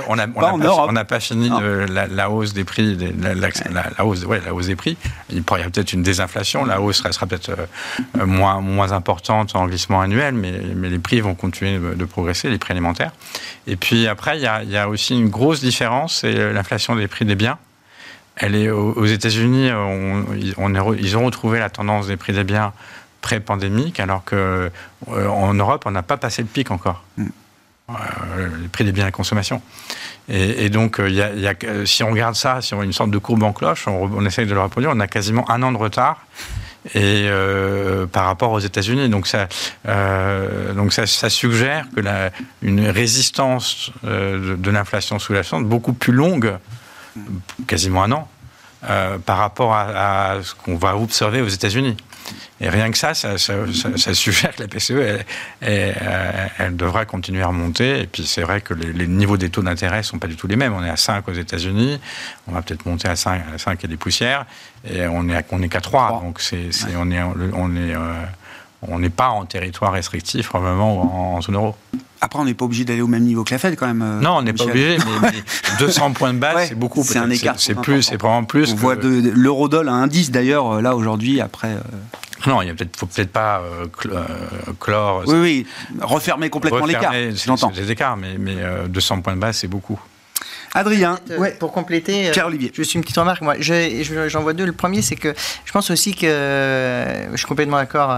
on 0.09 0.17
n'a 0.17 0.27
pas, 0.27 1.05
pas, 1.05 1.21
fini 1.21 1.51
la, 1.91 2.31
hausse 2.31 2.55
des 2.55 2.65
prix, 2.65 2.97
la, 2.97 4.07
hausse, 4.07 4.25
ouais, 4.25 4.41
la 4.43 4.55
hausse 4.55 4.69
des 4.69 4.75
prix. 4.75 4.97
Il 5.29 5.37
y 5.37 5.41
a 5.41 5.43
peut-être 5.43 5.93
une 5.93 6.03
désinflation. 6.03 6.65
La 6.65 6.81
hausse 6.81 7.03
sera, 7.03 7.27
peut-être 7.27 7.51
euh, 7.51 8.25
moins, 8.25 8.63
moins 8.63 8.93
importante 8.93 9.55
en 9.57 9.67
glissement 9.67 10.01
annuel, 10.01 10.33
mais, 10.33 10.59
mais 10.75 10.89
les 10.89 10.99
prix 10.99 11.21
vont 11.21 11.35
continuer 11.35 11.79
de, 11.79 12.05
progresser, 12.07 12.49
les 12.49 12.57
prix 12.57 12.73
alimentaires. 12.73 13.13
Et 13.67 13.77
puis 13.77 14.09
après, 14.09 14.39
il 14.39 14.43
y 14.43 14.47
a, 14.47 14.63
il 14.63 14.71
y 14.71 14.79
a 14.79 14.89
aussi 14.89 15.13
une 15.13 15.29
grosse 15.29 15.61
différence, 15.61 16.21
c'est 16.23 16.35
euh, 16.35 16.55
l'inflation 16.55 16.97
des 16.97 17.09
prix 17.09 17.27
des 17.27 17.35
biens. 17.35 17.59
Elle 18.37 18.55
est 18.55 18.71
aux 18.71 19.05
États-Unis, 19.05 19.71
on, 19.73 20.25
on, 20.57 20.95
ils 20.95 21.17
ont 21.17 21.27
retrouvé 21.27 21.59
la 21.59 21.69
tendance 21.69 22.07
des 22.07 22.17
prix 22.17 22.33
des 22.33 22.45
biens 22.45 22.73
pré-pandémique, 23.21 24.01
alors 24.01 24.25
qu'en 24.25 24.37
euh, 24.37 24.71
en 25.29 25.55
Europe, 25.55 25.85
on 25.87 25.91
n'a 25.91 26.03
pas 26.03 26.17
passé 26.17 26.43
le 26.43 26.49
pic 26.49 26.71
encore. 26.71 27.05
Mm. 27.17 27.27
Euh, 27.91 28.49
les 28.61 28.69
prix 28.69 28.85
des 28.85 28.93
biens 28.93 29.07
à 29.07 29.11
consommation. 29.11 29.63
Et, 30.29 30.69
donc, 30.69 31.01
euh, 31.01 31.09
y 31.09 31.23
a, 31.23 31.33
y 31.33 31.47
a, 31.47 31.55
si 31.87 32.03
on 32.03 32.11
regarde 32.11 32.35
ça, 32.35 32.61
si 32.61 32.75
on 32.75 32.83
a 32.83 32.85
une 32.85 32.93
sorte 32.93 33.11
de 33.11 33.17
courbe 33.17 33.43
en 33.43 33.55
cloche, 33.55 33.89
on, 33.89 34.11
on 34.15 34.27
essaye 34.27 34.45
de 34.45 34.53
le 34.53 34.61
reproduire, 34.61 34.93
on 34.95 35.01
a 35.01 35.07
quasiment 35.07 35.51
un 35.51 35.63
an 35.63 35.73
de 35.73 35.79
retard 35.79 36.27
et 36.95 37.29
par 38.13 38.25
rapport 38.27 38.53
aux 38.53 38.61
États-Unis. 38.61 39.09
Donc 39.09 39.27
ça, 39.27 39.49
donc 40.75 40.93
ça, 40.93 41.07
ça, 41.07 41.29
suggère 41.29 41.87
que 41.95 42.01
la, 42.01 42.31
une 42.63 42.89
résistance 42.89 43.91
de, 44.05 44.71
l'inflation 44.71 45.19
sous-jacente 45.19 45.65
beaucoup 45.65 45.93
plus 45.93 46.13
longue, 46.13 46.57
quasiment 47.67 48.05
un 48.05 48.13
an, 48.13 48.29
par 49.27 49.39
rapport 49.39 49.75
à, 49.75 50.31
à 50.31 50.43
ce 50.43 50.55
qu'on 50.55 50.77
va 50.77 50.97
observer 50.97 51.41
aux 51.43 51.49
États-Unis. 51.49 51.97
Et 52.61 52.69
rien 52.69 52.91
que 52.91 52.99
ça, 52.99 53.15
ça, 53.15 53.37
suggère 54.15 54.55
que 54.55 54.63
la 54.63 54.69
PCE, 54.69 55.25
elle, 55.61 56.77
devra 56.77 57.05
continuer 57.05 57.43
à 57.43 57.49
remonter. 57.49 58.01
Et 58.01 58.07
puis 58.07 58.25
c'est 58.27 58.43
vrai 58.43 58.61
que 58.61 58.75
les, 58.75 59.07
niveaux 59.07 59.37
des 59.37 59.51
taux 59.51 59.63
d'intérêt 59.63 59.99
ne 59.99 60.03
sont 60.03 60.19
pas 60.19 60.27
du 60.27 60.37
tout 60.37 60.47
les 60.47 60.57
mêmes. 60.57 60.73
On 60.73 60.85
est 60.85 60.91
à 60.91 60.97
5 60.97 61.29
aux 61.29 61.33
États-Unis, 61.33 62.01
on 62.47 62.53
va 62.53 62.63
peut-être 62.63 62.87
monter 62.87 63.09
à 63.09 63.17
5, 63.17 63.43
à 63.55 63.59
5 63.59 63.85
et 63.85 63.89
des 63.89 63.97
poussières, 63.97 64.47
et 64.89 65.07
on 65.07 65.25
n'est 65.25 65.45
on 65.51 65.63
est 65.63 65.69
qu'à 65.69 65.81
3. 65.81 66.23
Donc 66.23 66.41
c'est, 66.41 66.71
on 66.97 67.11
est, 67.11 67.23
on 67.23 67.77
est, 67.77 67.95
euh, 67.95 68.25
on 68.83 68.99
n'est 68.99 69.11
pas 69.11 69.29
en 69.29 69.45
territoire 69.45 69.93
restrictif 69.93 70.49
probablement 70.49 71.35
en, 71.35 71.41
zone 71.41 71.57
euro. 71.57 71.75
Après, 72.21 72.39
on 72.41 72.45
n'est 72.45 72.55
pas 72.55 72.65
obligé 72.65 72.85
d'aller 72.85 73.01
au 73.01 73.07
même 73.07 73.23
niveau 73.23 73.45
que 73.45 73.53
la 73.53 73.59
Fed 73.59 73.77
quand 73.77 73.87
même. 73.87 74.03
Euh, 74.03 74.21
non, 74.21 74.39
on 74.39 74.43
n'est 74.43 74.53
pas 74.53 74.65
obligé, 74.65 74.99
mais, 75.23 75.43
200 75.79 76.13
points 76.13 76.35
de 76.35 76.39
base, 76.39 76.69
c'est 76.69 76.75
beaucoup. 76.75 77.05
C'est 77.05 77.19
un 77.19 77.31
écart. 77.31 77.55
C'est 77.59 77.75
plus, 77.75 78.03
c'est 78.03 78.19
probablement 78.19 78.45
plus. 78.45 78.73
On 78.73 78.77
voit 78.77 78.97
l'eurodoll 78.97 79.89
à 79.89 79.93
indice 79.93 80.31
d'ailleurs 80.31 80.81
là 80.83 80.97
aujourd'hui 80.97 81.41
après. 81.41 81.77
Non, 82.47 82.63
il 82.63 82.69
ne 82.69 82.75
faut 82.97 83.07
peut-être 83.07 83.33
pas 83.33 83.61
euh, 83.61 83.87
clore. 84.79 85.25
Oui, 85.27 85.37
oui, 85.41 85.67
refermer 86.01 86.51
complètement 86.51 86.87
l'écart. 86.87 87.13
J'entends. 87.35 87.71
Des 87.71 87.91
écarts, 87.91 88.17
mais, 88.17 88.37
mais 88.39 88.57
200 88.89 89.17
euh, 89.17 89.21
points 89.21 89.35
de 89.35 89.41
base, 89.41 89.57
c'est 89.57 89.69
beaucoup. 89.69 89.99
Adrien, 90.75 91.19
ouais. 91.39 91.53
pour 91.53 91.73
compléter, 91.73 92.31
Pierre-Olivier. 92.31 92.73
Je 92.75 92.83
suis 92.83 92.97
une 92.97 93.03
petite 93.03 93.19
remarque. 93.19 93.43
Moi, 93.43 93.57
j'en 93.61 94.43
vois 94.43 94.53
deux. 94.53 94.67
Le 94.67 94.73
premier, 94.73 95.03
c'est 95.03 95.17
que 95.17 95.35
je 95.65 95.73
pense 95.73 95.91
aussi 95.91 96.15
que 96.15 96.27
je 97.33 97.37
suis 97.37 97.47
complètement 97.47 97.79
d'accord 97.79 98.15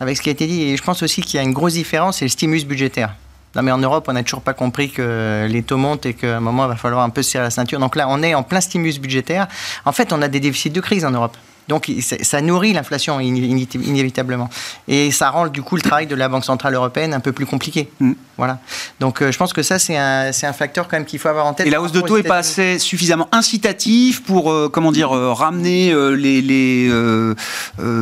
avec 0.00 0.16
ce 0.16 0.22
qui 0.22 0.28
a 0.28 0.32
été 0.32 0.46
dit, 0.46 0.62
et 0.62 0.76
je 0.76 0.82
pense 0.82 1.02
aussi 1.02 1.22
qu'il 1.22 1.36
y 1.36 1.38
a 1.38 1.42
une 1.42 1.52
grosse 1.52 1.74
différence, 1.74 2.18
c'est 2.18 2.24
le 2.26 2.30
stimulus 2.30 2.64
budgétaire. 2.64 3.14
Non, 3.56 3.62
mais 3.62 3.70
en 3.70 3.78
Europe, 3.78 4.06
on 4.08 4.12
n'a 4.12 4.24
toujours 4.24 4.42
pas 4.42 4.52
compris 4.52 4.90
que 4.90 5.46
les 5.48 5.62
taux 5.62 5.76
montent 5.76 6.06
et 6.06 6.14
qu'à 6.14 6.38
un 6.38 6.40
moment, 6.40 6.64
il 6.64 6.68
va 6.68 6.76
falloir 6.76 7.04
un 7.04 7.10
peu 7.10 7.22
serrer 7.22 7.44
la 7.44 7.50
ceinture. 7.50 7.78
Donc 7.78 7.94
là, 7.94 8.06
on 8.08 8.20
est 8.22 8.34
en 8.34 8.42
plein 8.42 8.60
stimulus 8.60 8.98
budgétaire. 8.98 9.46
En 9.84 9.92
fait, 9.92 10.12
on 10.12 10.20
a 10.22 10.28
des 10.28 10.40
déficits 10.40 10.70
de 10.70 10.80
crise 10.80 11.04
en 11.04 11.12
Europe. 11.12 11.36
Donc 11.68 11.90
ça 12.00 12.40
nourrit 12.40 12.72
l'inflation 12.72 13.20
inévitablement. 13.20 14.48
Et 14.88 15.10
ça 15.10 15.30
rend 15.30 15.48
du 15.48 15.62
coup 15.62 15.76
le 15.76 15.82
travail 15.82 16.06
de 16.06 16.14
la 16.14 16.28
Banque 16.28 16.44
Centrale 16.44 16.74
Européenne 16.74 17.14
un 17.14 17.20
peu 17.20 17.32
plus 17.32 17.46
compliqué. 17.46 17.88
Mm. 18.00 18.12
Voilà. 18.36 18.58
Donc 19.00 19.22
euh, 19.22 19.30
je 19.30 19.38
pense 19.38 19.52
que 19.52 19.62
ça, 19.62 19.78
c'est 19.78 19.96
un, 19.96 20.30
un, 20.30 20.52
facteur 20.52 20.88
quand 20.88 20.96
même 20.96 21.04
qu'il 21.04 21.18
faut 21.18 21.28
avoir 21.28 21.46
en 21.46 21.54
tête. 21.54 21.66
Et 21.66 21.70
la 21.70 21.80
hausse 21.80 21.92
de 21.92 22.00
taux 22.00 22.16
n'est 22.16 22.24
pas 22.24 22.38
assez 22.38 22.78
suffisamment 22.78 23.28
incitative 23.32 24.22
pour, 24.22 24.50
euh, 24.50 24.68
comment 24.68 24.90
dire, 24.90 25.14
euh, 25.14 25.32
ramener 25.32 25.94
les, 26.16 26.42
les 26.42 26.90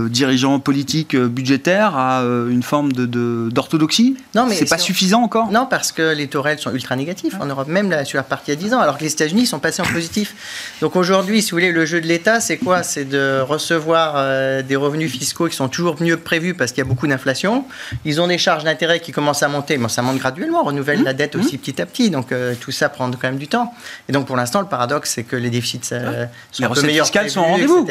dirigeants 0.09 0.59
politiques 0.59 1.16
budgétaires 1.16 1.96
à 1.96 2.22
une 2.22 2.62
forme 2.62 2.92
d'orthodoxie 2.92 4.12
de, 4.12 4.38
Non, 4.38 4.46
mais 4.46 4.55
c'est 4.55 4.68
pas 4.68 4.79
suffisant 4.79 5.22
encore 5.22 5.51
Non, 5.51 5.66
parce 5.68 5.92
que 5.92 6.14
les 6.14 6.29
taux 6.29 6.42
réels 6.42 6.59
sont 6.59 6.72
ultra 6.72 6.96
négatifs 6.96 7.35
en 7.40 7.46
Europe, 7.46 7.68
même 7.68 7.90
là, 7.90 8.05
sur 8.05 8.16
la 8.16 8.22
partie 8.22 8.53
à 8.53 8.57
10 8.57 8.75
ans, 8.75 8.81
alors 8.81 8.98
que 8.98 9.05
les 9.05 9.12
États-Unis 9.12 9.46
sont 9.46 9.59
passés 9.59 9.83
en 9.83 9.87
positif. 9.87 10.35
Donc 10.81 10.96
aujourd'hui, 10.96 11.42
si 11.42 11.51
vous 11.51 11.57
voulez, 11.57 11.72
le 11.72 11.85
jeu 11.85 12.01
de 12.01 12.07
l'État, 12.07 12.40
c'est 12.40 12.57
quoi? 12.57 12.83
C'est 12.83 13.05
de 13.05 13.40
recevoir 13.53 14.62
des 14.62 14.77
revenus 14.77 15.11
fiscaux 15.11 15.49
qui 15.49 15.57
sont 15.57 15.69
toujours 15.69 16.01
mieux 16.01 16.17
prévus 16.17 16.55
parce 16.55 16.73
qu'il 16.73 16.83
y 16.83 16.87
a 16.87 16.88
beaucoup 16.88 17.07
d'inflation. 17.07 17.65
Ils 18.05 18.21
ont 18.21 18.27
des 18.27 18.38
charges 18.38 18.65
d'intérêt 18.65 19.01
qui 19.01 19.12
commencent 19.12 19.43
à 19.43 19.49
monter. 19.49 19.79
Bon, 19.79 19.88
ça 19.88 20.03
monte 20.03 20.19
graduellement, 20.19 20.62
on 20.62 20.65
renouvelle 20.65 21.01
mmh. 21.01 21.05
la 21.05 21.15
dette 21.15 21.37
aussi 21.37 21.57
mmh. 21.57 21.59
petit 21.59 21.83
à 21.83 21.87
petit. 21.87 22.11
Donc 22.11 22.33
euh, 22.33 22.55
tout 22.59 22.71
ça 22.71 22.88
prend 22.88 23.11
quand 23.11 23.25
même 23.25 23.37
du 23.37 23.49
temps. 23.49 23.73
Et 24.09 24.12
donc 24.12 24.27
pour 24.27 24.37
l'instant, 24.37 24.61
le 24.61 24.67
paradoxe, 24.67 25.12
c'est 25.15 25.25
que 25.25 25.37
les 25.37 25.51
déficits 25.51 25.81
euh, 25.93 26.27
sont 26.51 26.65
un 26.65 26.71
peu 26.71 26.83
meilleurs 26.83 27.07
fiscales 27.07 27.31
sont 27.31 27.41
au 27.41 27.45
rendez-vous. 27.45 27.87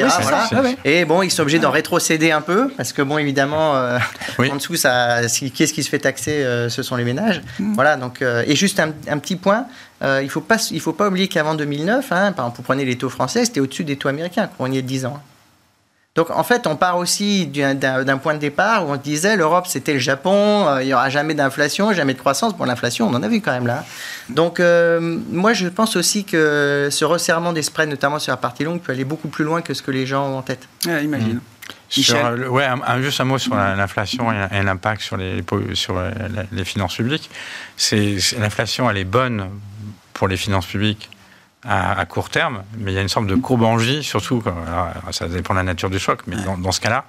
Et 0.84 1.04
bon, 1.04 1.22
ils 1.22 1.30
sont 1.30 1.42
obligés 1.42 1.58
d'en 1.58 1.70
rétrocéder 1.70 2.30
un 2.30 2.40
peu 2.40 2.68
parce 2.76 2.92
que 2.92 3.02
bon, 3.02 3.18
évidemment, 3.18 3.76
euh, 3.76 3.98
en 4.38 4.56
dessous, 4.56 4.76
ça, 4.76 5.20
qu'est-ce 5.54 5.72
qui 5.72 5.82
se 5.82 5.88
fait 5.88 5.98
taxer 5.98 6.44
Ce 6.68 6.82
sont 6.82 6.96
les 6.96 7.04
ménages. 7.04 7.42
Mmh. 7.58 7.74
Voilà. 7.74 7.96
Donc 7.96 8.22
et 8.22 8.56
juste 8.56 8.80
un, 8.80 9.18
petit 9.18 9.36
point. 9.36 9.66
il 10.02 10.24
ne 10.24 10.28
faut, 10.28 10.40
pas, 10.40 10.56
il 10.70 10.80
faut 10.80 10.92
pas 10.92 11.08
oublier 11.08 11.28
qu'avant 11.28 11.54
2009, 11.54 12.10
hein, 12.10 12.32
par 12.32 12.46
exemple, 12.46 12.56
vous 12.58 12.62
prenez 12.62 12.84
les 12.84 12.96
taux 12.96 13.10
français, 13.10 13.44
c'était 13.44 13.60
au-dessus 13.60 13.84
des 13.84 13.96
taux 13.96 14.08
américains, 14.08 14.48
quand 14.58 14.64
on 14.64 14.72
y 14.72 14.78
est 14.78 14.82
10 14.82 15.06
ans. 15.06 15.22
Donc 16.14 16.28
en 16.30 16.44
fait, 16.44 16.66
on 16.66 16.76
part 16.76 16.98
aussi 16.98 17.46
d'un 17.46 18.18
point 18.18 18.34
de 18.34 18.38
départ 18.38 18.86
où 18.86 18.92
on 18.92 18.96
disait 18.96 19.34
l'Europe 19.34 19.66
c'était 19.66 19.94
le 19.94 19.98
Japon, 19.98 20.66
euh, 20.68 20.82
il 20.82 20.86
n'y 20.86 20.92
aura 20.92 21.08
jamais 21.08 21.32
d'inflation, 21.32 21.94
jamais 21.94 22.12
de 22.12 22.18
croissance. 22.18 22.54
Bon, 22.54 22.64
l'inflation, 22.64 23.08
on 23.08 23.14
en 23.14 23.22
a 23.22 23.28
vu 23.28 23.40
quand 23.40 23.52
même 23.52 23.66
là. 23.66 23.82
Donc 24.28 24.60
euh, 24.60 25.00
moi, 25.30 25.54
je 25.54 25.68
pense 25.68 25.96
aussi 25.96 26.24
que 26.24 26.88
ce 26.90 27.06
resserrement 27.06 27.54
des 27.54 27.62
spreads, 27.62 27.88
notamment 27.88 28.18
sur 28.18 28.30
la 28.30 28.36
partie 28.36 28.62
longue, 28.62 28.82
peut 28.82 28.92
aller 28.92 29.06
beaucoup 29.06 29.28
plus 29.28 29.44
loin 29.44 29.62
que 29.62 29.72
ce 29.72 29.80
que 29.80 29.90
les 29.90 30.04
gens 30.04 30.26
ont 30.26 30.36
en 30.36 30.42
tête. 30.42 30.68
imagine. 30.84 31.40
Mmh. 31.96 32.46
ouais, 32.50 32.68
juste 33.00 33.20
un 33.22 33.24
mot 33.24 33.38
sur 33.38 33.54
l'inflation 33.54 34.30
et, 34.32 34.62
l'impact 34.62 35.00
sur, 35.00 35.16
les, 35.16 35.42
sur 35.72 35.94
les 36.50 36.64
finances 36.66 36.96
publiques. 36.96 37.30
L'inflation, 38.38 38.90
elle 38.90 38.98
est 38.98 39.04
bonne 39.04 39.48
pour 40.12 40.28
les 40.28 40.36
finances 40.36 40.66
publiques 40.66 41.08
à, 41.64 42.04
court 42.06 42.28
terme, 42.28 42.64
mais 42.78 42.92
il 42.92 42.94
y 42.94 42.98
a 42.98 43.02
une 43.02 43.08
sorte 43.08 43.26
de 43.26 43.36
courbangie, 43.36 44.02
surtout, 44.02 44.42
ça 45.10 45.28
dépend 45.28 45.54
de 45.54 45.58
la 45.58 45.64
nature 45.64 45.90
du 45.90 45.98
choc, 45.98 46.20
mais 46.26 46.36
dans, 46.58 46.72
ce 46.72 46.80
cas-là, 46.80 47.04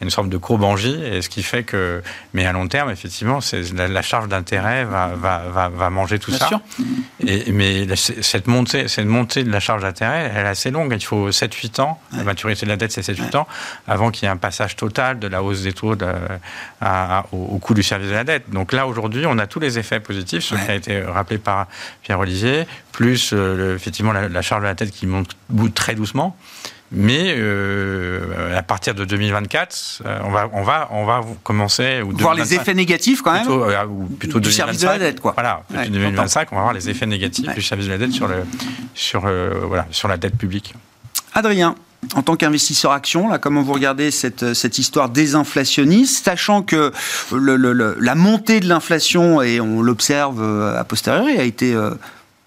une 0.00 0.10
sorte 0.10 0.28
de 0.28 0.36
courbangie, 0.36 1.00
et 1.02 1.22
ce 1.22 1.28
qui 1.28 1.42
fait 1.42 1.62
que, 1.62 2.02
mais 2.34 2.44
à 2.46 2.52
long 2.52 2.66
terme, 2.68 2.90
effectivement, 2.90 3.38
la, 3.74 3.88
la, 3.88 4.02
charge 4.02 4.28
d'intérêt 4.28 4.84
va, 4.84 5.12
va, 5.14 5.68
va, 5.68 5.90
manger 5.90 6.18
tout 6.18 6.32
ça. 6.32 6.50
Et, 7.26 7.52
mais 7.52 7.86
cette 7.96 8.46
montée, 8.46 8.88
cette 8.88 9.06
montée 9.06 9.44
de 9.44 9.50
la 9.50 9.60
charge 9.60 9.82
d'intérêt, 9.82 10.32
elle 10.34 10.46
est 10.46 10.48
assez 10.48 10.70
longue. 10.70 10.92
Il 10.92 11.04
faut 11.04 11.30
7-8 11.30 11.80
ans, 11.80 12.00
la 12.12 12.24
maturité 12.24 12.66
de 12.66 12.70
la 12.70 12.76
dette, 12.76 12.92
c'est 12.92 13.08
7-8 13.08 13.36
ans, 13.36 13.46
avant 13.86 14.10
qu'il 14.10 14.24
y 14.24 14.26
ait 14.26 14.32
un 14.32 14.36
passage 14.36 14.76
total 14.76 15.18
de 15.18 15.28
la 15.28 15.42
hausse 15.42 15.62
des 15.62 15.72
taux 15.72 15.94
de, 15.94 16.06
au, 17.32 17.58
coût 17.58 17.74
du 17.74 17.82
service 17.82 18.08
de 18.08 18.14
la 18.14 18.24
dette. 18.24 18.50
Donc 18.50 18.72
là, 18.72 18.86
aujourd'hui, 18.86 19.24
on 19.26 19.38
a 19.38 19.46
tous 19.46 19.60
les 19.60 19.78
effets 19.78 20.00
positifs, 20.00 20.44
ce 20.44 20.54
qui 20.54 20.70
a 20.70 20.74
été 20.74 21.02
rappelé 21.02 21.38
par 21.38 21.66
Pierre-Olivier, 22.02 22.66
plus 22.92 23.30
euh, 23.32 23.74
effectivement 23.74 24.12
la, 24.12 24.28
la, 24.28 24.42
charge 24.42 24.62
de 24.62 24.66
la 24.66 24.74
dette 24.74 24.90
qui 24.90 25.06
monte 25.06 25.36
très 25.74 25.94
doucement. 25.94 26.36
Mais 26.92 27.34
euh, 27.36 28.56
à 28.56 28.62
partir 28.62 28.94
de 28.94 29.04
2024, 29.04 30.02
euh, 30.04 30.18
on 30.24 30.30
va, 30.30 30.48
on 30.52 30.62
va, 30.62 30.88
on 30.92 31.04
va 31.04 31.22
commencer 31.42 32.02
ou 32.02 32.16
voir 32.16 32.34
les 32.34 32.54
effets 32.54 32.74
négatifs 32.74 33.20
quand 33.22 33.32
même. 33.32 33.42
Plutôt, 33.42 33.64
euh, 33.64 33.84
ou 33.86 34.04
plutôt 34.04 34.38
du 34.38 34.50
2025, 34.50 34.52
service 34.52 34.80
de 34.80 34.86
la 34.86 34.98
dette, 34.98 35.20
quoi. 35.20 35.32
Voilà, 35.32 35.62
ouais, 35.74 35.88
2025, 35.88 36.48
on 36.52 36.56
va 36.56 36.62
voir 36.62 36.74
les 36.74 36.88
effets 36.88 37.06
négatifs 37.06 37.52
du 37.52 37.62
service 37.62 37.86
de 37.86 37.92
la 37.92 37.98
dette 37.98 38.12
sur 38.12 38.28
le, 38.28 38.44
sur 38.94 39.22
voilà, 39.66 39.86
sur 39.90 40.08
la 40.08 40.16
dette 40.16 40.36
publique. 40.36 40.74
Adrien. 41.34 41.74
en 42.14 42.22
tant 42.22 42.36
qu'investisseur 42.36 42.92
action, 42.92 43.28
là, 43.28 43.38
comment 43.38 43.62
vous 43.62 43.72
regardez 43.72 44.10
cette, 44.10 44.54
cette 44.54 44.78
histoire 44.78 45.08
désinflationniste, 45.08 46.24
sachant 46.24 46.62
que 46.62 46.92
le, 47.32 47.56
le, 47.56 47.96
la 47.98 48.14
montée 48.14 48.60
de 48.60 48.68
l'inflation, 48.68 49.42
et 49.42 49.60
on 49.60 49.82
l'observe 49.82 50.40
euh, 50.40 50.78
a 50.78 50.84
posteriori, 50.84 51.38
a 51.38 51.42
été 51.42 51.74
euh, 51.74 51.90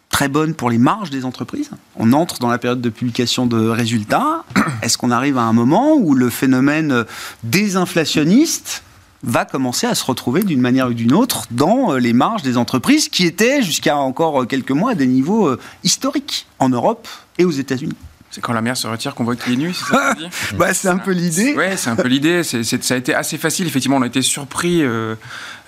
très 0.10 0.28
bonne 0.28 0.54
pour 0.54 0.70
les 0.70 0.78
marges 0.78 1.10
des 1.10 1.26
entreprises. 1.26 1.70
On 1.96 2.14
entre 2.14 2.40
dans 2.40 2.50
la 2.50 2.58
période 2.58 2.82
de 2.82 2.90
publication 2.90 3.46
de 3.46 3.68
résultats. 3.68 4.44
Est-ce 4.82 4.98
qu'on 4.98 5.12
arrive 5.12 5.38
à 5.38 5.44
un 5.44 5.54
moment 5.54 5.96
où 5.96 6.14
le 6.14 6.30
phénomène 6.30 7.06
désinflationniste 7.44 8.84
va 9.24 9.46
commencer 9.46 9.88
à 9.88 9.96
se 9.96 10.06
retrouver 10.06 10.44
d'une 10.44 10.62
manière 10.62 10.88
ou 10.88 10.94
d'une 10.94 11.14
autre 11.14 11.46
dans 11.52 11.96
les 11.96 12.14
marges 12.14 12.44
des 12.44 12.58
entreprises 12.58 13.10
qui 13.10 13.26
étaient 13.26 13.62
jusqu'à 13.62 13.98
encore 13.98 14.48
quelques 14.48 14.72
mois 14.72 14.92
à 14.92 14.96
des 14.96 15.08
niveaux 15.08 15.56
historiques 15.84 16.48
en 16.60 16.70
Europe 16.70 17.08
et 17.38 17.46
aux 17.46 17.52
États-Unis? 17.52 17.96
C'est 18.30 18.42
quand 18.42 18.54
la 18.54 18.62
mer 18.62 18.76
se 18.76 18.88
retire 18.88 19.16
qu'on 19.16 19.24
voit 19.24 19.36
qu'il 19.36 19.54
est 19.54 19.58
nu, 19.58 19.74
c'est 19.74 19.86
ça 19.86 20.14
que 20.14 20.56
bah, 20.58 20.74
C'est 20.74 20.90
un 20.90 20.98
peu 20.98 21.12
l'idée. 21.12 21.56
Ouais, 21.56 21.78
c'est 21.78 21.90
un 21.90 21.96
peu 21.96 22.08
l'idée. 22.08 22.44
ça 22.44 22.94
a 22.94 22.98
été 22.98 23.14
assez 23.14 23.38
facile. 23.38 23.68
Effectivement, 23.68 23.98
on 23.98 24.02
a 24.02 24.08
été 24.08 24.22
surpris 24.22 24.84
euh, 24.84 25.16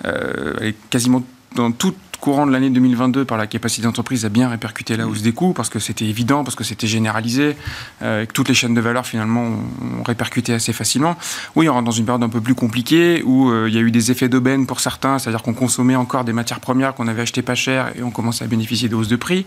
euh, 0.04 0.72
quasiment 0.90 1.24
dans 1.56 1.72
toute 1.72 1.96
courant 2.20 2.46
de 2.46 2.52
l'année 2.52 2.70
2022 2.70 3.24
par 3.24 3.38
la 3.38 3.46
capacité 3.46 3.82
d'entreprise 3.82 4.24
à 4.24 4.28
bien 4.28 4.48
répercuter 4.48 4.96
la 4.96 5.08
hausse 5.08 5.22
des 5.22 5.32
coûts 5.32 5.52
parce 5.52 5.68
que 5.68 5.78
c'était 5.78 6.04
évident, 6.04 6.44
parce 6.44 6.54
que 6.54 6.64
c'était 6.64 6.86
généralisé, 6.86 7.56
euh, 8.02 8.26
que 8.26 8.32
toutes 8.32 8.48
les 8.48 8.54
chaînes 8.54 8.74
de 8.74 8.80
valeur 8.80 9.06
finalement 9.06 9.42
ont, 9.42 10.02
répercuté 10.04 10.52
assez 10.52 10.72
facilement. 10.72 11.16
Oui, 11.56 11.68
on 11.68 11.72
rentre 11.72 11.86
dans 11.86 11.90
une 11.90 12.04
période 12.04 12.22
un 12.22 12.28
peu 12.28 12.40
plus 12.40 12.54
compliquée 12.54 13.22
où 13.24 13.50
euh, 13.50 13.68
il 13.68 13.74
y 13.74 13.78
a 13.78 13.80
eu 13.80 13.90
des 13.90 14.10
effets 14.10 14.28
d'aubaine 14.28 14.66
pour 14.66 14.80
certains, 14.80 15.18
c'est-à-dire 15.18 15.42
qu'on 15.42 15.54
consommait 15.54 15.96
encore 15.96 16.24
des 16.24 16.32
matières 16.32 16.60
premières 16.60 16.94
qu'on 16.94 17.08
avait 17.08 17.22
achetées 17.22 17.42
pas 17.42 17.54
cher 17.54 17.92
et 17.96 18.02
on 18.02 18.10
commençait 18.10 18.44
à 18.44 18.48
bénéficier 18.48 18.88
de 18.88 18.94
hausses 18.94 19.08
de 19.08 19.16
prix. 19.16 19.46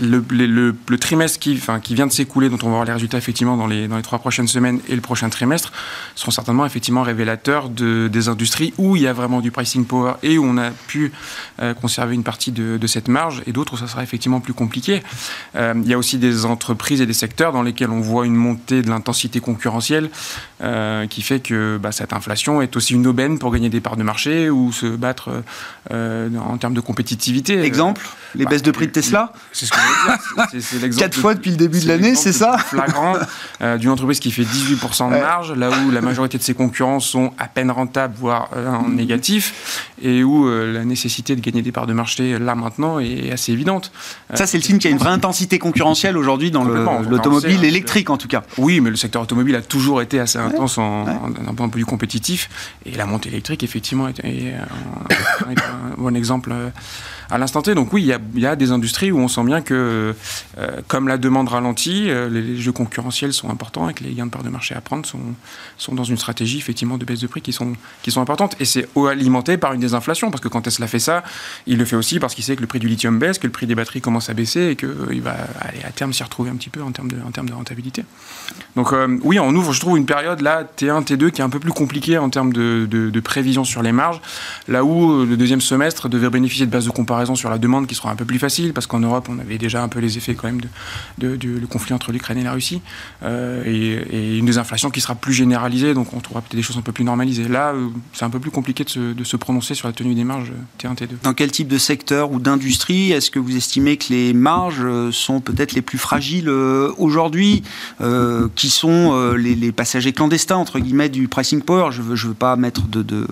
Le, 0.00 0.24
le, 0.28 0.98
trimestre 0.98 1.38
qui, 1.38 1.54
enfin, 1.54 1.80
qui 1.80 1.94
vient 1.94 2.06
de 2.06 2.12
s'écouler, 2.12 2.48
dont 2.48 2.58
on 2.62 2.66
va 2.66 2.74
voir 2.74 2.84
les 2.84 2.92
résultats 2.92 3.18
effectivement 3.18 3.56
dans 3.56 3.66
les, 3.66 3.86
dans 3.88 3.96
les 3.96 4.02
trois 4.02 4.18
prochaines 4.18 4.48
semaines 4.48 4.80
et 4.88 4.94
le 4.94 5.00
prochain 5.00 5.28
trimestre, 5.28 5.72
seront 6.14 6.30
certainement 6.30 6.64
effectivement 6.64 7.02
révélateurs 7.02 7.68
de, 7.68 8.08
des 8.08 8.28
industries 8.28 8.72
où 8.78 8.96
il 8.96 9.02
y 9.02 9.06
a 9.06 9.12
vraiment 9.12 9.40
du 9.40 9.50
pricing 9.50 9.84
power 9.84 10.14
et 10.22 10.38
où 10.38 10.44
on 10.44 10.56
a 10.56 10.70
pu 10.70 11.12
euh, 11.60 11.74
conserver 11.74 12.14
une 12.14 12.22
partie 12.22 12.52
de, 12.52 12.78
cette 12.86 13.08
marge 13.08 13.42
et 13.46 13.52
d'autres 13.52 13.74
où 13.74 13.76
ça 13.76 13.86
sera 13.86 14.02
effectivement 14.02 14.40
plus 14.40 14.52
compliqué. 14.52 15.02
Euh, 15.56 15.74
il 15.76 15.88
y 15.88 15.94
a 15.94 15.98
aussi 15.98 16.18
des 16.18 16.44
entreprises 16.44 17.00
et 17.00 17.06
des 17.06 17.14
secteurs 17.14 17.52
dans 17.52 17.62
lesquels 17.62 17.90
on 17.90 18.00
voit 18.00 18.26
une 18.26 18.34
montée 18.34 18.82
de 18.82 18.88
l'intensité 18.88 19.40
concurrentielle 19.40 20.10
euh, 20.62 21.06
qui 21.06 21.22
fait 21.22 21.40
que 21.40 21.78
bah, 21.78 21.92
cette 21.92 22.12
inflation 22.12 22.62
est 22.62 22.76
aussi 22.76 22.94
une 22.94 23.06
aubaine 23.06 23.38
pour 23.38 23.52
gagner 23.52 23.70
des 23.70 23.80
parts 23.80 23.96
de 23.96 24.02
marché 24.02 24.50
ou 24.50 24.72
se 24.72 24.86
battre 24.86 25.42
en 25.90 26.56
termes 26.58 26.74
de 26.74 26.80
compétitivité. 26.80 27.60
Exemple 27.62 28.06
Les 28.34 28.44
bah, 28.44 28.50
baisses 28.50 28.62
de 28.62 28.70
prix 28.70 28.86
de 28.86 28.92
Tesla? 28.92 29.32
C'est 29.64 29.66
ce 29.66 29.70
que 29.72 29.78
je 29.78 30.10
veux 30.10 30.60
dire. 30.60 30.62
C'est 30.62 30.80
l'exemple. 30.80 31.04
Quatre 31.04 31.18
fois 31.18 31.34
depuis 31.34 31.50
le 31.50 31.56
début 31.56 31.80
de 31.80 31.88
l'année, 31.88 32.14
c'est 32.14 32.32
ça 32.32 32.58
Flagrant 32.58 33.14
d'une 33.78 33.90
entreprise 33.90 34.20
qui 34.20 34.30
fait 34.30 34.42
18% 34.42 35.10
de 35.10 35.20
marge, 35.20 35.52
là 35.52 35.70
où 35.70 35.90
la 35.90 36.00
majorité 36.00 36.38
de 36.38 36.42
ses 36.42 36.54
concurrents 36.54 37.00
sont 37.00 37.32
à 37.38 37.46
peine 37.46 37.70
rentables, 37.70 38.14
voire 38.18 38.50
en 38.54 38.88
négatif, 38.88 39.88
et 40.02 40.22
où 40.22 40.48
la 40.48 40.84
nécessité 40.84 41.36
de 41.36 41.40
gagner 41.40 41.62
des 41.62 41.72
parts 41.72 41.86
de 41.86 41.92
marché 41.92 42.38
là 42.38 42.54
maintenant 42.54 42.98
est 42.98 43.32
assez 43.32 43.52
évidente. 43.52 43.92
Ça, 44.34 44.46
c'est 44.46 44.58
le 44.58 44.62
signe 44.62 44.78
qu'il 44.78 44.90
y 44.90 44.92
a 44.92 44.96
une 44.96 45.02
vraie 45.02 45.10
intensité 45.10 45.58
concurrentielle 45.58 46.16
aujourd'hui 46.16 46.50
dans 46.50 46.64
l'automobile 46.64 47.64
électrique 47.64 48.10
en 48.10 48.16
tout 48.16 48.28
cas. 48.28 48.42
Oui, 48.58 48.80
mais 48.80 48.90
le 48.90 48.96
secteur 48.96 49.22
automobile 49.22 49.56
a 49.56 49.62
toujours 49.62 50.02
été 50.02 50.20
assez 50.20 50.38
intense 50.38 50.78
en, 50.78 51.04
d'un 51.04 51.54
point 51.54 51.68
de 51.68 51.76
vue 51.76 51.84
compétitif. 51.84 52.48
Et 52.86 52.92
la 52.92 53.06
montée 53.06 53.28
électrique, 53.28 53.62
effectivement, 53.62 54.08
est, 54.08 54.24
un, 54.24 55.96
bon 55.96 56.14
exemple 56.16 56.50
euh, 56.52 56.68
à 57.30 57.38
l'instant 57.38 57.62
T. 57.62 57.74
Donc 57.74 57.92
oui, 57.92 58.02
il 58.02 58.40
y, 58.40 58.46
a, 58.46 58.56
des 58.56 58.70
industries 58.70 59.12
où 59.12 59.18
on 59.18 59.28
sent 59.28 59.44
bien 59.44 59.60
que, 59.62 60.14
euh, 60.58 60.80
comme 60.88 61.08
la 61.08 61.18
demande 61.18 61.48
ralentit, 61.48 62.10
euh, 62.10 62.28
les, 62.28 62.56
jeux 62.56 62.72
concurrentiels 62.72 63.32
sont 63.32 63.50
importants 63.50 63.88
et 63.88 63.94
que 63.94 64.04
les 64.04 64.12
gains 64.12 64.26
de 64.26 64.30
part 64.30 64.42
de 64.42 64.48
marché 64.48 64.74
à 64.74 64.80
prendre 64.80 65.06
sont, 65.06 65.94
dans 65.94 66.04
une 66.04 66.16
stratégie 66.16 66.58
effectivement 66.58 66.98
de 66.98 67.04
baisse 67.04 67.20
de 67.20 67.26
prix 67.26 67.40
qui 67.40 67.52
sont, 67.52 67.74
importantes. 68.16 68.56
Et 68.60 68.64
c'est 68.64 68.86
alimenté 69.08 69.56
par 69.56 69.72
une 69.72 69.80
désinflation, 69.80 70.30
parce 70.30 70.40
que 70.40 70.48
quand 70.48 70.62
Tesla 70.62 70.86
fait 70.86 70.98
ça, 70.98 71.24
il 71.66 71.78
le 71.78 71.84
fait 71.84 71.96
aussi 71.96 72.20
parce 72.20 72.34
qu'il 72.34 72.44
sait 72.44 72.56
que 72.56 72.60
le 72.60 72.66
prix 72.66 72.78
du 72.78 72.88
lithium 72.88 73.18
baisse, 73.18 73.38
que 73.38 73.46
le 73.46 73.52
prix 73.52 73.66
des 73.66 73.74
batteries 73.74 74.00
commence 74.00 74.30
à 74.30 74.34
baisser 74.34 74.70
et 74.70 74.76
qu'il 74.76 75.20
va 75.22 75.36
aller 75.60 75.82
à 75.84 75.90
terme 75.90 76.12
s'y 76.12 76.22
retrouver 76.22 76.50
un 76.50 76.56
petit 76.56 76.70
peu 76.70 76.82
en 76.82 76.92
termes 76.92 77.08
de, 77.08 77.16
de 77.16 77.52
rentabilité. 77.52 78.04
Donc 78.76 78.92
euh, 78.92 79.18
oui, 79.22 79.38
on 79.40 79.54
ouvre, 79.54 79.72
je 79.72 79.80
trouve, 79.80 79.98
une 79.98 80.06
période 80.06 80.40
là, 80.40 80.64
T1, 80.64 81.04
T2, 81.04 81.30
qui 81.30 81.40
est 81.40 81.44
un 81.44 81.50
peu 81.50 81.60
plus 81.60 81.72
compliquée 81.72 82.18
en 82.18 82.30
termes 82.30 82.52
de, 82.52 82.86
de, 82.86 83.20
prévision 83.20 83.64
sur 83.64 83.82
les 83.82 83.92
marges, 83.92 84.20
là 84.68 84.84
où 84.84 85.24
le 85.24 85.36
deuxième 85.36 85.62
semestre 85.62 86.08
devait 86.08 86.28
bénéficier 86.28 86.66
de 86.66 86.70
bases 86.70 86.84
de 86.84 86.90
comparaison 86.90 87.13
raison 87.16 87.34
sur 87.34 87.50
la 87.50 87.58
demande 87.58 87.86
qui 87.86 87.94
sera 87.94 88.10
un 88.10 88.16
peu 88.16 88.24
plus 88.24 88.38
facile, 88.38 88.72
parce 88.72 88.86
qu'en 88.86 89.00
Europe, 89.00 89.28
on 89.30 89.38
avait 89.38 89.58
déjà 89.58 89.82
un 89.82 89.88
peu 89.88 89.98
les 89.98 90.16
effets 90.16 90.34
quand 90.34 90.48
même 90.48 90.60
de, 91.18 91.38
le 91.42 91.66
conflit 91.66 91.94
entre 91.94 92.12
l'Ukraine 92.12 92.38
et 92.38 92.44
la 92.44 92.52
Russie, 92.52 92.80
euh, 93.22 93.62
et, 93.64 94.38
une 94.38 94.46
désinflation 94.46 94.90
qui 94.90 95.00
sera 95.00 95.14
plus 95.14 95.32
généralisée, 95.32 95.94
donc 95.94 96.12
on 96.14 96.20
trouvera 96.20 96.42
peut-être 96.42 96.56
des 96.56 96.62
choses 96.62 96.76
un 96.76 96.82
peu 96.82 96.92
plus 96.92 97.04
normalisées. 97.04 97.48
Là, 97.48 97.72
euh, 97.72 97.88
c'est 98.12 98.24
un 98.24 98.30
peu 98.30 98.40
plus 98.40 98.50
compliqué 98.50 98.84
de 98.84 98.88
se, 98.88 99.12
de 99.12 99.24
se, 99.24 99.36
prononcer 99.36 99.74
sur 99.74 99.88
la 99.88 99.92
tenue 99.92 100.14
des 100.14 100.24
marges 100.24 100.52
T1, 100.80 100.94
T2. 100.94 101.08
Dans 101.22 101.34
quel 101.34 101.50
type 101.50 101.68
de 101.68 101.78
secteur 101.78 102.32
ou 102.32 102.40
d'industrie 102.40 103.12
est-ce 103.12 103.30
que 103.30 103.38
vous 103.38 103.56
estimez 103.56 103.96
que 103.96 104.06
les 104.10 104.32
marges 104.32 104.82
euh, 104.82 105.12
sont 105.12 105.40
peut-être 105.40 105.72
les 105.72 105.82
plus 105.82 105.98
fragiles 105.98 106.48
aujourd'hui, 106.48 107.62
qui 108.54 108.70
sont 108.70 109.34
les, 109.34 109.72
passagers 109.72 110.12
clandestins, 110.12 110.56
entre 110.56 110.78
guillemets, 110.78 111.08
du 111.08 111.28
pricing 111.28 111.62
power? 111.62 111.90
Je 111.90 112.02
ne 112.02 112.06
veux, 112.06 112.16
je 112.16 112.28
veux 112.28 112.34
pas 112.34 112.56
mettre 112.56 112.86
de... 112.86 113.02
de... 113.02 113.26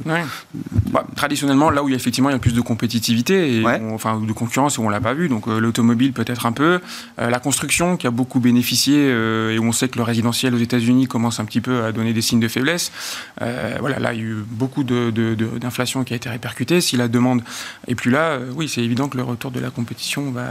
Bah, 0.91 1.07
traditionnellement, 1.17 1.71
là 1.71 1.83
où 1.83 1.89
il 1.89 1.93
y 1.93 1.95
a 1.95 1.97
effectivement 1.97 2.31
il 2.31 2.33
y 2.33 2.37
a 2.37 2.39
plus 2.39 2.55
de 2.55 2.61
compétitivité, 2.61 3.59
et 3.59 3.65
enfin 3.93 4.21
de 4.21 4.33
concurrence 4.33 4.79
où 4.79 4.83
on 4.83 4.89
l'a 4.89 5.01
pas 5.01 5.15
vu. 5.15 5.29
Donc 5.29 5.49
euh, 5.49 5.59
l'automobile 5.59 6.13
peut-être 6.13 6.47
un 6.47 6.53
peu, 6.53 6.81
euh, 7.19 7.31
la 7.31 7.39
construction 7.39 7.97
qui 7.97 8.07
a 8.07 8.11
beaucoup 8.11 8.41
bénéficié 8.41 8.97
euh, 8.97 9.55
et 9.55 9.59
on 9.59 9.73
sait 9.73 9.89
que 9.89 9.99
le 9.99 10.05
résidentiel 10.05 10.55
aux 10.55 10.59
États-Unis 10.59 11.07
commence 11.07 11.41
un 11.41 11.45
petit 11.45 11.61
peu 11.61 11.85
à 11.85 11.93
donner 11.93 12.13
des 12.13 12.23
signes 12.23 12.41
de 12.41 12.49
faiblesse. 12.49 12.93
voilà, 13.39 13.99
là 13.99 14.13
il 14.13 14.21
y 14.21 14.23
a 14.23 14.27
eu 14.27 14.45
beaucoup 14.49 14.85
d'inflation 14.85 16.01
de, 16.01 16.05
qui 16.05 16.13
a 16.13 16.17
été 16.17 16.29
répercutée. 16.29 16.81
Si 16.81 16.97
la 16.97 17.09
demande 17.09 17.43
est 17.87 17.95
plus 17.95 18.11
là, 18.11 18.39
oui, 18.55 18.69
c'est 18.69 18.83
évident 18.83 19.09
que 19.09 19.17
le 19.17 19.23
retour 19.23 19.51
de 19.51 19.61
la 19.61 19.71
compétition 19.71 20.31
va, 20.31 20.45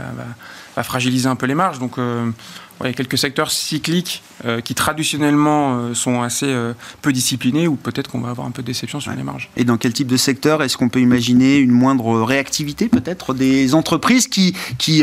va 0.76 0.82
fragiliser 0.82 1.28
un 1.28 1.36
peu 1.36 1.46
les 1.46 1.54
marges. 1.54 1.78
Donc 1.78 1.98
il 2.84 2.88
y 2.88 2.90
a 2.90 2.94
quelques 2.94 3.18
secteurs 3.18 3.50
cycliques 3.50 4.22
euh, 4.44 4.60
qui 4.60 4.74
traditionnellement 4.74 5.76
euh, 5.76 5.94
sont 5.94 6.22
assez 6.22 6.46
euh, 6.46 6.72
peu 7.00 7.12
disciplinés 7.12 7.68
ou 7.68 7.76
peut-être 7.76 8.10
qu'on 8.10 8.20
va 8.20 8.30
avoir 8.30 8.46
un 8.46 8.50
peu 8.50 8.62
de 8.62 8.66
déception 8.66 9.00
sur 9.00 9.12
les 9.12 9.22
marges. 9.22 9.50
Et 9.56 9.64
dans 9.64 9.76
quel 9.76 9.92
type 9.92 10.08
de 10.08 10.16
secteur 10.16 10.62
est-ce 10.62 10.76
qu'on 10.76 10.88
peut 10.88 11.00
imaginer 11.00 11.58
une 11.58 11.70
moindre 11.70 12.22
réactivité 12.22 12.88
peut-être 12.88 13.34
des 13.34 13.74
entreprises 13.74 14.26
qui, 14.26 14.54
qui 14.78 15.02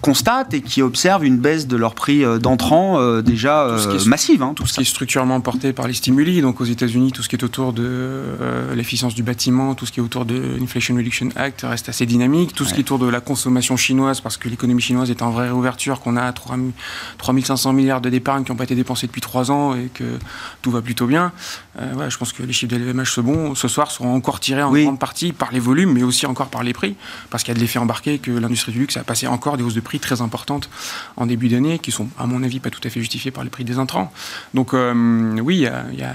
constatent 0.00 0.54
et 0.54 0.60
qui 0.60 0.82
observent 0.82 1.24
une 1.24 1.38
baisse 1.38 1.66
de 1.66 1.76
leur 1.76 1.94
prix 1.94 2.24
d'entrant 2.40 3.20
déjà 3.20 3.76
massive 4.06 4.42
hein, 4.42 4.52
Tout 4.54 4.66
ce 4.66 4.74
qui 4.74 4.80
est 4.80 4.84
structurellement 4.84 5.40
porté 5.40 5.72
par 5.72 5.86
les 5.86 5.94
stimuli, 5.94 6.40
donc 6.40 6.60
aux 6.60 6.64
États-Unis, 6.64 7.12
tout 7.12 7.22
ce 7.22 7.28
qui 7.28 7.36
est 7.36 7.44
autour 7.44 7.72
de 7.72 8.22
l'efficience 8.74 9.14
du 9.14 9.22
bâtiment, 9.22 9.74
tout 9.74 9.86
ce 9.86 9.92
qui 9.92 10.00
est 10.00 10.02
autour 10.02 10.24
de 10.24 10.56
l'Inflation 10.58 10.96
Reduction 10.96 11.28
Act 11.36 11.62
reste 11.62 11.88
assez 11.88 12.06
dynamique, 12.06 12.54
tout 12.54 12.64
ce 12.64 12.74
qui 12.74 12.80
est 12.80 12.82
autour 12.82 12.98
de 12.98 13.08
la 13.08 13.20
consommation 13.20 13.76
chinoise, 13.76 14.20
parce 14.20 14.36
que 14.36 14.48
l'économie 14.48 14.82
chinoise 14.82 15.09
est 15.10 15.22
en 15.22 15.30
vraie 15.30 15.46
réouverture, 15.46 16.00
qu'on 16.00 16.16
a 16.16 16.22
à 16.22 16.32
3 16.32 16.56
3500 17.18 17.72
milliards 17.72 18.00
de 18.00 18.10
d'épargne 18.10 18.44
qui 18.44 18.50
n'ont 18.50 18.56
pas 18.56 18.64
été 18.64 18.74
dépensés 18.74 19.06
depuis 19.06 19.20
trois 19.20 19.50
ans 19.50 19.74
et 19.74 19.88
que 19.94 20.18
tout 20.62 20.70
va 20.70 20.82
plutôt 20.82 21.06
bien. 21.06 21.32
Euh, 21.80 22.10
je 22.10 22.18
pense 22.18 22.32
que 22.32 22.42
les 22.42 22.52
chiffres 22.52 22.72
de 22.72 22.76
l'EVMH 22.76 23.04
ce, 23.06 23.20
bon, 23.20 23.54
ce 23.54 23.68
soir 23.68 23.90
seront 23.90 24.14
encore 24.14 24.40
tirés 24.40 24.62
en 24.62 24.72
grande 24.72 24.98
partie 24.98 25.32
par 25.32 25.52
les 25.52 25.60
volumes, 25.60 25.92
mais 25.92 26.02
aussi 26.02 26.26
encore 26.26 26.48
par 26.48 26.62
les 26.62 26.72
prix, 26.72 26.96
parce 27.30 27.42
qu'il 27.42 27.52
y 27.52 27.54
a 27.54 27.56
de 27.56 27.60
l'effet 27.60 27.78
embarqué 27.78 28.18
que 28.18 28.30
l'industrie 28.30 28.72
du 28.72 28.80
luxe 28.80 28.96
a 28.96 29.04
passé 29.04 29.26
encore 29.26 29.56
des 29.56 29.62
hausses 29.62 29.74
de 29.74 29.80
prix 29.80 30.00
très 30.00 30.20
importantes 30.20 30.68
en 31.16 31.26
début 31.26 31.48
d'année, 31.48 31.78
qui 31.78 31.92
sont, 31.92 32.08
à 32.18 32.26
mon 32.26 32.42
avis, 32.42 32.60
pas 32.60 32.70
tout 32.70 32.80
à 32.84 32.90
fait 32.90 33.00
justifiées 33.00 33.30
par 33.30 33.44
les 33.44 33.50
prix 33.50 33.64
des 33.64 33.78
intrants. 33.78 34.12
Donc 34.54 34.74
euh, 34.74 35.38
oui, 35.40 35.56
il 35.56 35.62
y 35.62 35.66
a, 35.66 35.84
y, 35.92 36.02
a, 36.02 36.14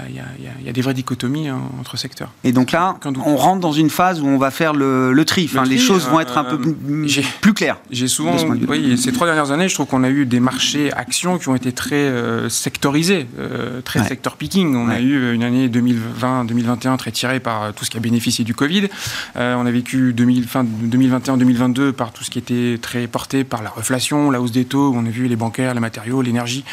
y 0.64 0.68
a, 0.68 0.72
des 0.72 0.82
vraies 0.82 0.94
dichotomies 0.94 1.48
hein, 1.48 1.60
entre 1.80 1.96
secteurs. 1.96 2.30
Et 2.44 2.52
donc 2.52 2.72
là, 2.72 2.98
on 3.24 3.36
rentre 3.36 3.60
dans 3.60 3.72
une 3.72 3.90
phase 3.90 4.20
où 4.20 4.26
on 4.26 4.38
va 4.38 4.50
faire 4.50 4.74
le, 4.74 5.12
le 5.12 5.24
tri. 5.24 5.48
Enfin, 5.50 5.64
les 5.64 5.78
choses 5.78 6.06
vont 6.08 6.20
être 6.20 6.36
un 6.36 6.44
peu 6.44 6.60
euh, 6.60 7.22
plus 7.40 7.54
claires. 7.54 7.78
J'ai 7.90 8.08
souvent, 8.08 8.36
oui, 8.68 8.85
ces 8.96 9.12
trois 9.12 9.26
dernières 9.26 9.50
années, 9.50 9.68
je 9.68 9.74
trouve 9.74 9.86
qu'on 9.86 10.04
a 10.04 10.10
eu 10.10 10.26
des 10.26 10.38
marchés 10.38 10.92
actions 10.92 11.38
qui 11.38 11.48
ont 11.48 11.56
été 11.56 11.72
très 11.72 11.96
euh, 11.96 12.48
sectorisés, 12.48 13.26
euh, 13.38 13.80
très 13.80 14.04
sector 14.04 14.36
picking. 14.36 14.76
On 14.76 14.88
a 14.88 15.00
eu 15.00 15.34
une 15.34 15.42
année 15.42 15.68
2020-2021 15.68 16.96
très 16.96 17.10
tirée 17.10 17.40
par 17.40 17.62
euh, 17.62 17.72
tout 17.74 17.84
ce 17.84 17.90
qui 17.90 17.96
a 17.96 18.00
bénéficié 18.00 18.44
du 18.44 18.54
Covid. 18.54 18.88
on 19.34 19.66
a 19.66 19.70
vécu 19.70 20.12
2000, 20.12 20.46
fin 20.46 20.64
2021-2022 20.64 21.92
par 21.92 22.12
tout 22.12 22.22
ce 22.22 22.30
qui 22.30 22.38
était 22.38 22.78
très 22.80 23.06
porté 23.06 23.44
par 23.44 23.62
la 23.62 23.70
reflation, 23.70 24.30
la 24.30 24.40
hausse 24.40 24.52
des 24.52 24.64
taux. 24.64 24.92
On 24.94 25.06
a 25.06 25.10
vu 25.10 25.26
les 25.26 25.36
bancaires, 25.36 25.74
les 25.74 25.80
matériaux, 25.80 26.22
l'énergie 26.22 26.64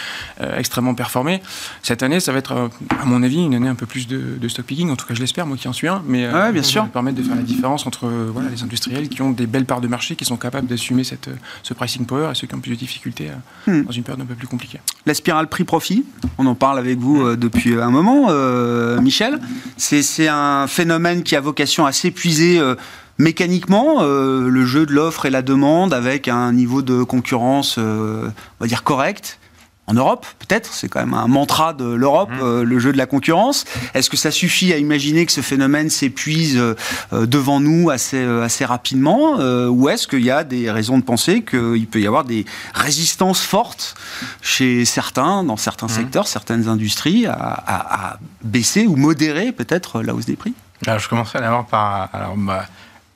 extrêmement 0.56 0.94
performer. 0.94 1.42
Cette 1.82 2.04
année, 2.04 2.20
ça 2.20 2.32
va 2.32 2.40
être, 2.40 2.70
à 3.02 3.06
mon 3.06 3.24
avis, 3.24 3.44
une 3.44 3.56
année 3.56 3.70
un 3.70 3.76
peu 3.76 3.86
plus 3.86 4.08
de, 4.08 4.48
stock 4.48 4.66
picking. 4.66 4.90
En 4.92 4.96
tout 4.96 5.06
cas, 5.06 5.14
je 5.14 5.20
l'espère, 5.20 5.46
moi 5.46 5.58
qui 5.58 5.68
en 5.68 5.74
suis 5.74 5.88
un. 5.88 6.04
Mais 6.06 6.28
bien 6.52 6.64
sûr. 6.64 6.82
ça 6.82 6.86
va 6.88 6.92
permettre 6.92 7.18
de 7.18 7.24
faire 7.24 7.36
la 7.36 7.42
différence 7.42 7.88
entre 7.88 8.08
voilà, 8.08 8.50
les 8.50 8.64
industriels 8.64 9.10
qui 9.10 9.22
ont 9.22 9.32
des 9.32 9.48
belles 9.48 9.66
parts 9.66 9.82
de 9.82 9.88
marché, 9.88 10.16
qui 10.16 10.26
sont 10.26 10.38
capables 10.38 10.68
d'assumer 10.68 11.04
cette, 11.04 11.30
ce 11.64 11.74
pricing 11.74 12.03
power 12.06 12.30
et 12.32 12.36
ceux 12.36 12.48
qui 12.48 12.56
ont 12.56 12.60
plus 12.60 12.72
de 12.72 12.76
difficultés 12.76 13.30
hmm. 13.68 13.84
dans 13.84 13.92
une 13.92 14.04
période 14.04 14.22
un 14.22 14.26
peu 14.26 14.36
plus 14.36 14.48
compliquée. 14.48 14.80
La 15.06 15.14
spirale 15.14 15.48
prix-profit, 15.48 16.06
on 16.38 16.46
en 16.46 16.56
parle 16.56 16.80
avec 16.80 16.98
vous 17.00 17.22
euh, 17.22 17.36
depuis 17.36 17.76
un 17.76 17.90
moment, 17.90 18.28
euh, 18.30 19.02
Michel. 19.02 19.40
C'est 19.78 20.28
un 20.28 20.68
phénomène 20.68 21.24
qui 21.24 21.36
a 21.36 21.42
vocation 21.42 21.86
à 21.86 21.92
s'épuiser 21.92 22.60
euh, 22.60 22.76
mécaniquement, 23.18 24.02
le 24.02 24.66
jeu 24.66 24.88
de 24.88 24.94
l'offre 24.94 25.28
et 25.28 25.30
la 25.30 25.44
demande 25.44 25.94
avec 25.94 26.28
un 26.28 26.52
niveau 26.52 26.82
de 26.82 27.04
concurrence, 27.04 27.78
on 27.78 28.32
va 28.60 28.68
dire, 28.68 28.84
correct. 28.84 29.40
En 29.88 29.94
Europe, 29.96 30.26
peut-être, 30.40 30.72
c'est 30.74 30.88
quand 30.88 31.02
même 31.02 31.14
un 31.14 31.28
mantra 31.28 31.74
de 31.74 31.84
l'Europe, 31.84 32.30
Mmh. 32.32 32.40
euh, 32.42 32.64
le 32.64 32.80
jeu 32.80 32.94
de 32.94 32.98
la 32.98 33.06
concurrence. 33.06 33.66
Est-ce 33.94 34.10
que 34.10 34.16
ça 34.16 34.32
suffit 34.32 34.72
à 34.72 34.78
imaginer 34.78 35.26
que 35.26 35.32
ce 35.34 35.42
phénomène 35.42 35.90
s'épuise 35.90 36.56
euh, 36.58 36.76
euh, 37.12 37.26
devant 37.26 37.60
nous 37.60 37.90
assez, 37.90 38.24
assez 38.24 38.64
rapidement 38.64 39.40
euh, 39.40 39.68
Ou 39.68 39.90
est-ce 39.90 40.08
qu'il 40.08 40.24
y 40.24 40.32
a 40.32 40.46
des 40.46 40.72
raisons 40.72 40.98
de 40.98 41.04
penser 41.04 41.42
qu'il 41.44 41.86
peut 41.88 42.00
y 42.00 42.08
avoir 42.08 42.24
des 42.24 42.46
résistances 42.74 43.42
fortes 43.42 43.96
chez 44.42 44.86
certains, 44.86 45.44
dans 45.44 45.58
certains 45.58 45.88
Mmh. 45.88 45.90
secteurs, 45.90 46.28
certaines 46.28 46.70
industries, 46.70 47.26
à, 47.28 47.34
à- 47.34 48.12
à 48.14 48.20
baisser 48.42 48.88
ou 48.88 48.96
modérer 48.96 49.52
peut-être 49.52 50.02
la 50.02 50.14
hausse 50.16 50.26
des 50.26 50.38
prix? 50.38 50.54
Alors, 50.88 51.00
je 51.00 51.10
commencerai 51.10 51.40
d'abord 51.40 51.66
par, 51.66 52.10
alors, 52.14 52.36
bah, 52.38 52.66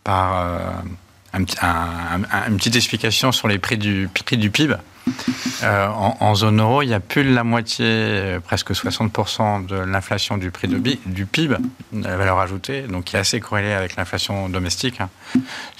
par 0.03 0.45
un 1.33 1.43
petit- 1.43 1.57
un- 1.61 2.23
un- 2.31 2.49
une 2.49 2.57
petite 2.57 2.75
explication 2.75 3.31
sur 3.31 3.47
les 3.47 3.57
prix 3.59 3.77
du, 3.77 4.09
prix 4.25 4.37
du 4.37 4.49
PIB. 4.49 4.75
Euh, 5.63 5.87
en, 5.87 6.17
en 6.19 6.35
zone 6.35 6.59
euro, 6.61 6.81
il 6.81 6.89
y 6.89 6.93
a 6.93 6.99
plus 6.99 7.23
de 7.23 7.33
la 7.33 7.43
moitié, 7.43 7.85
euh, 7.87 8.39
presque 8.39 8.71
60% 8.71 9.65
de 9.65 9.75
l'inflation 9.75 10.37
du 10.37 10.51
prix 10.51 10.67
de 10.67 10.77
bi- 10.77 10.99
du 11.05 11.25
PIB, 11.25 11.55
la 11.93 12.15
valeur 12.17 12.39
ajoutée, 12.39 12.83
donc 12.83 13.05
qui 13.05 13.15
est 13.15 13.19
assez 13.19 13.39
corrélée 13.39 13.73
avec 13.73 13.95
l'inflation 13.95 14.49
domestique. 14.49 15.01
hein. 15.01 15.09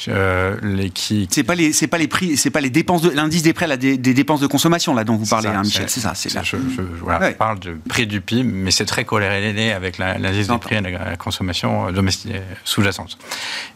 Euh, 0.08 0.56
les, 0.64 0.90
qui, 0.90 1.28
C'est 1.32 1.44
pas 1.44 1.56
les, 1.56 1.74
c'est 1.74 1.88
pas 1.88 1.98
les 1.98 2.08
prix, 2.08 2.38
c'est 2.38 2.50
pas 2.50 2.62
les 2.62 2.70
dépenses 2.70 3.02
de 3.02 3.10
l'indice 3.10 3.44
des 3.44 3.54
prêts, 3.54 3.68
là, 3.68 3.78
des, 3.78 3.98
des 3.98 4.14
dépenses 4.14 4.40
de 4.40 4.48
consommation 4.48 4.94
là 4.96 5.04
dont 5.04 5.16
vous 5.16 5.26
parlez, 5.26 5.48
ça, 5.50 5.58
hein, 5.58 5.62
Michel. 5.64 5.90
C'est 5.90 6.00
ça, 6.00 6.14
c'est 6.16 6.34
là. 6.34 6.42
Je, 6.44 6.58
je- 6.58 6.82
voilà, 7.02 7.20
Ouais. 7.20 7.32
je 7.32 7.38
parle 7.38 7.60
de 7.60 7.78
prix 7.88 8.08
du 8.08 8.22
PIB, 8.22 8.44
mais 8.44 8.72
c'est 8.72 8.86
très 8.86 9.06
corrélé 9.06 9.72
avec 9.72 9.98
l'indice 9.98 10.48
des 10.48 10.58
prix 10.58 10.76
à 10.78 10.82
la, 10.82 11.16
consommation 11.18 11.88
euh, 11.88 11.92
domestique 11.92 12.34
sous-jacente. 12.64 13.18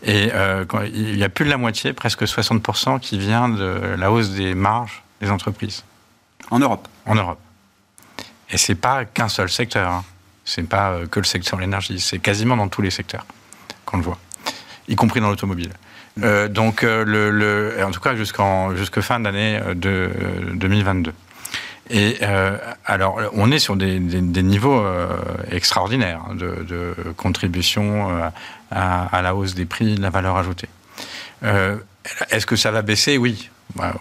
Et 0.03 0.29
euh, 0.33 0.65
quand- 0.65 0.81
il 0.83 1.17
y 1.17 1.23
a 1.23 1.29
plus 1.29 1.45
de 1.45 1.49
la 1.49 1.57
moitié, 1.57 1.93
presque 1.93 2.23
60%, 2.23 2.99
qui 2.99 3.17
vient 3.19 3.49
de 3.49 3.95
la 3.97 4.11
hausse 4.11 4.29
des 4.31 4.53
marges 4.55 5.03
des 5.21 5.29
entreprises 5.31 5.83
En 6.49 6.59
Europe. 6.59 6.87
en 7.05 7.15
Europe. 7.15 7.39
Et 8.49 8.57
c'est 8.57 8.75
pas 8.75 9.05
qu'un 9.05 9.29
seul 9.29 9.49
secteur. 9.49 9.89
Hein. 9.89 10.03
C'est 10.43 10.63
pas 10.67 10.91
euh, 10.91 11.05
que 11.07 11.19
le 11.19 11.25
secteur 11.25 11.57
de 11.57 11.61
l'énergie. 11.61 11.99
C'est 11.99 12.19
quasiment 12.19 12.57
dans 12.57 12.67
tous 12.67 12.81
les 12.81 12.89
secteurs 12.91 13.25
qu'on 13.85 13.97
le 13.97 14.03
voit, 14.03 14.17
y 14.87 14.95
compris 14.95 15.21
dans 15.21 15.29
l'automobile. 15.29 15.71
Euh, 16.23 16.47
donc, 16.49 16.83
euh, 16.83 17.05
le, 17.05 17.29
le- 17.31 17.83
en 17.85 17.91
tout 17.91 18.01
cas, 18.01 18.15
jusqu'en 18.15 18.75
jusque 18.75 18.99
fin 19.01 19.19
d'année 19.21 19.59
de 19.75 19.89
euh, 20.19 20.53
2022. 20.55 21.13
Et 21.89 22.17
euh, 22.21 22.57
alors, 22.85 23.19
on 23.33 23.51
est 23.51 23.59
sur 23.59 23.75
des, 23.75 23.99
des- 23.99 24.21
des 24.21 24.43
niveaux 24.43 24.79
euh, 24.81 25.09
extraordinaires 25.49 26.21
hein, 26.29 26.35
de, 26.35 26.65
de 26.67 26.95
contribution 27.15 28.09
à, 28.71 29.03
à 29.05 29.21
la 29.21 29.35
hausse 29.35 29.55
des 29.55 29.65
prix, 29.65 29.95
de 29.95 30.01
la 30.01 30.09
valeur 30.09 30.35
ajoutée. 30.37 30.69
Est-ce 32.29 32.45
que 32.45 32.55
ça 32.55 32.71
va 32.71 32.81
baisser? 32.81 33.17
Oui. 33.17 33.49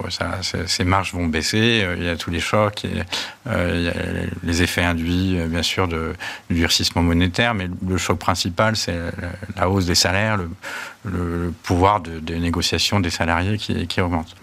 Ça- 0.09 0.41
ces 0.67 0.85
marges 0.85 1.13
vont 1.13 1.27
baisser. 1.27 1.83
euh, 1.85 1.95
Il 1.97 2.05
y 2.05 2.09
a 2.09 2.17
tous 2.17 2.31
les 2.31 2.41
chocs, 2.41 2.83
euh, 3.47 4.29
les 4.43 4.63
effets 4.63 4.83
induits, 4.83 5.39
euh, 5.39 5.47
bien 5.47 5.63
sûr, 5.63 5.87
du 5.87 5.97
durcissement 6.51 7.03
monétaire, 7.03 7.55
mais 7.55 7.69
le 7.87 7.97
choc 7.97 8.19
principal, 8.19 8.77
c'est 8.77 8.99
la, 9.57 9.69
hausse 9.69 9.87
des 9.87 9.95
salaires, 9.95 10.39
le, 11.05 11.53
pouvoir 11.63 12.01
de, 12.01 12.35
négociation 12.35 13.01
des 13.01 13.11
salariés 13.11 13.59
qui, 13.59 14.01
augmente. 14.01 14.35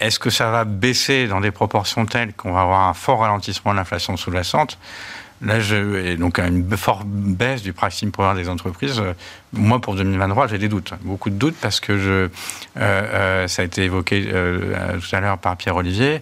Est-ce 0.00 0.18
que 0.18 0.30
ça 0.30 0.50
va 0.50 0.64
baisser 0.64 1.28
dans 1.28 1.40
des 1.40 1.50
proportions 1.52 2.06
telles 2.06 2.32
qu'on 2.32 2.52
va 2.52 2.62
avoir 2.62 2.88
un 2.88 2.94
fort 2.94 3.20
ralentissement 3.20 3.72
de 3.72 3.76
l'inflation 3.76 4.16
sous-jacente? 4.16 4.78
Là, 5.42 5.58
je, 5.58 5.96
et 6.04 6.16
donc 6.16 6.38
une 6.38 6.76
forte 6.76 7.06
baisse 7.06 7.62
du 7.62 7.72
pricing 7.72 8.10
power 8.10 8.34
des 8.34 8.48
entreprises. 8.48 9.02
Moi, 9.54 9.80
pour 9.80 9.94
2023, 9.94 10.48
j'ai 10.48 10.58
des 10.58 10.68
doutes, 10.68 10.92
beaucoup 11.00 11.30
de 11.30 11.36
doutes, 11.36 11.56
parce 11.60 11.80
que 11.80 11.92
euh, 11.92 12.28
euh, 12.76 13.48
ça 13.48 13.62
a 13.62 13.64
été 13.64 13.84
évoqué 13.84 14.28
euh, 14.32 14.98
tout 14.98 15.16
à 15.16 15.20
l'heure 15.20 15.38
par 15.38 15.56
Pierre 15.56 15.76
Olivier. 15.76 16.20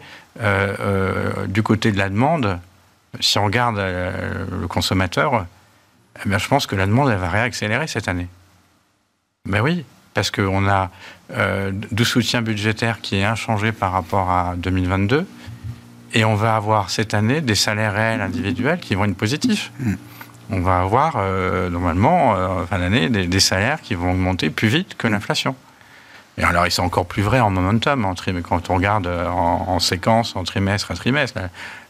du 1.49 1.63
côté 1.65 1.91
de 1.91 1.99
la 1.99 2.09
demande, 2.09 2.61
si 3.19 3.39
on 3.39 3.45
regarde 3.45 3.79
le 3.79 4.69
consommateur, 4.69 5.47
eh 6.25 6.39
je 6.39 6.49
pense 6.49 6.69
que 6.69 6.77
la 6.77 6.87
demande, 6.87 7.11
elle 7.11 7.19
va 7.19 7.31
réaccélérer 7.31 7.89
cette 7.89 8.07
année. 8.07 8.29
Ben 9.47 9.61
oui, 9.63 9.85
parce 10.15 10.31
qu'on 10.31 10.69
a 10.69 10.91
du 11.91 12.05
soutien 12.05 12.41
budgétaire 12.41 13.01
qui 13.01 13.17
est 13.17 13.25
inchangé 13.25 13.73
par 13.73 13.91
rapport 13.91 14.31
à 14.31 14.55
2022. 14.57 15.27
Et 16.15 16.25
on 16.25 16.35
va 16.35 16.57
avoir 16.57 16.91
cette 16.91 17.13
année 17.15 17.41
des 17.41 17.55
salaires 17.55 17.93
réels 17.95 18.21
individuels 18.21 18.81
qui 18.81 18.95
vont 18.95 19.05
être 19.05 19.17
positifs. 19.17 19.71
Mm. 19.81 19.95
On 20.51 20.61
va 20.61 20.81
avoir 20.81 21.17
euh, 21.17 21.69
normalement, 21.69 22.35
euh, 22.35 22.65
fin 22.65 22.79
d'année, 22.79 23.11
des, 23.11 23.27
des 23.27 23.41
salaires 23.41 23.83
qui 23.83 23.95
vont 23.95 24.13
augmenter 24.13 24.49
plus 24.49 24.69
vite 24.69 24.97
que 24.97 25.07
l'inflation. 25.07 25.55
Et 26.39 26.45
alors, 26.45 26.65
sont 26.73 26.85
encore 26.85 27.05
plus 27.05 27.21
vrais 27.23 27.41
en 27.41 27.51
momentum, 27.51 28.05
en 28.07 28.15
quand 28.43 28.71
on 28.71 28.77
regarde 28.77 29.07
euh, 29.07 29.29
en, 29.29 29.65
en 29.69 29.79
séquence, 29.81 30.37
en 30.37 30.45
trimestre 30.45 30.91
à 30.91 30.95
trimestre. 30.95 31.39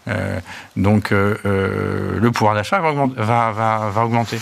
Euh, 0.08 0.40
donc, 0.74 1.12
le 1.12 2.30
pouvoir 2.32 2.54
d'achat 2.54 2.80
va, 2.80 2.90
augmenter- 2.90 3.20
va, 3.20 3.52
va- 3.52 3.90
va 3.90 4.04
augmenter. 4.04 4.40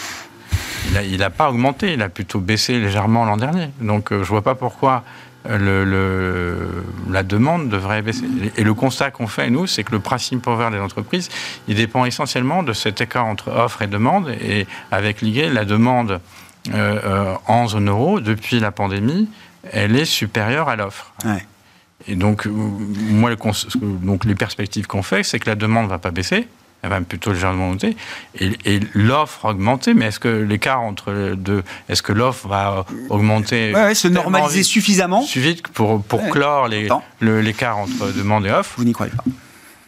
Il 1.04 1.18
n'a 1.18 1.30
pas 1.30 1.50
augmenté, 1.50 1.92
il 1.94 2.02
a 2.02 2.08
plutôt 2.08 2.38
baissé 2.38 2.78
légèrement 2.78 3.24
l'an 3.24 3.36
dernier. 3.36 3.70
Donc, 3.80 4.10
je 4.10 4.16
ne 4.18 4.24
vois 4.24 4.42
pas 4.42 4.54
pourquoi 4.54 5.02
le, 5.48 5.84
le- 5.84 6.84
la 7.10 7.22
demande 7.22 7.68
devrait 7.68 8.02
baisser. 8.02 8.24
Et, 8.56 8.64
le 8.64 8.74
constat 8.74 9.10
qu'on 9.10 9.26
fait, 9.26 9.50
nous, 9.50 9.66
c'est 9.66 9.84
que 9.84 9.92
le 9.92 10.00
pricing 10.00 10.40
power 10.40 10.70
des 10.70 10.78
entreprises, 10.78 11.28
il 11.68 11.76
dépend 11.76 12.04
essentiellement 12.04 12.62
de 12.62 12.72
cet 12.72 13.00
écart 13.00 13.26
entre 13.26 13.50
offre 13.50 13.82
et 13.82 13.86
demande. 13.86 14.28
Et 14.40 14.66
avec 14.90 15.22
l'IGE, 15.22 15.52
la 15.52 15.64
demande 15.64 16.20
euh, 16.74 16.98
euh, 17.04 17.34
en 17.46 17.68
zone 17.68 17.88
euro, 17.88 18.20
depuis 18.20 18.58
la 18.60 18.72
pandémie, 18.72 19.28
elle 19.72 19.96
est 19.96 20.04
supérieure 20.04 20.68
à 20.68 20.76
l'offre. 20.76 21.12
Ouais. 21.24 21.44
Et 22.08 22.14
donc, 22.16 22.46
euh, 22.46 22.50
moi, 22.50 23.30
le 23.30 23.36
donc 24.04 24.24
les 24.24 24.34
perspectives 24.34 24.86
qu'on 24.86 25.02
fait, 25.02 25.22
c'est 25.22 25.38
que 25.38 25.48
la 25.48 25.56
demande 25.56 25.84
ne 25.84 25.90
va 25.90 25.98
pas 25.98 26.10
baisser, 26.10 26.48
elle 26.82 26.90
va 26.90 27.00
plutôt 27.00 27.32
légèrement 27.32 27.68
monter, 27.68 27.96
et, 28.38 28.50
et 28.64 28.80
l'offre 28.94 29.44
augmenter. 29.46 29.94
Mais 29.94 30.06
est-ce 30.06 30.20
que 30.20 30.28
l'écart 30.28 30.80
entre 30.80 31.10
les 31.12 31.36
deux, 31.36 31.62
est-ce 31.88 32.02
que 32.02 32.12
l'offre 32.12 32.46
va 32.48 32.84
augmenter 33.08 33.72
Ouais, 33.74 33.84
ouais, 33.86 33.94
se 33.94 34.08
normaliser 34.08 34.58
vite- 34.60 34.66
suffisamment. 34.68 35.22
suffit 35.22 35.62
pour, 35.74 36.02
pour 36.02 36.22
Ouais. 36.22 36.30
clore 36.30 36.68
l'écart 37.20 37.78
entre 37.78 38.12
demande 38.16 38.46
et 38.46 38.50
offre? 38.50 38.74
Vous 38.78 38.84
n'y 38.84 38.92
croyez 38.92 39.12
pas. 39.12 39.24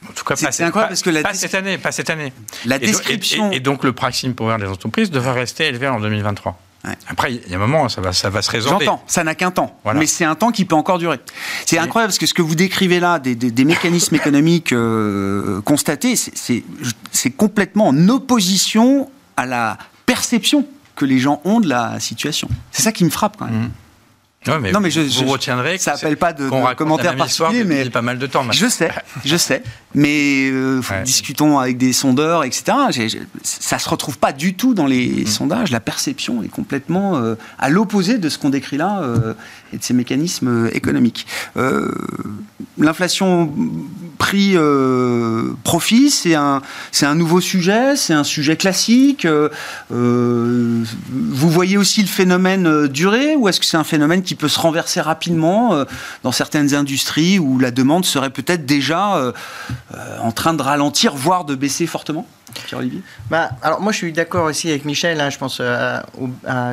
En 0.09 0.13
tout 0.15 0.25
cas, 0.25 0.37
C'est- 0.37 0.45
pas, 0.47 0.49
incroyable 0.51 0.73
pas- 0.73 0.87
parce 0.89 1.03
que 1.03 1.11
la 1.11 1.23
pas 1.23 1.35
cette 1.35 1.55
année, 1.55 1.77
pas 1.79 1.93
cette 1.93 2.09
année. 2.11 2.33
La 2.65 2.77
Et 2.77 2.79
do- 2.81 2.87
description. 2.87 3.53
Et, 3.53 3.57
et 3.57 3.61
donc 3.61 3.85
le 3.85 3.93
pricing 3.93 4.35
power 4.35 4.57
des 4.59 4.67
entreprises 4.67 5.11
devrait 5.11 5.33
rester 5.33 5.67
élevé 5.67 5.87
en 5.89 6.01
2023. 6.01 6.59
Ouais. 6.85 6.93
Après, 7.09 7.35
il 7.35 7.51
y 7.51 7.55
a 7.55 7.57
un 7.57 7.61
moment, 7.61 7.89
ça 7.89 8.01
va, 8.01 8.13
ça 8.13 8.31
va 8.31 8.41
se 8.41 8.51
résorber. 8.53 8.85
J'entends, 8.85 9.03
ça 9.09 9.25
n'a 9.25 9.35
qu'un 9.35 9.51
temps, 9.51 9.77
Voilà. 9.83 9.99
mais 9.99 10.07
c'est 10.07 10.25
un 10.25 10.37
temps 10.37 10.53
qui 10.53 10.65
peut 10.65 10.77
encore 10.77 10.99
durer. 10.99 11.19
C'est 11.67 11.77
Oui. 11.77 11.83
incroyable 11.85 12.11
parce 12.11 12.19
que 12.19 12.27
ce 12.27 12.35
que 12.35 12.43
vous 12.43 12.55
décrivez 12.55 13.01
là, 13.01 13.19
des, 13.19 13.35
des- 13.35 13.51
des 13.51 13.65
mécanismes 13.65 14.15
économiques 14.23 14.73
euh, 14.73 15.61
constatés, 15.63 16.15
c'est- 16.17 16.63
complètement 17.37 17.89
en 17.89 18.09
opposition 18.09 19.11
à 19.37 19.45
la 19.47 19.77
perception 20.07 20.67
que 20.95 21.05
les 21.05 21.19
gens 21.19 21.41
ont 21.45 21.61
de 21.61 21.69
la 21.69 21.99
situation. 22.01 22.49
C'est 22.71 22.83
ça 22.83 22.93
qui 22.93 23.05
me 23.05 23.11
frappe 23.11 23.37
quand 23.39 23.47
même. 23.47 23.55
Mhm. 23.63 23.71
Ouais, 24.49 24.59
mais 24.61 24.73
Non, 24.73 24.81
mais 24.81 24.91
je- 24.91 25.01
vous 25.01 25.09
je- 25.09 25.25
retiendrez 25.25 25.77
que 25.77 25.83
ça 25.83 25.97
c'est- 25.97 26.07
appelle 26.07 26.17
pas 26.17 26.33
de- 26.33 26.49
de 27.15 27.19
particuliers, 27.19 27.65
depuis 27.65 27.85
mais- 27.85 27.91
pas 27.91 28.03
mal 28.03 28.19
de 28.19 28.27
temps. 28.27 28.41
maintenant. 28.45 28.53
Je 28.53 28.67
sais, 28.69 28.91
je 29.25 29.37
sais, 29.37 29.63
mais 29.95 30.49
euh, 30.51 30.81
Ouais. 30.91 31.03
discutons 31.05 31.59
avec 31.59 31.77
des 31.79 31.93
sondeurs, 31.93 32.45
etc. 32.45 32.65
J'ai- 32.91 33.09
ça 33.43 33.79
se 33.79 33.89
retrouve 33.89 34.19
pas 34.19 34.33
du 34.33 34.55
tout 34.55 34.75
dans 34.75 34.87
les 34.87 35.23
Mm. 35.23 35.27
sondages. 35.27 35.71
La 35.71 35.81
perception 35.81 36.43
est 36.43 36.49
complètement 36.49 37.17
euh, 37.17 37.35
à 37.59 37.69
l'opposé 37.69 38.19
de 38.19 38.29
ce 38.29 38.39
qu'on 38.39 38.51
décrit 38.51 38.77
là 38.77 39.01
euh, 39.03 39.35
et 39.73 39.79
de 39.79 39.83
ces 39.83 39.95
mécanismes 39.95 40.67
euh, 40.67 40.71
économiques. 40.75 41.27
Euh, 41.57 41.91
L'inflation 42.79 43.53
prix 44.19 44.53
euh, 44.55 45.53
profit, 45.65 46.11
c'est 46.11 46.35
un 46.35 46.63
un 47.03 47.15
nouveau 47.15 47.41
sujet, 47.41 47.97
c'est 47.97 48.13
un 48.13 48.25
sujet 48.25 48.57
classique. 48.57 49.25
Euh, 49.25 49.49
vous 49.91 51.51
voyez 51.51 51.77
aussi 51.77 52.03
le 52.03 52.09
phénomène 52.09 52.87
durer 52.87 53.35
ou 53.35 53.49
est-ce 53.49 53.59
que 53.61 53.67
c'est 53.67 53.77
un 53.77 53.85
phénomène 53.85 54.23
qui 54.23 54.35
peut 54.35 54.49
se 54.49 54.61
renverser 54.61 55.01
rapidement 55.01 55.85
dans 56.23 56.33
certaines 56.33 56.75
industries 56.75 57.39
où 57.39 57.59
la 57.59 57.71
demande 57.71 58.05
serait 58.05 58.31
peut-être 58.31 58.67
déjà 58.67 59.33
en 60.23 60.33
train 60.33 60.55
de 60.55 60.63
ralentir, 60.63 61.15
voire 61.15 61.45
de 61.45 61.55
baisser 61.55 61.87
fortement? 61.87 62.27
Pierre-Olivier 62.67 63.03
Bah, 63.31 63.51
alors 63.63 63.81
moi 63.81 63.93
je 63.93 63.99
suis 63.99 64.13
d'accord 64.13 64.45
aussi 64.45 64.69
avec 64.71 64.85
Michel, 64.85 65.21
hein, 65.21 65.31
je 65.31 65.39
pense, 65.39 65.59
euh, 65.61 66.01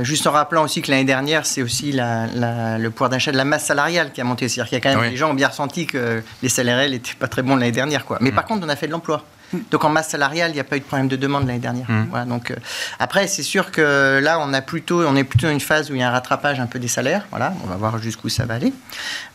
juste 0.03 0.27
en 0.27 0.31
rappelant 0.31 0.63
aussi 0.63 0.81
que 0.81 0.91
l'année 0.91 1.03
dernière 1.05 1.45
c'est 1.45 1.61
aussi 1.61 1.91
la- 1.91 2.27
la- 2.27 2.77
le 2.77 2.89
pouvoir 2.91 3.09
d'achat 3.09 3.31
de 3.31 3.38
la 3.38 3.45
masse 3.45 3.65
salariale 3.65 4.11
qui 4.11 4.21
a 4.21 4.23
monté, 4.23 4.47
c'est-à-dire 4.47 4.69
qu'il 4.69 4.77
y 4.77 4.81
a 4.81 4.83
quand 4.83 4.89
même 4.97 5.05
Oui. 5.05 5.11
les 5.11 5.17
gens 5.17 5.31
ont 5.31 5.35
bien 5.35 5.47
ressenti 5.47 5.85
que 5.85 6.21
les 6.41 6.49
salaires 6.49 6.89
n'étaient 6.89 7.13
pas 7.19 7.27
très 7.27 7.41
bons 7.41 7.55
l'année 7.55 7.71
dernière. 7.71 8.05
Quoi. 8.05 8.17
Mais 8.21 8.31
Mm. 8.31 8.35
par 8.35 8.45
contre 8.45 8.65
on 8.65 8.69
a 8.69 8.75
fait 8.75 8.88
de 8.88 8.91
l'emploi. 8.91 9.23
Donc 9.71 9.83
en 9.83 9.89
masse 9.89 10.09
salariale, 10.09 10.51
il 10.51 10.55
n'y 10.55 10.59
a 10.59 10.63
pas 10.63 10.77
eu 10.77 10.79
de 10.79 10.85
problème 10.85 11.07
de 11.07 11.15
demande 11.15 11.47
l'année 11.47 11.59
dernière. 11.59 11.89
Mm. 11.89 12.07
Voilà, 12.09 12.25
donc, 12.25 12.51
euh, 12.51 12.55
après, 12.99 13.27
c'est 13.27 13.43
sûr 13.43 13.71
que 13.71 14.19
là, 14.21 14.39
on, 14.39 14.53
a 14.53 14.61
plutôt, 14.61 15.05
on 15.05 15.15
est 15.15 15.23
plutôt 15.23 15.47
dans 15.47 15.53
une 15.53 15.59
phase 15.59 15.91
où 15.91 15.95
il 15.95 15.99
y 15.99 16.03
a 16.03 16.09
un 16.09 16.11
rattrapage 16.11 16.59
un 16.59 16.67
peu 16.67 16.79
des 16.79 16.87
salaires. 16.87 17.25
Voilà, 17.29 17.53
on 17.63 17.67
va 17.67 17.75
voir 17.75 17.97
jusqu'où 17.99 18.29
ça 18.29 18.45
va 18.45 18.55
aller. 18.55 18.73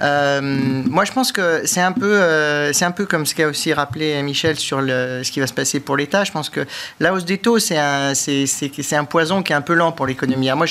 Euh, 0.01 0.41
moi, 0.43 1.05
je 1.05 1.13
pense 1.13 1.33
que 1.33 1.63
c'est 1.65 1.81
un, 1.81 1.93
peu, 1.93 2.15
euh, 2.15 2.73
c'est 2.73 2.85
un 2.85 2.91
peu 2.91 3.07
comme 3.07 3.27
ce 3.27 3.35
qu'a 3.35 3.49
aussi 3.49 3.73
rappelé 3.73 4.23
Michel 4.23 4.57
sur 4.57 4.81
le, 4.81 5.23
ce 5.25 5.31
qui 5.31 5.41
va 5.41 5.47
se 5.47 5.53
passer 5.53 5.81
pour 5.81 5.97
l'État. 5.97 6.25
Je 6.25 6.33
pense 6.33 6.49
que 6.49 6.67
la 6.99 7.13
hausse 7.13 7.25
des 7.25 7.39
taux, 7.39 7.59
c'est 7.59 7.79
un, 7.79 8.15
c'est, 8.15 8.47
un 8.93 9.05
poison 9.05 9.43
qui 9.43 9.53
est 9.53 9.57
un 9.57 9.61
peu 9.61 9.75
lent 9.75 9.93
pour 9.93 10.07
l'économie. 10.07 10.51
Moi, 10.53 10.67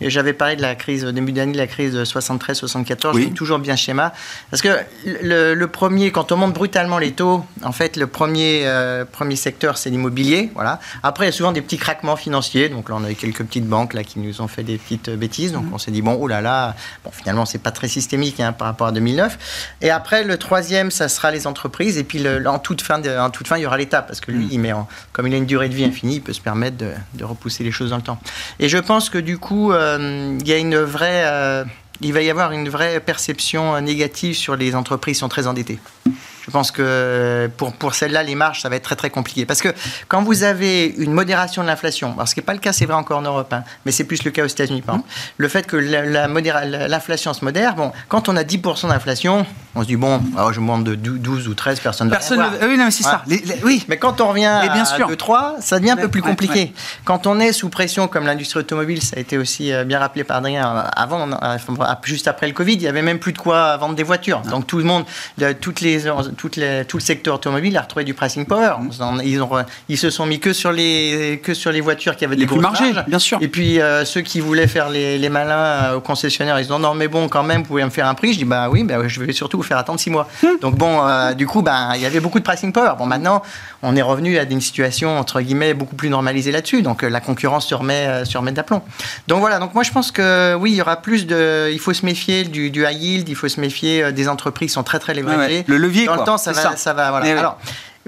j'avais 0.00 0.32
parlé 0.32 0.56
de 0.56 0.62
la 0.62 0.74
crise, 0.74 1.04
au 1.04 1.12
début 1.12 1.32
d'année, 1.32 1.52
de 1.52 1.58
la 1.58 1.66
crise 1.66 1.92
de 1.92 2.04
73-74. 2.04 3.10
Oui. 3.14 3.22
Je 3.22 3.28
dis 3.28 3.34
toujours 3.34 3.58
bien 3.58 3.76
schéma. 3.76 4.12
Parce 4.50 4.62
que 4.62 4.76
le, 5.04 5.54
le 5.54 5.66
premier, 5.68 6.10
quand 6.10 6.32
on 6.32 6.36
monte 6.36 6.54
brutalement 6.54 6.98
les 6.98 7.12
taux, 7.12 7.44
en 7.62 7.72
fait, 7.72 7.96
le 7.96 8.06
premier, 8.06 8.62
euh, 8.84 9.04
premier 9.04 9.36
secteur, 9.36 9.78
c'est 9.78 9.90
l'immobilier. 9.90 10.50
Voilà. 10.54 10.78
Après, 11.02 11.24
il 11.24 11.28
y 11.28 11.30
a 11.30 11.32
souvent 11.32 11.52
des 11.52 11.62
petits 11.62 11.78
craquements 11.78 12.16
financiers. 12.16 12.68
Donc 12.68 12.88
là, 12.88 12.96
on 12.98 13.04
a 13.04 13.10
eu 13.10 13.14
quelques 13.14 13.42
petites 13.44 13.66
banques 13.66 13.94
là, 13.94 14.04
qui 14.04 14.18
nous 14.18 14.40
ont 14.40 14.48
fait 14.48 14.62
des 14.62 14.78
petites 14.78 15.08
euh, 15.08 15.16
bêtises. 15.16 15.52
Donc 15.52 15.64
on 15.72 15.78
s'est 15.78 15.90
dit, 15.90 16.02
bon, 16.02 16.16
oh 16.20 16.28
là 16.28 16.40
là, 16.40 16.74
bon, 17.04 17.10
finalement, 17.12 17.46
c'est 17.46 17.58
pas 17.58 17.70
très 17.70 17.88
systémique 17.88 18.40
hein, 18.40 18.52
par 18.52 18.66
rapport 18.68 18.86
à 18.86 18.92
2009. 18.92 19.74
Et 19.80 19.90
après, 19.90 20.24
le 20.24 20.36
troisième, 20.36 20.90
ça 20.90 21.08
sera 21.08 21.30
les 21.30 21.46
entreprises. 21.46 21.98
Et 21.98 22.04
puis, 22.04 22.18
le- 22.18 22.46
en, 22.48 22.58
toute 22.58 22.82
fin 22.82 22.98
de- 22.98 23.10
en 23.18 23.30
toute 23.30 23.48
fin, 23.48 23.56
il 23.56 23.62
y 23.62 23.66
aura 23.66 23.78
l'État. 23.78 24.02
Parce 24.02 24.20
que 24.20 24.30
lui, 24.30 24.48
il 24.50 24.60
met 24.60 24.72
en- 24.72 24.86
comme 25.12 25.26
il 25.26 25.34
a 25.34 25.36
une 25.36 25.46
durée 25.46 25.68
de 25.68 25.74
vie 25.74 25.84
infinie, 25.84 26.16
il 26.16 26.20
peut 26.22 26.32
se 26.32 26.40
permettre 26.40 26.76
de, 26.76 26.90
de 27.14 27.24
repousser 27.24 27.64
les 27.64 27.72
choses 27.72 27.90
dans 27.90 27.96
le 27.96 28.02
temps. 28.02 28.18
Et 28.60 28.68
je 28.68 28.78
pense 28.78 29.08
que 29.10 29.18
du 29.18 29.38
coup, 29.38 29.72
euh, 29.72 30.36
il 30.40 30.46
y 30.48 30.52
a 30.52 30.58
une 30.58 30.76
vraie. 30.76 31.22
euh, 31.26 31.64
il 32.00 32.12
va 32.12 32.22
y 32.22 32.28
avoir 32.28 32.50
une 32.50 32.68
vraie 32.68 32.98
perception 32.98 33.80
négative 33.80 34.34
sur 34.34 34.56
les 34.56 34.74
entreprises 34.74 35.14
qui 35.16 35.20
sont 35.20 35.28
très 35.28 35.46
endettées. 35.46 35.78
Je 36.46 36.50
pense 36.50 36.70
que 36.70 37.50
pour, 37.56 37.72
pour 37.72 37.94
celles-là, 37.94 38.22
les 38.22 38.34
marges, 38.34 38.60
ça 38.60 38.68
va 38.68 38.76
être 38.76 38.82
très 38.84 38.96
très 38.96 39.10
compliqué. 39.10 39.46
Parce 39.46 39.62
que 39.62 39.68
quand 40.08 40.22
vous 40.22 40.42
avez 40.42 40.86
une 40.98 41.12
modération 41.12 41.62
de 41.62 41.68
l'inflation, 41.68 42.12
alors 42.14 42.28
ce 42.28 42.34
qui 42.34 42.40
n'est 42.40 42.44
pas 42.46 42.52
le 42.52 42.58
cas, 42.58 42.72
c'est 42.72 42.84
vrai 42.86 42.94
encore 42.94 43.18
en 43.18 43.22
Europe, 43.22 43.52
hein, 43.52 43.64
mais 43.86 43.92
c'est 43.92 44.04
plus 44.04 44.22
le 44.24 44.30
cas 44.30 44.44
aux 44.44 44.48
États-Unis, 44.48 44.82
par 44.82 44.96
exemple, 44.96 45.10
le 45.38 45.48
fait 45.48 45.66
que 45.66 45.76
la 45.76 46.04
la- 46.04 46.88
l'inflation 46.88 47.32
se 47.32 47.44
modère, 47.44 47.74
bon, 47.74 47.92
quand 48.08 48.28
on 48.28 48.36
a 48.36 48.44
10% 48.44 48.88
d'inflation, 48.88 49.46
on 49.74 49.82
se 49.82 49.86
dit, 49.86 49.96
bon, 49.96 50.20
alors 50.36 50.52
je 50.52 50.60
monte 50.60 50.84
de 50.84 50.94
12 50.94 51.48
ou 51.48 51.54
13, 51.54 51.80
personne 51.80 52.08
ne 52.08 52.10
va 52.12 52.16
Personne 52.18 52.38
ne- 52.38 52.44
voir. 52.44 52.68
Oui, 52.68 52.76
non, 52.76 52.84
mais 52.84 52.90
c'est 52.90 53.02
ça. 53.02 53.22
Voilà. 53.26 53.40
Les- 53.46 53.54
les- 53.56 53.64
oui. 53.64 53.84
Mais 53.88 53.96
quand 53.96 54.20
on 54.20 54.28
revient 54.28 54.60
Et 54.64 54.68
bien 54.68 54.82
à 54.82 54.84
sûr. 54.84 55.08
2-3, 55.08 55.56
ça 55.60 55.78
devient 55.78 55.92
un 55.92 55.96
peu 55.96 56.08
plus 56.08 56.20
ouais, 56.20 56.28
compliqué. 56.28 56.72
Quand 57.04 57.26
on 57.26 57.40
est 57.40 57.52
sous 57.52 57.68
pression, 57.70 58.06
comme 58.06 58.26
l'industrie 58.26 58.60
automobile, 58.60 59.02
ça 59.02 59.16
a 59.16 59.20
été 59.20 59.38
aussi 59.38 59.72
euh, 59.72 59.84
bien 59.84 59.98
rappelé 59.98 60.24
par 60.24 60.36
Adrien, 60.38 60.76
euh, 60.76 60.82
avant, 60.94 61.28
euh, 61.30 61.56
juste 62.04 62.28
après 62.28 62.46
le 62.46 62.52
Covid, 62.52 62.74
il 62.74 62.82
y 62.82 62.88
avait 62.88 63.02
même 63.02 63.18
plus 63.18 63.32
de 63.32 63.38
quoi 63.38 63.76
vendre 63.78 63.94
des 63.94 64.02
voitures. 64.02 64.40
Donc 64.42 64.66
tout 64.66 64.78
le 64.78 64.84
monde, 64.84 65.04
toutes 65.60 65.80
les, 65.80 66.04
tout 66.34 66.50
le 66.56 67.00
secteur 67.00 67.34
automobile 67.34 67.76
a 67.76 67.82
retrouvé 67.82 68.04
du 68.04 68.14
pricing 68.14 68.46
power. 68.46 68.74
Mm. 68.80 69.20
Ils, 69.24 69.42
ont, 69.42 69.50
ils 69.88 69.98
se 69.98 70.10
sont 70.10 70.26
mis 70.26 70.40
que 70.40 70.52
sur 70.52 70.72
les, 70.72 71.40
que 71.42 71.54
sur 71.54 71.72
les 71.72 71.80
voitures 71.80 72.16
qui 72.16 72.24
avaient 72.24 72.36
Les 72.36 72.42
des 72.42 72.46
plus 72.46 72.60
margés, 72.60 72.92
bien 73.06 73.18
sûr. 73.18 73.38
Et 73.40 73.48
puis 73.48 73.80
euh, 73.80 74.04
ceux 74.04 74.20
qui 74.20 74.40
voulaient 74.40 74.66
faire 74.66 74.90
les, 74.90 75.18
les 75.18 75.28
malins 75.28 75.54
euh, 75.54 75.96
aux 75.96 76.00
concessionnaires, 76.00 76.58
ils 76.58 76.62
disent 76.62 76.70
non, 76.70 76.78
non, 76.78 76.94
mais 76.94 77.08
bon, 77.08 77.28
quand 77.28 77.42
même, 77.42 77.62
vous 77.62 77.68
pouvez 77.68 77.84
me 77.84 77.90
faire 77.90 78.06
un 78.06 78.14
prix. 78.14 78.32
Je 78.32 78.38
dis 78.38 78.44
bah 78.44 78.68
oui, 78.70 78.84
bah, 78.84 78.96
je 79.06 79.20
vais 79.22 79.32
surtout 79.32 79.56
vous 79.56 79.62
faire 79.62 79.78
attendre 79.78 79.98
six 79.98 80.10
mois. 80.10 80.28
Hmm. 80.42 80.58
Donc 80.60 80.76
bon, 80.76 81.06
euh, 81.06 81.32
du 81.32 81.46
coup, 81.46 81.62
bah, 81.62 81.92
il 81.94 82.02
y 82.02 82.06
avait 82.06 82.20
beaucoup 82.20 82.38
de 82.38 82.44
pricing 82.44 82.72
power. 82.72 82.92
Bon, 82.98 83.06
maintenant, 83.06 83.42
on 83.82 83.96
est 83.96 84.02
revenu 84.02 84.38
à 84.38 84.44
une 84.44 84.60
situation 84.60 85.18
entre 85.18 85.40
guillemets 85.40 85.74
beaucoup 85.74 85.96
plus 85.96 86.10
normalisée 86.10 86.52
là-dessus. 86.52 86.82
Donc 86.82 87.02
la 87.02 87.20
concurrence 87.20 87.66
se 87.66 87.74
remet, 87.74 88.24
se 88.24 88.36
remet 88.38 88.52
d'aplomb. 88.52 88.82
Donc 89.28 89.40
voilà. 89.40 89.58
Donc 89.58 89.74
moi, 89.74 89.82
je 89.82 89.90
pense 89.90 90.12
que 90.12 90.54
oui, 90.54 90.72
il 90.72 90.76
y 90.76 90.82
aura 90.82 91.00
plus 91.00 91.26
de. 91.26 91.70
Il 91.72 91.78
faut 91.78 91.92
se 91.92 92.04
méfier 92.04 92.44
du, 92.44 92.70
du 92.70 92.84
high 92.84 93.00
yield. 93.00 93.28
Il 93.28 93.36
faut 93.36 93.48
se 93.48 93.60
méfier 93.60 94.12
des 94.12 94.28
entreprises 94.28 94.68
qui 94.68 94.74
sont 94.74 94.82
très 94.82 94.98
très 94.98 95.14
ouais. 95.22 95.64
Le 95.66 95.76
levier, 95.76 96.06
Dans 96.06 96.16
quoi. 96.16 96.23
Le 96.24 96.30
temps, 96.32 96.38
ça 96.38 96.52
C'est 96.54 96.62
va, 96.62 96.70
ça. 96.72 96.76
ça. 96.76 96.92
va. 96.92 97.10
Voilà. 97.10 97.26
Eh 97.26 97.32
oui. 97.32 97.38
Alors. 97.38 97.58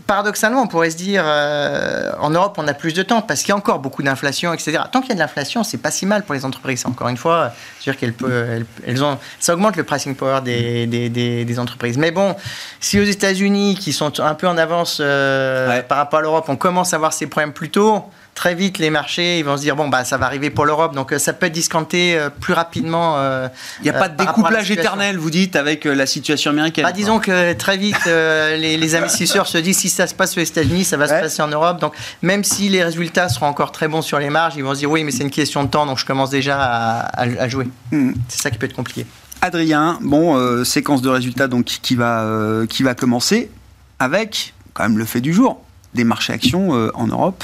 Paradoxalement, 0.07 0.61
on 0.61 0.67
pourrait 0.67 0.91
se 0.91 0.97
dire, 0.99 1.23
euh, 1.27 2.13
en 2.21 2.29
Europe, 2.29 2.57
on 2.59 2.69
a 2.69 2.75
plus 2.75 2.93
de 2.93 3.03
temps 3.03 3.23
parce 3.23 3.41
qu'il 3.41 3.49
y 3.49 3.53
a 3.53 3.57
encore 3.57 3.79
beaucoup 3.79 4.03
d'inflation, 4.03 4.53
etc. 4.53 4.79
Tant 4.93 5.01
qu'il 5.01 5.09
y 5.09 5.13
a 5.13 5.15
de 5.15 5.21
l'inflation, 5.21 5.65
c'est 5.65 5.79
pas 5.79 5.91
si 5.91 6.05
mal 6.05 6.23
pour 6.23 6.35
les 6.35 6.45
entreprises. 6.45 6.85
Encore 6.85 7.09
une 7.09 7.17
fois, 7.17 7.51
c'est 7.81 7.91
dire 7.91 7.99
qu'elles 7.99 8.13
peuvent, 8.13 8.31
elles, 8.51 8.67
elles 8.87 9.03
ont, 9.03 9.17
ça 9.41 9.55
augmente 9.55 9.75
le 9.77 9.85
pricing 9.85 10.15
power 10.15 10.43
des, 10.45 10.87
des, 10.87 11.09
des, 11.09 11.47
des 11.47 11.59
entreprises. 11.59 11.97
Mais 11.97 12.11
bon, 12.11 12.37
si 12.79 13.01
aux 13.01 13.05
États-Unis, 13.05 13.75
qui 13.81 13.95
sont 13.95 14.21
un 14.21 14.35
peu 14.35 14.47
en 14.47 14.59
avance 14.59 14.99
euh, 15.01 15.71
Ouais. 15.71 15.83
par 15.83 15.97
rapport 15.97 16.19
à 16.19 16.23
l'Europe, 16.23 16.45
on 16.49 16.57
commence 16.57 16.93
à 16.93 16.99
voir 16.99 17.15
ces 17.15 17.27
problèmes 17.27 17.55
plus 17.55 17.71
tôt. 17.71 18.05
Très 18.37 18.55
vite, 18.55 18.77
les 18.77 18.90
marchés, 18.90 19.38
ils 19.38 19.44
vont 19.46 19.57
se 19.57 19.62
dire 19.62 19.75
bon 19.77 19.88
bah 19.88 20.05
ça 20.05 20.18
va 20.18 20.27
arriver 20.27 20.51
pour 20.51 20.66
l'Europe, 20.66 20.94
donc 20.94 21.11
euh, 21.12 21.18
ça 21.18 21.33
peut 21.33 21.46
être 21.46 21.53
discounté 21.55 22.16
euh, 22.18 22.29
plus 22.29 22.53
rapidement. 22.53 23.14
euh, 23.16 23.49
Il 23.81 23.85
n'y 23.85 23.88
a 23.88 23.94
pas 23.94 24.11
de 24.11 24.16
découplage 24.18 24.66
situation. 24.66 24.83
éternel, 24.83 25.16
vous 25.16 25.31
dites, 25.31 25.57
avec 25.57 25.87
la 25.87 26.05
situation 26.05 26.51
américaine. 26.51 26.85
Bah, 26.85 26.92
disons 26.92 27.18
que 27.18 27.55
très 27.55 27.79
vite, 27.79 27.96
les, 28.05 28.77
les 28.77 28.94
investisseurs 28.94 29.46
se 29.46 29.57
disent 29.57 29.79
si 29.79 29.88
ça 29.88 30.07
se 30.07 30.14
passe 30.14 30.37
aux 30.37 30.40
États-Unis, 30.42 30.85
ça 30.85 30.99
va 30.99 31.07
Ouais. 31.07 31.16
se 31.16 31.22
passer 31.22 31.40
en 31.42 31.49
Europe. 31.49 31.81
Donc, 31.81 31.94
même 32.20 32.44
si 32.44 32.68
les 32.68 32.85
résultats 32.85 33.31
seront 33.31 33.46
encore 33.46 33.72
très 33.72 33.88
bons 33.88 34.03
sur 34.03 34.18
les 34.18 34.29
marges, 34.29 34.55
ils 34.57 34.62
vont 34.64 34.75
se 34.75 34.81
dire 34.81 34.90
oui, 34.90 35.03
mais 35.03 35.12
c'est 35.12 35.22
une 35.25 35.31
question 35.31 35.64
de 35.64 35.68
temps, 35.70 35.87
donc 35.87 35.99
je 35.99 36.05
commence 36.05 36.29
déjà 36.29 36.61
à, 36.62 36.99
à- 37.22 37.42
à 37.42 37.49
jouer. 37.49 37.66
Hmm. 37.90 38.12
C'est 38.29 38.42
ça 38.42 38.51
qui 38.51 38.59
peut 38.59 38.66
être 38.66 38.77
compliqué. 38.77 39.07
Adrien, 39.40 39.99
bon, 40.03 40.37
euh, 40.37 40.62
séquence 40.64 41.01
de 41.01 41.09
résultats 41.09 41.49
donc 41.49 41.64
qui 41.64 41.94
va, 41.94 42.20
euh, 42.25 42.66
qui 42.66 42.83
va 42.83 42.94
commencer 42.94 43.51
avec 43.99 44.53
quand 44.75 44.83
même 44.83 44.99
le 44.99 45.05
fait 45.07 45.20
du 45.22 45.33
jour 45.33 45.62
des 45.94 46.05
marchés 46.05 46.35
actions 46.35 46.75
euh, 46.77 46.90
en 46.94 47.07
Europe 47.07 47.42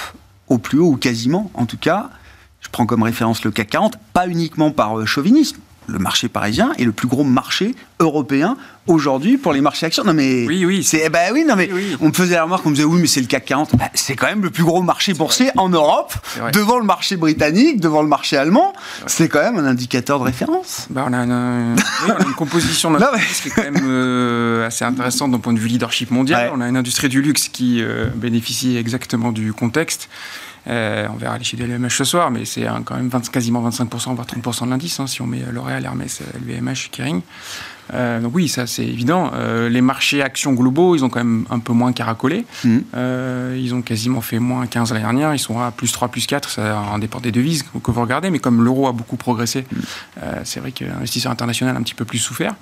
au 0.52 0.58
plus 0.58 0.78
haut 0.78 0.92
ou 0.92 0.96
quasiment 0.96 1.50
en 1.54 1.66
tout 1.66 1.78
cas. 1.78 2.10
Je 2.60 2.68
prends 2.70 2.86
comme 2.86 3.02
référence 3.02 3.44
le 3.44 3.50
CAC 3.50 3.70
40, 3.70 3.98
pas 4.12 4.28
uniquement 4.28 4.70
par 4.70 4.98
euh, 4.98 5.04
chauvinisme. 5.04 5.58
Le 5.88 5.98
marché 5.98 6.28
parisien 6.28 6.72
est 6.78 6.84
le 6.84 6.92
plus 6.92 7.08
gros 7.08 7.24
marché 7.24 7.74
européen 8.00 8.56
aujourd'hui 8.86 9.36
pour 9.36 9.52
les 9.52 9.60
marchés 9.60 9.86
actions. 9.86 10.04
Non 10.04 10.14
mais 10.14 10.46
Oui, 10.46 10.64
oui. 10.64 10.84
c'est 10.84 11.08
ben 11.10 11.32
oui 11.32 11.44
non 11.46 11.56
mais 11.56 11.68
Oui, 11.72 11.86
oui. 11.90 11.96
on 12.00 12.08
me 12.08 12.12
faisait 12.12 12.34
la 12.36 12.44
remarque, 12.44 12.64
on 12.66 12.70
me 12.70 12.74
disait 12.74 12.86
oui 12.86 13.00
mais 13.00 13.06
c'est 13.06 13.20
le 13.20 13.26
CAC 13.26 13.44
40. 13.46 13.76
Bah, 13.76 13.86
c'est 13.94 14.14
quand 14.16 14.26
même 14.26 14.42
le 14.42 14.50
plus 14.50 14.64
gros 14.64 14.82
marché 14.82 15.12
boursier 15.14 15.50
en 15.56 15.68
Europe 15.68 16.14
devant 16.52 16.78
le 16.78 16.84
marché 16.84 17.16
britannique, 17.16 17.80
devant 17.80 18.02
le 18.02 18.08
marché 18.08 18.36
allemand. 18.36 18.72
C'est 19.06 19.28
quand 19.28 19.40
même 19.42 19.56
un 19.58 19.66
indicateur 19.66 20.18
de 20.18 20.24
référence. 20.24 20.86
Bah, 20.90 21.04
on, 21.08 21.12
a 21.12 21.18
une, 21.18 21.74
oui, 21.76 22.10
on 22.18 22.22
a 22.22 22.26
une 22.26 22.34
composition 22.34 22.90
Non, 22.90 22.98
qui 23.42 23.48
est 23.48 23.50
quand 23.50 23.62
même 23.62 23.82
euh, 23.84 24.66
assez 24.66 24.84
intéressante 24.84 25.30
d'un 25.32 25.38
point 25.38 25.52
de 25.52 25.58
vue 25.58 25.68
leadership 25.68 26.10
mondial. 26.10 26.46
Ouais. 26.48 26.52
On 26.56 26.60
a 26.60 26.68
une 26.68 26.76
industrie 26.76 27.08
du 27.08 27.22
luxe 27.22 27.48
qui 27.48 27.82
euh, 27.82 28.06
bénéficie 28.14 28.76
exactement 28.76 29.32
du 29.32 29.52
contexte. 29.52 30.08
Euh, 30.68 31.06
on 31.12 31.16
verra 31.16 31.38
les 31.38 31.44
chiffres 31.44 31.62
de 31.62 31.68
l'EMH 31.68 31.90
ce 31.90 32.04
soir, 32.04 32.30
mais 32.30 32.44
c'est 32.44 32.66
quand 32.84 32.96
même 32.96 33.08
20 33.08 33.30
quasiment 33.30 33.68
25%, 33.68 34.14
voire 34.14 34.26
30% 34.26 34.64
de 34.66 34.70
l'indice, 34.70 35.00
hein, 35.00 35.06
si 35.06 35.22
on 35.22 35.26
met 35.26 35.42
euh, 35.42 35.52
L'Oréal, 35.52 35.84
Hermès, 35.84 36.22
LVMH, 36.40 36.90
Kering. 36.92 37.22
Euh, 37.94 38.20
donc 38.20 38.34
oui, 38.34 38.48
ça 38.48 38.66
c'est 38.66 38.84
évident. 38.84 39.30
Euh, 39.34 39.68
les 39.68 39.80
marchés 39.80 40.22
actions 40.22 40.52
globaux, 40.52 40.94
ils 40.96 41.04
ont 41.04 41.08
quand 41.08 41.20
même 41.20 41.44
un 41.50 41.58
peu 41.58 41.72
moins 41.72 41.92
caracolé. 41.92 42.44
Euh, 42.94 43.58
ils 43.60 43.74
ont 43.74 43.82
quasiment 43.82 44.20
fait 44.20 44.38
moins 44.38 44.66
15 44.66 44.92
l'année 44.92 45.02
dernière. 45.02 45.34
Ils 45.34 45.38
sont 45.38 45.60
à 45.60 45.70
plus 45.70 45.92
3, 45.92 46.08
plus 46.08 46.26
4. 46.26 46.48
Ça 46.48 46.78
en 46.78 46.98
dépend 46.98 47.20
des 47.20 47.32
devises 47.32 47.62
que 47.62 47.90
vous 47.90 48.00
regardez. 48.00 48.30
Mais 48.30 48.38
comme 48.38 48.62
l'euro 48.62 48.88
a 48.88 48.92
beaucoup 48.92 49.16
progressé, 49.16 49.66
euh, 50.22 50.40
c'est 50.44 50.60
vrai 50.60 50.72
que 50.72 50.84
l'investisseur 50.84 51.32
international 51.32 51.76
a 51.76 51.78
un 51.78 51.82
petit 51.82 51.94
peu 51.94 52.04
plus 52.04 52.18
souffert 52.18 52.54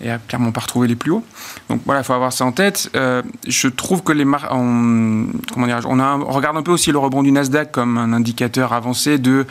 et 0.00 0.10
a 0.10 0.18
clairement 0.18 0.52
pas 0.52 0.60
retrouvé 0.62 0.88
les 0.88 0.96
plus 0.96 1.10
hauts. 1.10 1.24
Donc 1.68 1.80
voilà, 1.84 2.00
il 2.00 2.04
faut 2.04 2.12
avoir 2.12 2.32
ça 2.32 2.44
en 2.44 2.52
tête. 2.52 2.90
Euh, 2.96 3.22
je 3.46 3.68
trouve 3.68 4.02
que 4.02 4.12
les 4.12 4.24
mar- 4.24 4.48
on, 4.52 5.26
comment 5.52 5.66
dire, 5.66 5.80
on, 5.86 5.98
a 6.00 6.04
un- 6.04 6.20
on 6.20 6.30
regarde 6.32 6.56
un 6.56 6.62
peu 6.62 6.72
aussi 6.72 6.92
le 6.92 6.98
rebond 6.98 7.22
du 7.22 7.32
Nasdaq 7.32 7.70
comme 7.72 7.98
un 7.98 8.12
indicateur 8.12 8.72
avancé 8.72 9.18
de 9.18 9.46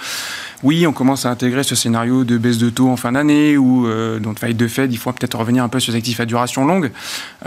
oui, 0.63 0.86
on 0.86 0.91
commence 0.93 1.25
à 1.25 1.32
intégrer 1.32 1.63
ce 1.63 1.73
scénario 1.73 2.23
de 2.23 2.38
baisse 2.38 2.60
de 2.60 2.69
taux 2.69 2.89
en 2.89 2.95
fin 2.97 3.12
d'année 3.13 3.58
ou 3.58 3.88
euh, 3.88 4.19
donc 4.19 4.38
faillite 4.39 4.58
de 4.58 4.67
Fed, 4.67 4.93
il 4.93 4.97
faut 4.97 5.12
peut-être 5.12 5.38
revenir 5.39 5.63
un 5.63 5.69
peu 5.69 5.80
sur 5.80 5.91
les 5.91 5.97
actifs 5.97 6.19
à 6.19 6.25
duration 6.25 6.65
longue. 6.65 6.91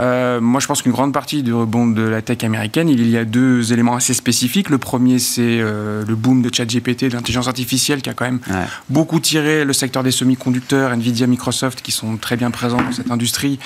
Euh, 0.01 0.41
moi, 0.41 0.61
je 0.61 0.67
pense 0.67 0.83
qu'une 0.83 0.91
grande 0.93 1.13
partie 1.13 1.43
du 1.45 1.53
rebond 1.55 1.87
de 1.87 2.03
la 2.03 2.23
tech 2.23 2.43
américaine, 2.43 2.89
il 2.89 3.09
y 3.09 3.17
a 3.17 3.25
deux 3.25 3.73
éléments 3.73 3.95
assez 3.95 4.15
spécifiques. 4.15 4.69
Le 4.69 4.79
premier, 4.79 5.21
c'est 5.21 5.61
euh, 5.61 6.03
le 6.07 6.15
boom 6.17 6.43
de 6.43 6.53
ChatGPT, 6.53 7.05
de 7.05 7.11
l'intelligence 7.15 7.47
artificielle, 7.47 8.03
qui 8.03 8.11
a 8.11 8.15
quand 8.15 8.25
même 8.25 8.41
Ouais. 8.51 8.65
beaucoup 8.91 9.21
tiré 9.21 9.65
le 9.65 9.73
secteur 9.73 10.03
des 10.03 10.11
semi-conducteurs, 10.11 10.93
Nvidia, 10.93 11.27
Microsoft, 11.29 11.83
qui 11.83 11.93
sont 11.93 12.17
très 12.17 12.37
bien 12.37 12.51
présents 12.51 12.79
cette 12.93 13.11
industrie, 13.11 13.59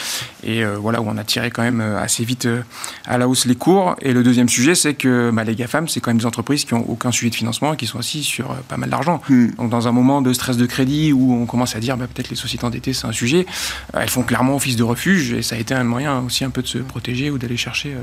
et 0.42 0.64
euh, 0.64 0.76
voilà 0.76 1.00
où 1.00 1.08
on 1.08 1.16
a 1.16 1.24
tiré 1.24 1.50
quand 1.50 1.62
même 1.62 1.80
euh, 1.80 2.00
assez 2.00 2.24
vite 2.24 2.46
euh, 2.46 2.62
à 3.06 3.18
la 3.18 3.28
hausse 3.28 3.46
les 3.46 3.54
cours. 3.54 3.96
Et 4.00 4.12
le 4.12 4.22
deuxième 4.22 4.48
sujet, 4.48 4.74
c'est 4.74 4.94
que 4.94 5.30
bah, 5.32 5.44
les 5.44 5.54
GAFAM, 5.54 5.88
c'est 5.88 6.00
quand 6.00 6.10
même 6.10 6.18
des 6.18 6.26
entreprises 6.26 6.64
qui 6.64 6.74
ont 6.74 6.88
aucun 6.88 7.10
sujet 7.10 7.30
de 7.30 7.34
financement 7.34 7.74
et 7.74 7.76
qui 7.76 7.86
sont 7.86 7.98
assis 7.98 8.22
sur 8.22 8.48
pas 8.68 8.76
mal 8.76 8.90
d'argent. 8.90 9.20
Hmm. 9.28 9.50
Donc 9.58 9.70
dans 9.70 9.88
un 9.88 9.92
moment 9.92 10.22
de 10.22 10.32
stress 10.32 10.56
de 10.56 10.66
crédit 10.66 11.12
où 11.12 11.34
on 11.34 11.46
commence 11.46 11.76
à 11.76 11.80
dire 11.80 11.96
bah, 11.96 12.06
peut-être 12.12 12.30
les 12.30 12.36
sociétés 12.36 12.64
endettées 12.64 12.92
c'est 12.92 13.06
un 13.06 13.12
sujet, 13.12 13.46
elles 13.94 14.08
font 14.08 14.22
clairement 14.22 14.56
office 14.56 14.76
de 14.76 14.82
refuge 14.82 15.32
et 15.32 15.42
ça 15.42 15.56
a 15.56 15.58
été 15.58 15.74
un 15.74 15.84
moyen 15.84 16.20
aussi 16.20 16.44
un 16.44 16.50
peu 16.50 16.62
de 16.62 16.66
se 16.66 16.78
protéger 16.78 17.30
ou 17.30 17.38
d'aller 17.38 17.56
chercher 17.56 17.94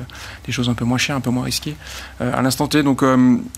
des 0.46 0.52
choses 0.52 0.70
un 0.70 0.74
peu 0.74 0.86
moins 0.86 0.98
chères, 0.98 1.16
un 1.16 1.22
peu 1.22 1.30
moins 1.30 1.44
risquées 1.44 1.76
à 2.20 2.42
l'instant 2.42 2.68
T. 2.68 2.84
Donc 2.84 3.04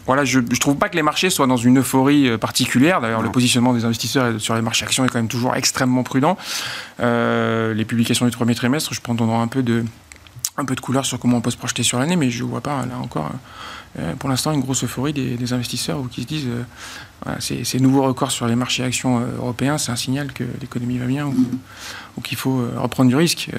voilà, 0.05 0.25
je, 0.25 0.39
je 0.51 0.59
trouve 0.59 0.77
pas 0.77 0.89
que 0.89 0.95
les 0.95 1.03
marchés 1.03 1.29
soient 1.29 1.47
dans 1.47 1.57
une 1.57 1.79
euphorie 1.79 2.37
particulière. 2.37 3.01
D'ailleurs, 3.01 3.21
le 3.21 3.31
positionnement 3.31 3.73
des 3.73 3.85
investisseurs 3.85 4.39
sur 4.39 4.55
les 4.55 4.61
marchés 4.61 4.85
actions 4.85 5.05
est 5.05 5.09
quand 5.09 5.19
même 5.19 5.27
toujours 5.27 5.55
extrêmement 5.55 6.03
prudent. 6.03 6.37
Euh, 6.99 7.46
les 7.73 7.85
publications 7.85 8.25
du 8.25 8.31
premier 8.31 8.55
trimestre, 8.55 8.93
je 8.93 9.01
peu 9.47 9.63
de 9.63 9.83
un 10.57 10.65
peu 10.65 10.75
de 10.75 10.81
couleur 10.81 11.05
sur 11.05 11.19
comment 11.19 11.37
on 11.37 11.41
peut 11.41 11.51
se 11.51 11.57
projeter 11.57 11.83
sur 11.83 11.99
l'année, 11.99 12.15
mais 12.15 12.31
je 12.31 12.43
ne 12.43 12.49
vois 12.49 12.61
pas 12.61 12.85
là 12.85 12.97
encore 13.01 13.29
pour 14.19 14.29
l'instant 14.29 14.51
une 14.51 14.61
grosse 14.61 14.83
euphorie 14.83 15.13
des, 15.13 15.53
investisseurs 15.53 16.01
qui 16.11 16.23
se 16.23 16.27
disent 16.27 16.47
ces, 17.39 17.79
nouveaux 17.79 18.03
records 18.03 18.31
sur 18.31 18.47
les 18.47 18.55
marchés 18.55 18.83
actions 18.83 19.21
européens, 19.37 19.77
c'est 19.77 19.91
un 19.91 19.95
signal 19.95 20.31
que 20.33 20.43
l'économie 20.61 20.97
va 20.97 21.05
bien 21.05 21.25
ou, 21.25 22.21
qu'il 22.21 22.37
faut 22.37 22.63
reprendre 22.77 23.09
du 23.09 23.15
risque. 23.15 23.49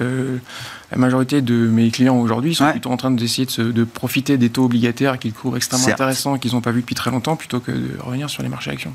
la 0.91 0.97
majorité 0.97 1.41
de 1.41 1.55
mes 1.67 1.89
clients 1.91 2.17
aujourd'hui 2.17 2.55
sont 2.55 2.69
plutôt 2.71 2.91
en 2.91 2.97
train 2.97 3.11
d'essayer 3.11 3.47
de, 3.57 3.71
de, 3.71 3.83
profiter 3.83 4.37
des 4.37 4.49
taux 4.49 4.65
obligataires 4.65 5.19
qu'ils 5.19 5.33
trouvent 5.33 5.57
extrêmement 5.57 5.87
intéressants 5.87 6.37
qu'ils 6.37 6.53
n'ont 6.53 6.61
pas 6.61 6.71
vu 6.71 6.81
depuis 6.81 6.95
très 6.95 7.11
longtemps 7.11 7.35
plutôt 7.35 7.59
que 7.59 7.71
de 7.71 7.97
revenir 8.01 8.29
sur 8.29 8.43
les 8.43 8.49
marchés 8.49 8.71
actions. 8.71 8.93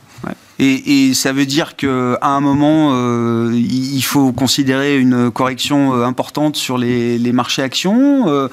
Et, 0.60 1.08
et, 1.08 1.14
ça 1.14 1.32
veut 1.32 1.46
dire 1.46 1.74
qu'à 1.74 2.18
un 2.22 2.40
moment, 2.40 2.90
euh, 2.92 3.50
il 3.52 4.02
faut 4.02 4.32
considérer 4.32 4.98
une 4.98 5.32
correction 5.32 5.94
euh, 5.94 6.04
importante 6.04 6.54
sur 6.54 6.78
les, 6.78 7.18
les 7.18 7.32
marchés 7.32 7.62
actions. 7.62 8.28
Euh, 8.28 8.48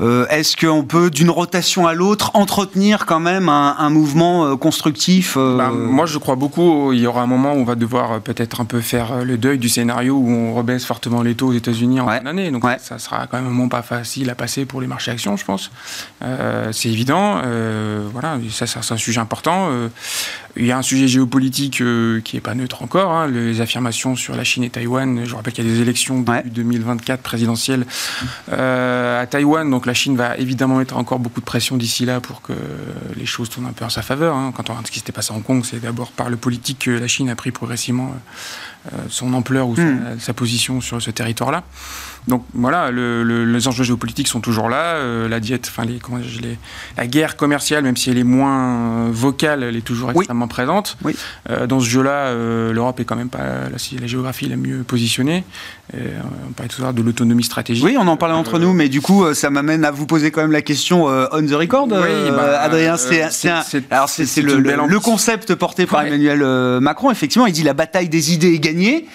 euh 0.00 0.26
Est-ce 0.30 0.56
qu'on 0.56 0.82
peut, 0.82 1.10
d'une 1.10 1.30
rotation 1.30 1.86
à 1.86 1.94
l'autre, 1.94 2.17
entretenir 2.34 3.06
quand 3.06 3.20
même 3.20 3.48
un, 3.48 3.76
un 3.78 3.90
mouvement 3.90 4.46
euh, 4.46 4.56
constructif 4.56 5.36
bah, 5.36 5.70
Moi, 5.70 6.06
je 6.06 6.18
crois 6.18 6.36
beaucoup. 6.36 6.92
Il 6.92 7.00
y 7.00 7.06
aura 7.06 7.22
un 7.22 7.26
moment 7.26 7.52
où 7.52 7.58
on 7.58 7.64
va 7.64 7.74
devoir 7.74 8.20
peut-être 8.20 8.60
un 8.60 8.64
peu 8.64 8.80
faire 8.80 9.24
le 9.24 9.36
deuil 9.36 9.58
du 9.58 9.68
scénario 9.68 10.14
où 10.14 10.28
on 10.28 10.54
rebaisse 10.54 10.84
fortement 10.84 11.22
les 11.22 11.34
taux 11.34 11.48
aux 11.48 11.52
États-Unis 11.52 12.00
en 12.00 12.06
fin 12.06 12.22
d'année. 12.22 12.50
Donc, 12.50 12.64
ça 12.78 12.98
sera 12.98 13.26
quand 13.26 13.38
même 13.38 13.46
un 13.46 13.50
moment 13.50 13.68
pas 13.68 13.82
facile 13.82 14.30
à 14.30 14.34
passer 14.34 14.64
pour 14.64 14.80
les 14.80 14.86
marchés 14.86 15.10
actions, 15.10 15.36
je 15.36 15.44
pense. 15.44 15.70
C'est 16.72 16.88
évident. 16.88 17.40
voilà, 18.12 18.38
ça, 18.50 18.66
ça 18.66 18.82
c'est 18.82 18.94
un 18.94 18.98
sujet 18.98 19.20
important. 19.20 19.70
Il 20.58 20.66
y 20.66 20.72
a 20.72 20.78
un 20.78 20.82
sujet 20.82 21.06
géopolitique 21.06 21.80
euh, 21.80 22.20
qui 22.20 22.36
n'est 22.36 22.40
pas 22.40 22.54
neutre 22.54 22.82
encore. 22.82 23.12
Hein, 23.12 23.28
les 23.28 23.60
affirmations 23.60 24.16
sur 24.16 24.34
la 24.34 24.44
Chine 24.44 24.64
et 24.64 24.70
Taïwan. 24.70 25.24
Je 25.24 25.34
rappelle 25.34 25.52
qu'il 25.52 25.64
y 25.64 25.70
a 25.70 25.72
des 25.72 25.80
élections 25.80 26.24
ouais. 26.26 26.42
2024 26.44 27.22
présidentielles 27.22 27.86
euh, 28.52 29.22
à 29.22 29.26
Taïwan. 29.26 29.70
Donc 29.70 29.86
la 29.86 29.94
Chine 29.94 30.16
va 30.16 30.36
évidemment 30.36 30.76
mettre 30.76 30.96
encore 30.96 31.20
beaucoup 31.20 31.40
de 31.40 31.46
pression 31.46 31.76
d'ici 31.76 32.04
là 32.04 32.20
pour 32.20 32.42
que 32.42 32.52
les 33.16 33.26
choses 33.26 33.50
tournent 33.50 33.66
un 33.66 33.72
peu 33.72 33.84
en 33.84 33.90
sa 33.90 34.02
faveur. 34.02 34.34
Hein. 34.34 34.52
Quand 34.56 34.68
on 34.68 34.72
regarde 34.72 34.86
ce 34.86 34.92
qui 34.92 34.98
s'était 34.98 35.12
passé 35.12 35.32
à 35.32 35.36
Hong 35.36 35.44
Kong, 35.44 35.64
c'est 35.64 35.80
d'abord 35.80 36.10
par 36.10 36.28
le 36.28 36.36
politique 36.36 36.80
que 36.80 36.90
la 36.90 37.06
Chine 37.06 37.30
a 37.30 37.36
pris 37.36 37.52
progressivement 37.52 38.12
euh, 38.92 38.96
son 39.08 39.34
ampleur 39.34 39.68
ou 39.68 39.74
hmm. 39.74 40.18
sa, 40.18 40.32
position 40.32 40.80
sur 40.80 41.02
ce 41.02 41.10
territoire-là. 41.10 41.64
Donc 42.28 42.44
voilà, 42.54 42.90
les 42.90 43.68
enjeux 43.68 43.84
géopolitiques 43.84 44.28
sont 44.28 44.40
toujours 44.40 44.68
là. 44.68 44.96
Euh, 44.96 45.28
la 45.28 45.40
diète, 45.40 45.66
enfin 45.68 45.84
les, 45.84 45.98
comment 45.98 46.18
les, 46.18 46.58
la 46.96 47.06
guerre 47.06 47.36
commerciale, 47.36 47.82
même 47.82 47.96
si 47.96 48.10
elle 48.10 48.18
est 48.18 48.24
moins 48.24 49.08
vocale, 49.10 49.62
elle 49.62 49.76
est 49.76 49.84
toujours 49.84 50.10
extrêmement 50.10 50.48
présente. 50.48 50.96
Oui. 51.02 51.16
Euh, 51.48 51.66
dans 51.66 51.80
ce 51.80 51.88
jeu-là, 51.88 52.34
l'Europe 52.72 53.00
est 53.00 53.04
quand 53.04 53.16
même 53.16 53.30
pas 53.30 53.38
la, 53.38 54.00
la, 54.00 54.06
géographie 54.06 54.48
la 54.48 54.56
mieux 54.56 54.82
positionnée. 54.82 55.44
on 55.94 56.52
parlait 56.52 56.68
tout 56.68 56.82
à 56.82 56.84
l'heure 56.84 56.94
de 56.94 57.02
l'autonomie 57.02 57.44
stratégique. 57.44 57.84
Oui, 57.84 57.96
on 57.98 58.06
en 58.06 58.16
parlait 58.16 58.34
entre 58.34 58.58
nous, 58.58 58.74
mais 58.74 58.88
du 58.88 59.00
coup, 59.00 59.32
ça 59.34 59.48
m'amène 59.50 59.84
à 59.84 59.90
vous 59.90 60.06
poser 60.06 60.30
quand 60.30 60.42
même 60.42 60.52
la 60.52 60.62
question 60.62 61.06
on 61.06 61.46
the 61.46 61.52
record, 61.52 61.88
oui, 61.90 62.30
bah, 62.30 62.60
Adrien. 62.60 62.96
c'est 62.96 64.42
le, 64.42 64.58
le, 64.58 65.00
concept 65.00 65.54
porté 65.54 65.86
par 65.86 66.02
Emmanuel 66.02 66.80
Macron. 66.80 67.10
Effectivement, 67.10 67.46
il 67.46 67.52
dit 67.52 67.62
la 67.62 67.74
bataille 67.74 68.08
des 68.08 68.34
idées 68.34 68.54
est 68.54 68.58
gagnée. 68.58 69.06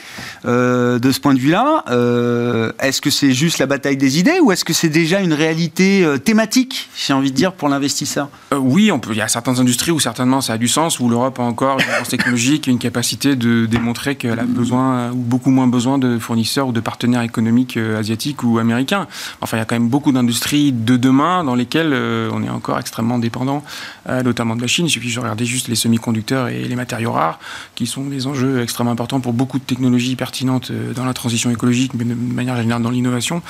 Euh, 0.46 1.00
de 1.00 1.12
ce 1.12 1.22
point 1.22 1.34
de 1.34 1.40
vue-là. 1.40 1.86
Euh, 1.90 2.72
est-ce 2.80 3.02
que 3.04 3.10
c'est 3.10 3.34
juste 3.34 3.60
la 3.60 3.66
bataille 3.66 3.98
des 3.98 4.18
idées 4.18 4.40
ou 4.42 4.52
est-ce 4.54 4.64
que 4.64 4.72
c'est 4.74 4.90
déjà 4.90 5.20
une 5.20 5.34
réalité 5.34 6.06
euh, 6.06 6.18
thématique, 6.18 6.90
j'ai 6.96 7.14
envie 7.14 7.32
de 7.32 7.36
dire, 7.36 7.52
pour 7.52 7.68
l'investisseur? 7.68 8.30
Oui, 8.58 8.92
on 8.92 9.00
peut, 9.00 9.12
il 9.12 9.18
y 9.18 9.22
a 9.22 9.28
certaines 9.28 9.60
industries 9.60 9.92
où 9.92 10.00
certainement 10.00 10.40
ça 10.42 10.54
a 10.54 10.58
du 10.58 10.68
sens, 10.68 11.00
où 11.02 11.10
l'Europe 11.10 11.38
a 11.40 11.44
encore 11.44 11.80
une 11.80 11.86
force 11.86 12.10
technologique 12.10 12.68
et 12.68 12.72
une 12.72 12.80
capacité 12.80 13.36
de 13.36 13.66
démontrer 13.66 14.16
qu'elle 14.16 14.40
a 14.40 14.44
besoin 14.44 15.12
ou 15.12 15.18
beaucoup 15.18 15.52
moins 15.52 15.68
besoin 15.68 15.98
de 15.98 16.18
fournisseurs 16.18 16.70
ou 16.70 16.72
de 16.72 16.80
partenaires 16.80 17.24
économiques 17.24 17.78
asiatiques 17.78 18.44
ou 18.44 18.58
américains. 18.58 19.08
Enfin, 19.42 19.58
il 19.58 19.60
y 19.60 19.64
a 19.64 19.66
quand 19.66 19.76
même 19.76 19.90
beaucoup 19.90 20.14
d'industries 20.14 20.72
de 20.72 20.96
demain 20.96 21.44
dans 21.44 21.56
lesquelles 21.56 21.94
on 22.32 22.42
est 22.42 22.50
encore 22.50 22.80
extrêmement 22.80 23.20
dépendant, 23.20 23.64
notamment 24.08 24.56
de 24.56 24.62
la 24.62 24.68
Chine. 24.68 24.86
Il 24.86 24.90
suffit 24.90 25.14
de 25.14 25.20
regarder 25.20 25.46
juste 25.46 25.68
les 25.68 25.76
semi-conducteurs 25.76 26.48
et 26.48 26.64
les 26.64 26.76
matériaux 26.76 27.12
rares, 27.12 27.40
qui 27.76 27.86
sont 27.86 28.06
des 28.06 28.28
enjeux 28.28 28.62
extrêmement 28.62 28.92
importants 28.92 29.20
pour 29.20 29.34
beaucoup 29.34 29.60
de 29.60 29.64
technologies 29.64 30.16
pertinentes 30.16 30.72
euh, 30.72 30.94
dans 30.94 31.06
la 31.06 31.14
transition 31.14 31.50
écologique, 31.50 31.94
mais 31.96 32.06
de 32.06 32.14
manière 32.14 32.56
générale 32.58 32.82
dans 32.82 32.93
l'innovation, 32.94 33.42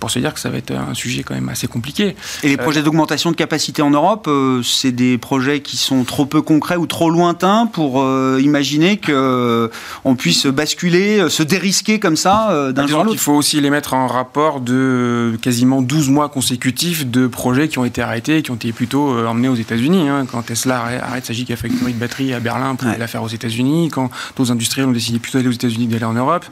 pour 0.00 0.10
se 0.10 0.18
dire 0.18 0.34
que 0.34 0.40
ça 0.40 0.50
va 0.50 0.58
être 0.58 0.72
un 0.72 0.94
sujet 0.94 1.22
quand 1.22 1.34
même 1.34 1.48
assez 1.48 1.66
compliqué. 1.66 2.16
Et 2.42 2.48
les 2.48 2.54
euh, 2.54 2.62
projets 2.62 2.82
d'augmentation 2.82 3.30
de 3.30 3.36
capacité 3.36 3.82
en 3.82 3.90
Europe, 3.90 4.26
euh, 4.28 4.62
c'est 4.62 4.92
des 4.92 5.18
projets 5.18 5.60
qui 5.60 5.76
sont 5.76 6.04
trop 6.04 6.26
peu 6.26 6.42
concrets 6.42 6.76
ou 6.76 6.86
trop 6.86 7.10
lointains 7.10 7.66
pour 7.66 8.04
imaginer 8.38 8.98
qu'on 8.98 10.16
puisse 10.16 10.46
basculer, 10.46 11.28
se 11.28 11.42
dérisquer 11.42 11.98
comme 11.98 12.16
ça 12.16 12.72
d'un 12.72 12.86
jour 12.86 13.00
à 13.00 13.04
l'autre. 13.04 13.14
Il 13.14 13.20
faut 13.20 13.32
aussi 13.32 13.60
les 13.60 13.70
mettre 13.70 13.94
en 13.94 14.06
rapport 14.06 14.60
de 14.60 15.38
quasiment 15.42 15.82
12 15.82 16.10
mois 16.10 16.28
consécutifs 16.28 17.06
de 17.06 17.26
projets 17.26 17.68
qui 17.68 17.78
ont 17.78 17.84
été 17.84 18.02
arrêtés, 18.02 18.42
qui 18.42 18.50
ont 18.50 18.56
été 18.56 18.72
plutôt 18.72 19.16
emmenés 19.26 19.48
aux 19.48 19.54
États-Unis. 19.54 20.08
Hein. 20.08 20.26
Quand 20.30 20.42
Tesla 20.42 20.84
arrête 21.02 21.26
sa 21.26 21.32
gigafactory 21.32 21.92
de 21.92 21.98
batterie 21.98 22.34
à 22.34 22.40
Berlin 22.40 22.74
pour 22.74 22.88
la 22.88 23.06
faire 23.06 23.22
aux 23.22 23.28
États-Unis, 23.28 23.88
quand 23.90 24.10
d'autres 24.36 24.52
industriels 24.52 24.88
ont 24.88 24.92
décidé 24.92 25.18
plutôt 25.18 25.38
d'aller 25.38 25.48
aux 25.48 25.52
États-Unis 25.52 25.86
d'aller 25.86 26.04
en 26.04 26.14
Europe. 26.14 26.44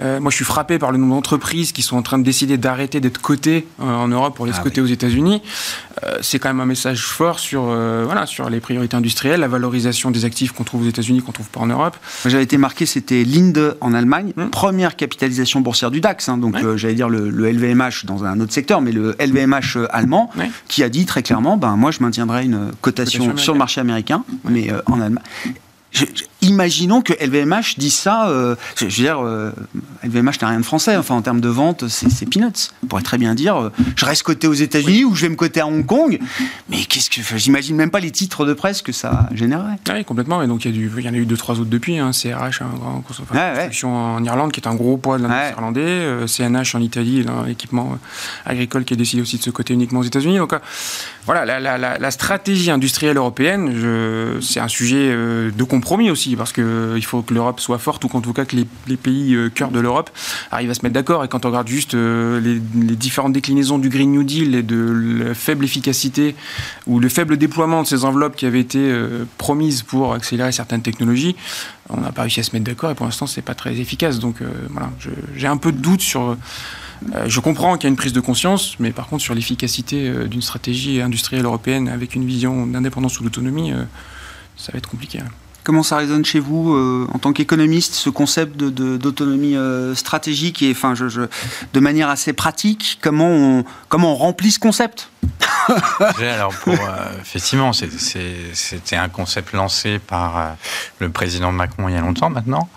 Euh, 0.00 0.20
moi, 0.20 0.30
je 0.30 0.36
suis 0.36 0.44
frappé 0.44 0.78
par 0.78 0.92
le 0.92 0.98
nombre 0.98 1.14
d'entreprises 1.14 1.67
qui 1.72 1.82
sont 1.82 1.96
en 1.96 2.02
train 2.02 2.18
de 2.18 2.24
décider 2.24 2.58
d'arrêter 2.58 3.00
d'être 3.00 3.20
cotées 3.20 3.66
euh, 3.80 3.84
en 3.84 4.08
Europe 4.08 4.34
pour 4.36 4.46
les 4.46 4.52
ah 4.56 4.62
coter 4.62 4.80
aux 4.80 4.86
États-Unis. 4.86 5.42
Euh, 6.04 6.18
c'est 6.20 6.38
quand 6.38 6.48
même 6.48 6.60
un 6.60 6.66
message 6.66 7.02
fort 7.02 7.38
sur, 7.38 7.62
voilà, 7.62 8.26
sur 8.26 8.50
les 8.50 8.60
priorités 8.60 8.96
industrielles, 8.96 9.40
la 9.40 9.48
valorisation 9.48 10.10
des 10.10 10.24
actifs 10.24 10.52
qu'on 10.52 10.64
trouve 10.64 10.82
aux 10.82 10.88
États-Unis, 10.88 11.22
qu'on 11.22 11.32
trouve 11.32 11.48
pas 11.48 11.60
en 11.60 11.66
Europe. 11.66 11.96
J'avais 12.26 12.44
été 12.44 12.58
marqué, 12.58 12.86
c'était 12.86 13.24
Linde 13.24 13.76
en 13.80 13.94
Allemagne, 13.94 14.32
hum. 14.36 14.50
première 14.50 14.96
capitalisation 14.96 15.60
boursière 15.60 15.90
du 15.90 16.00
DAX. 16.00 16.28
Hein, 16.28 16.38
donc, 16.38 16.56
j'allais 16.76 16.94
dire 16.94 17.08
le, 17.08 17.30
LVMH 17.30 18.04
dans 18.04 18.24
un 18.24 18.40
autre 18.40 18.52
secteur, 18.52 18.80
mais 18.80 18.92
le 18.92 19.16
LVMH 19.18 19.86
allemand, 19.90 20.30
qui 20.68 20.82
a 20.82 20.88
dit 20.88 21.06
très 21.06 21.22
clairement, 21.22 21.56
ben 21.56 21.76
moi, 21.76 21.90
je 21.90 22.00
maintiendrai 22.00 22.44
une 22.44 22.72
cotation, 22.80 23.36
sur 23.36 23.52
le 23.52 23.58
marché 23.58 23.80
américain, 23.80 24.24
mais 24.44 24.70
en 24.86 25.00
Allemagne 25.00 25.22
imaginons 26.42 27.02
que 27.02 27.12
LVMH 27.12 27.78
dise 27.78 27.94
ça. 27.94 28.28
Euh, 28.28 28.54
je, 28.76 28.84
veux 28.84 28.90
dire, 28.90 29.20
LVMH 30.04 30.28
euh, 30.28 30.42
n'a 30.42 30.48
rien 30.48 30.60
de 30.60 30.64
français. 30.64 30.96
Enfin, 30.96 31.14
en 31.16 31.22
termes 31.22 31.40
de 31.40 31.48
vente, 31.48 31.88
c'est 31.88 32.28
peanuts. 32.28 32.70
On 32.82 32.86
pourrait 32.86 33.02
très 33.02 33.18
bien 33.18 33.34
dire, 33.34 33.56
euh, 33.56 33.72
je 33.96 34.04
reste 34.04 34.22
coté 34.22 34.46
aux 34.46 34.54
États-Unis 34.54 35.04
ou 35.04 35.14
je 35.14 35.22
vais 35.22 35.28
me 35.28 35.36
coter 35.36 35.60
à 35.60 35.66
Hong 35.66 35.84
Kong. 35.84 36.18
Mais 36.68 36.84
qu'est-ce 36.84 37.10
que 37.10 37.36
j'imagine 37.36 37.76
même 37.76 37.90
pas 37.90 38.00
les 38.00 38.10
titres 38.10 38.44
de 38.46 38.54
presse 38.54 38.82
que 38.82 38.92
ça 38.92 39.28
générerait. 39.32 39.76
Oui, 39.90 40.04
complètement. 40.04 40.42
Et 40.42 40.46
donc 40.46 40.64
il 40.64 40.76
y, 40.76 41.02
y, 41.02 41.08
en 41.08 41.14
a 41.14 41.16
eu 41.16 41.26
deux 41.26 41.36
trois 41.36 41.58
autres 41.58 41.70
depuis. 41.70 41.98
Hein. 41.98 42.10
CRH, 42.12 42.62
un 42.62 42.76
grand 42.78 43.00
construction 43.00 43.94
en 43.94 44.24
Irlande 44.24 44.52
qui 44.52 44.60
est 44.60 44.68
un 44.68 44.74
gros 44.74 44.96
poids 44.96 45.18
de 45.18 45.24
l'industrie 45.24 45.52
irlandais. 45.52 46.26
CNH 46.26 46.74
en 46.74 46.80
Italie, 46.80 47.24
l'équipement 47.46 47.98
agricole 48.44 48.84
qui 48.84 48.94
a 48.94 48.96
décidé 48.96 49.22
aussi 49.22 49.38
de 49.38 49.42
se 49.42 49.50
coter 49.50 49.74
uniquement 49.74 50.00
aux 50.00 50.04
États-Unis. 50.04 50.38
Donc 50.38 50.54
voilà, 51.26 51.44
la, 51.44 51.78
la, 51.78 51.98
la, 51.98 52.10
stratégie 52.10 52.70
industrielle 52.70 53.16
européenne, 53.16 54.40
c'est 54.40 54.60
un 54.60 54.68
sujet 54.68 55.08
de 55.08 55.64
compromis 55.64 56.10
aussi 56.10 56.27
parce 56.36 56.52
qu'il 56.52 56.64
euh, 56.64 57.00
faut 57.02 57.22
que 57.22 57.34
l'Europe 57.34 57.60
soit 57.60 57.78
forte 57.78 58.04
ou 58.04 58.08
qu'en 58.08 58.20
tout 58.20 58.32
cas 58.32 58.44
que 58.44 58.56
les, 58.56 58.96
pays 58.96 59.34
euh, 59.34 59.48
cœur 59.48 59.70
de 59.70 59.80
l'Europe 59.80 60.10
arrivent 60.50 60.70
à 60.70 60.74
se 60.74 60.82
mettre 60.82 60.94
d'accord. 60.94 61.24
Et 61.24 61.28
quand 61.28 61.44
on 61.44 61.48
regarde 61.48 61.68
juste 61.68 61.94
euh, 61.94 62.40
les, 62.40 62.58
différentes 62.96 63.32
déclinaisons 63.32 63.78
du 63.78 63.88
Green 63.88 64.12
New 64.12 64.24
Deal 64.24 64.54
et 64.54 64.62
de 64.62 65.24
la 65.24 65.34
faible 65.34 65.64
efficacité 65.64 66.34
ou 66.86 67.00
le 67.00 67.08
faible 67.08 67.36
déploiement 67.36 67.82
de 67.82 67.86
ces 67.86 68.04
enveloppes 68.04 68.36
qui 68.36 68.46
avaient 68.46 68.60
été 68.60 68.92
promises 69.36 69.82
pour 69.82 70.14
accélérer 70.14 70.52
certaines 70.52 70.82
technologies, 70.82 71.36
on 71.88 72.00
n'a 72.00 72.12
pas 72.12 72.22
réussi 72.22 72.40
à 72.40 72.42
se 72.42 72.52
mettre 72.52 72.64
d'accord 72.64 72.90
et 72.90 72.94
pour 72.94 73.06
l'instant 73.06 73.26
c'est 73.26 73.42
pas 73.42 73.54
très 73.54 73.76
efficace. 73.76 74.18
Donc 74.18 74.36
voilà, 74.70 74.90
j'ai 75.36 75.46
un 75.46 75.56
peu 75.56 75.70
de 75.70 75.78
doute 75.78 76.00
sur. 76.00 76.36
je 77.26 77.40
comprends 77.40 77.76
qu'il 77.76 77.84
y 77.84 77.86
a 77.86 77.90
une 77.90 77.96
prise 77.96 78.12
de 78.12 78.20
conscience, 78.20 78.76
mais 78.80 78.90
par 78.90 79.06
contre 79.06 79.22
sur 79.22 79.34
l'efficacité 79.34 80.12
d'une 80.26 80.42
stratégie 80.42 81.00
industrielle 81.00 81.44
européenne 81.44 81.88
avec 81.88 82.14
une 82.14 82.24
vision 82.24 82.66
d'indépendance 82.66 83.20
ou 83.20 83.24
d'autonomie, 83.24 83.72
ça 84.56 84.72
va 84.72 84.78
être 84.78 84.88
compliqué. 84.88 85.20
Hein. 85.20 85.47
Comment 85.68 85.82
ça 85.82 85.98
résonne 85.98 86.24
chez 86.24 86.40
vous 86.40 86.72
euh, 86.72 87.06
en 87.12 87.18
tant 87.18 87.34
qu'économiste, 87.34 87.92
ce 87.92 88.08
concept 88.08 88.56
d'autonomie 88.56 89.52
de, 89.52 89.58
euh, 89.58 89.94
stratégique 89.94 90.62
et 90.62 90.70
enfin, 90.70 90.94
de 90.94 91.80
manière 91.80 92.08
assez 92.08 92.32
pratique, 92.32 92.98
comment 93.02 93.28
on, 93.28 93.64
comment 93.90 94.14
on 94.14 94.16
remplit 94.16 94.50
ce 94.50 94.58
concept? 94.58 95.10
Alors 96.18 96.54
euh, 96.68 96.72
effectivement, 97.20 97.74
c'était 97.74 98.96
un 98.96 99.10
concept 99.10 99.52
lancé 99.52 99.98
par 99.98 100.56
le 101.00 101.10
président 101.10 101.52
Macron 101.52 101.90
il 101.90 101.94
y 101.94 101.98
a 101.98 102.00
longtemps 102.00 102.30
maintenant. 102.30 102.70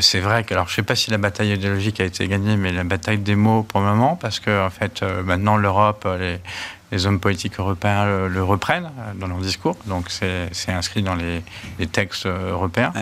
c'est 0.00 0.18
vrai 0.18 0.42
que, 0.42 0.54
alors 0.54 0.66
je 0.66 0.72
ne 0.72 0.76
sais 0.76 0.82
pas 0.82 0.96
si 0.96 1.12
la 1.12 1.18
bataille 1.18 1.52
idéologique 1.52 2.00
a 2.00 2.04
été 2.04 2.26
gagnée, 2.26 2.56
mais 2.56 2.72
la 2.72 2.82
bataille 2.82 3.18
des 3.18 3.36
mots 3.36 3.62
pour 3.62 3.78
le 3.78 3.86
moment, 3.86 4.16
parce 4.16 4.40
que 4.40 4.66
en 4.66 4.70
fait, 4.70 5.04
maintenant 5.24 5.56
l'Europe, 5.56 6.04
les 6.92 7.06
hommes 7.06 7.20
politiques 7.20 7.58
européens 7.58 8.28
le, 8.28 8.42
reprennent 8.42 8.90
euh, 8.98 9.12
dans 9.14 9.26
leur 9.26 9.38
discours, 9.38 9.76
donc 9.86 10.06
c'est 10.10 10.50
inscrit 10.68 11.02
dans 11.02 11.14
les, 11.14 11.42
textes 11.88 12.26
euh, 12.26 12.52
européens. 12.52 12.92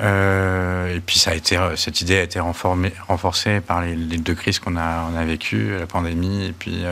Euh, 0.00 0.96
et 0.96 1.00
puis 1.00 1.18
ça 1.18 1.32
a 1.32 1.34
été, 1.34 1.58
cette 1.76 2.00
idée 2.00 2.16
a 2.16 2.22
été 2.22 2.40
renforcée 2.40 3.60
par 3.60 3.82
les, 3.82 3.94
deux 3.94 4.34
crises 4.34 4.58
qu'on 4.58 4.76
a, 4.76 5.06
on 5.12 5.16
a 5.16 5.24
vécues, 5.26 5.76
la 5.78 5.86
pandémie 5.86 6.46
et 6.46 6.52
puis 6.52 6.82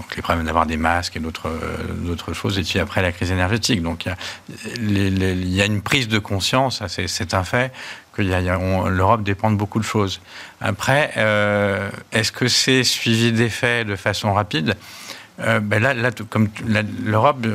donc 0.00 0.16
les 0.16 0.20
problèmes 0.20 0.44
d'avoir 0.44 0.66
des 0.66 0.76
masques 0.76 1.16
et 1.16 1.20
d'autres 1.20 1.48
d'autres 2.00 2.32
choses, 2.32 2.58
et 2.58 2.62
puis 2.62 2.80
après 2.80 3.00
la 3.00 3.12
crise 3.12 3.30
énergétique. 3.30 3.80
Donc 3.80 4.08
il 4.76 5.54
y 5.54 5.62
a, 5.62 5.66
une 5.66 5.82
prise 5.82 6.08
de 6.08 6.18
conscience, 6.18 6.82
c'est 6.88 7.32
un 7.32 7.44
fait, 7.44 7.72
que 8.12 8.22
l'Europe 8.22 9.22
dépend 9.22 9.52
de 9.52 9.56
beaucoup 9.56 9.78
de 9.78 9.84
choses. 9.84 10.20
Après, 10.60 11.12
est-ce 12.10 12.32
que 12.32 12.48
c'est 12.48 12.82
suivi 12.82 13.30
d'effets 13.30 13.84
de 13.84 13.94
façon 13.94 14.32
rapide? 14.32 14.74
Ben 15.62 15.82
là, 15.82 15.94
l'Europe 17.04 17.46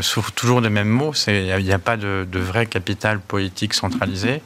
souffre 0.00 0.32
toujours 0.32 0.62
des 0.62 0.70
mêmes 0.70 0.88
mots, 0.88 1.12
il 1.26 1.64
n'y 1.64 1.72
a, 1.72 1.78
pas 1.78 1.96
de, 1.96 2.38
vrai 2.38 2.66
capital 2.66 3.18
politique 3.18 3.74
centralisé. 3.74 4.40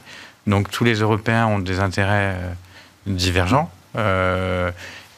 Donc 0.47 0.71
tous 0.71 0.83
les 0.83 0.95
Européens 0.95 1.45
ont 1.47 1.59
des 1.59 1.79
intérêts 1.79 2.35
divergents. 3.05 3.71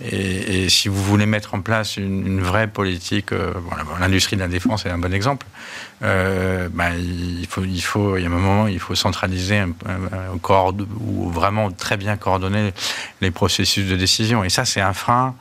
Et, 0.04 0.70
si 0.70 0.88
vous 0.88 1.04
voulez 1.04 1.26
mettre 1.26 1.54
en 1.54 1.62
place 1.62 1.98
une, 1.98 2.42
vraie 2.42 2.68
politique, 2.68 3.34
euh, 3.34 3.54
l'industrie 4.00 4.36
de 4.36 4.42
la 4.42 4.48
défense 4.48 4.86
est 4.86 4.90
un 4.90 4.98
bon 4.98 5.14
exemple. 5.14 5.46
Euh, 6.04 6.70
il 6.98 7.46
faut, 7.48 7.64
il 7.64 7.82
faut, 7.82 8.18
il 8.18 8.24
y 8.24 8.26
a 8.26 8.28
un 8.28 8.32
moment, 8.32 8.68
il 8.68 8.80
faut 8.80 8.96
centraliser 8.96 9.60
un, 9.60 9.74
ou 11.00 11.30
vraiment 11.30 11.72
très 11.72 11.98
bien 11.98 12.18
coordonner 12.18 12.74
les 13.22 13.32
processus 13.32 13.88
de 13.88 13.96
décision. 13.96 14.44
Et 14.44 14.50
ça, 14.50 14.66
c'est 14.66 14.82
un 14.82 14.94
frein 14.94 15.36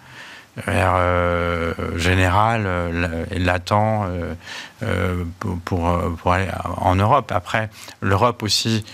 euh, 0.68 1.72
général 1.96 2.64
euh, 2.66 3.24
et 3.30 3.38
latent 3.38 3.72
euh, 3.72 4.34
euh, 4.82 5.24
pour, 5.38 5.98
pour, 6.16 6.32
aller 6.32 6.48
en 6.76 6.96
Europe. 6.96 7.32
Après, 7.34 7.70
l'Europe 8.00 8.42
aussi 8.42 8.84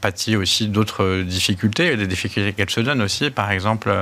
pâtit 0.00 0.34
aussi 0.34 0.68
d'autres 0.68 1.20
difficultés, 1.20 1.94
des 1.94 2.06
difficultés 2.06 2.54
qu'elle 2.54 2.70
se 2.70 2.80
donne 2.80 3.02
aussi. 3.02 3.30
Par 3.30 3.50
exemple, 3.50 3.92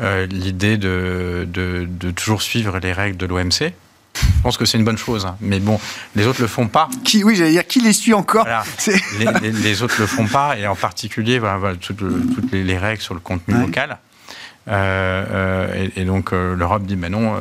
l'idée 0.00 0.76
de, 0.76 1.46
de, 1.48 1.86
de, 1.88 2.10
toujours 2.10 2.42
suivre 2.42 2.80
les 2.80 2.92
règles 2.92 3.16
de 3.16 3.26
l'OMC. 3.26 3.72
Je 4.12 4.42
pense 4.42 4.56
que 4.56 4.64
c'est 4.64 4.76
une 4.76 4.84
bonne 4.84 4.98
chose, 4.98 5.24
hein. 5.24 5.36
mais 5.40 5.60
bon, 5.60 5.78
les 6.16 6.26
autres 6.26 6.40
le 6.40 6.48
font 6.48 6.66
pas. 6.66 6.88
Qui, 7.04 7.22
oui, 7.22 7.36
j'allais 7.36 7.52
dire, 7.52 7.66
qui 7.66 7.80
les 7.80 7.92
suit 7.92 8.12
encore? 8.12 8.44
Les, 9.20 9.52
les, 9.52 9.82
autres 9.82 10.00
le 10.00 10.06
font 10.06 10.26
pas, 10.26 10.58
et 10.58 10.66
en 10.66 10.74
particulier, 10.74 11.38
voilà, 11.38 11.76
toutes, 11.76 11.98
toutes 11.98 12.50
les, 12.50 12.76
règles 12.76 13.00
sur 13.00 13.14
le 13.14 13.20
contenu 13.20 13.54
local. 13.54 13.98
Euh, 14.68 15.24
euh, 15.30 15.88
et, 15.96 16.04
donc 16.04 16.32
euh, 16.32 16.54
l'Europe 16.54 16.82
dit, 16.84 16.96
mais 16.96 17.08
non, 17.08 17.34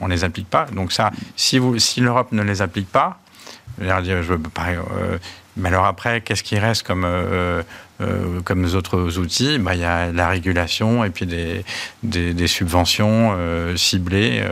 on 0.00 0.08
ne 0.08 0.12
les 0.12 0.24
applique 0.24 0.48
pas. 0.48 0.66
Donc 0.72 0.92
ça, 0.92 1.10
si, 1.36 1.58
l'Europe 1.98 2.32
ne 2.32 2.42
les 2.42 2.62
applique 2.62 2.90
pas, 2.90 3.18
je 3.80 4.22
veux, 4.22 4.40
mais 5.58 5.68
alors 5.70 5.86
après, 5.86 6.20
qu'est-ce 6.20 6.42
qui 6.42 6.58
reste 6.58 6.86
comme, 6.86 7.06
comme 8.44 8.62
autres 8.74 9.18
outils? 9.18 9.58
Bah, 9.58 9.74
Il 9.74 9.80
y 9.80 9.84
a 9.84 10.12
la 10.12 10.28
régulation 10.28 11.04
et 11.04 11.10
puis 11.10 11.26
des, 11.26 11.64
des, 12.02 12.46
subventions 12.46 13.36
ciblées 13.76 14.44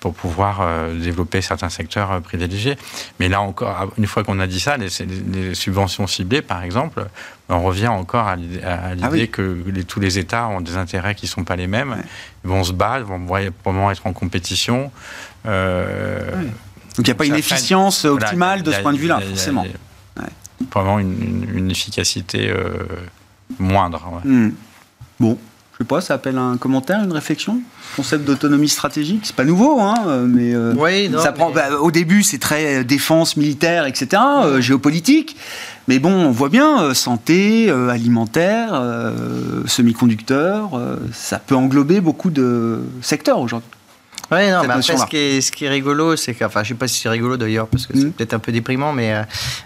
pour 0.00 0.14
pouvoir 0.14 0.60
développer 0.92 1.42
certains 1.42 1.68
secteurs 1.68 2.20
privilégiés. 2.22 2.76
Mais 3.18 3.28
là 3.28 3.40
encore, 3.40 3.92
une 3.98 4.06
fois 4.06 4.24
qu'on 4.24 4.38
a 4.40 4.46
dit 4.46 4.60
ça, 4.60 4.76
les, 4.76 5.54
subventions 5.54 6.06
ciblées, 6.06 6.42
par 6.42 6.62
exemple, 6.62 7.06
on 7.48 7.62
revient 7.62 7.88
encore 7.88 8.26
à 8.26 8.36
l'idée 8.36 8.60
ah 8.62 9.26
que 9.26 9.80
tous 9.86 10.00
les 10.00 10.18
États 10.18 10.48
ont 10.48 10.60
des 10.60 10.76
intérêts 10.76 11.14
qui 11.14 11.26
ne 11.26 11.30
sont 11.30 11.44
pas 11.44 11.56
les 11.56 11.66
mêmes, 11.66 11.96
ils 12.44 12.50
vont 12.50 12.64
se 12.64 12.72
battre, 12.72 13.06
vont 13.06 13.24
probablement 13.24 13.90
être 13.90 14.06
en 14.06 14.12
compétition. 14.12 14.90
Euh, 15.46 16.30
Donc 16.96 16.98
il 16.98 17.04
n'y 17.04 17.10
a 17.10 17.14
pas 17.14 17.26
une 17.26 17.34
efficience 17.34 18.04
optimale 18.04 18.62
de 18.62 18.72
ce 18.72 18.80
point 18.80 18.92
de 18.92 18.98
vue-là, 18.98 19.20
forcément. 19.20 19.66
Vraiment 20.74 20.98
une, 20.98 21.70
efficacité 21.70 22.50
euh, 22.50 22.84
moindre. 23.58 24.20
Hmm. 24.24 24.50
Bon, 25.20 25.38
je 25.78 25.84
sais 25.84 25.88
pas, 25.88 26.00
ça 26.00 26.14
appelle 26.14 26.38
un 26.38 26.56
commentaire, 26.56 27.02
une 27.04 27.12
réflexion 27.12 27.60
Concept 27.96 28.24
d'autonomie 28.24 28.68
stratégique, 28.68 29.22
c'est 29.24 29.36
pas 29.36 29.44
nouveau, 29.44 29.80
hein, 29.80 30.26
mais 30.26 30.54
euh, 30.54 30.74
oui, 30.76 31.10
ça 31.18 31.32
prend. 31.32 31.50
Bah, 31.50 31.78
au 31.80 31.90
début, 31.90 32.22
c'est 32.22 32.38
très 32.38 32.84
défense 32.84 33.36
militaire, 33.36 33.86
etc., 33.86 34.20
géopolitique. 34.58 35.36
Mais 35.88 35.98
bon, 35.98 36.12
on 36.12 36.30
voit 36.30 36.50
bien, 36.50 36.82
euh, 36.82 36.94
santé, 36.94 37.70
euh, 37.70 37.88
alimentaire, 37.88 38.72
euh, 38.74 39.62
semi-conducteurs, 39.66 40.78
ça 41.12 41.38
peut 41.38 41.56
englober 41.56 42.00
beaucoup 42.00 42.30
de 42.30 42.82
secteurs 43.00 43.40
aujourd'hui. 43.40 43.70
Oui, 44.30 44.50
non, 44.50 44.60
mais 44.64 44.74
après, 44.74 44.82
ce 44.82 45.06
qui, 45.06 45.16
est, 45.16 45.40
ce 45.40 45.50
qui 45.50 45.64
est 45.64 45.70
rigolo, 45.70 46.14
c'est 46.14 46.34
que, 46.34 46.44
enfin, 46.44 46.62
je 46.62 46.68
sais 46.68 46.74
pas 46.74 46.86
si 46.86 47.00
c'est 47.00 47.08
rigolo 47.08 47.38
d'ailleurs, 47.38 47.66
parce 47.66 47.86
que 47.86 47.96
c'est 47.96 48.04
mm. 48.04 48.12
peut-être 48.12 48.34
un 48.34 48.38
peu 48.38 48.52
déprimant, 48.52 48.92
mais 48.92 49.14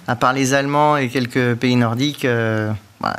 à 0.06 0.14
part 0.14 0.32
les 0.32 0.54
Allemands 0.54 0.96
et 0.96 1.08
quelques 1.08 1.56
pays 1.56 1.74
nordiques, 1.74 2.24
bah, 3.02 3.16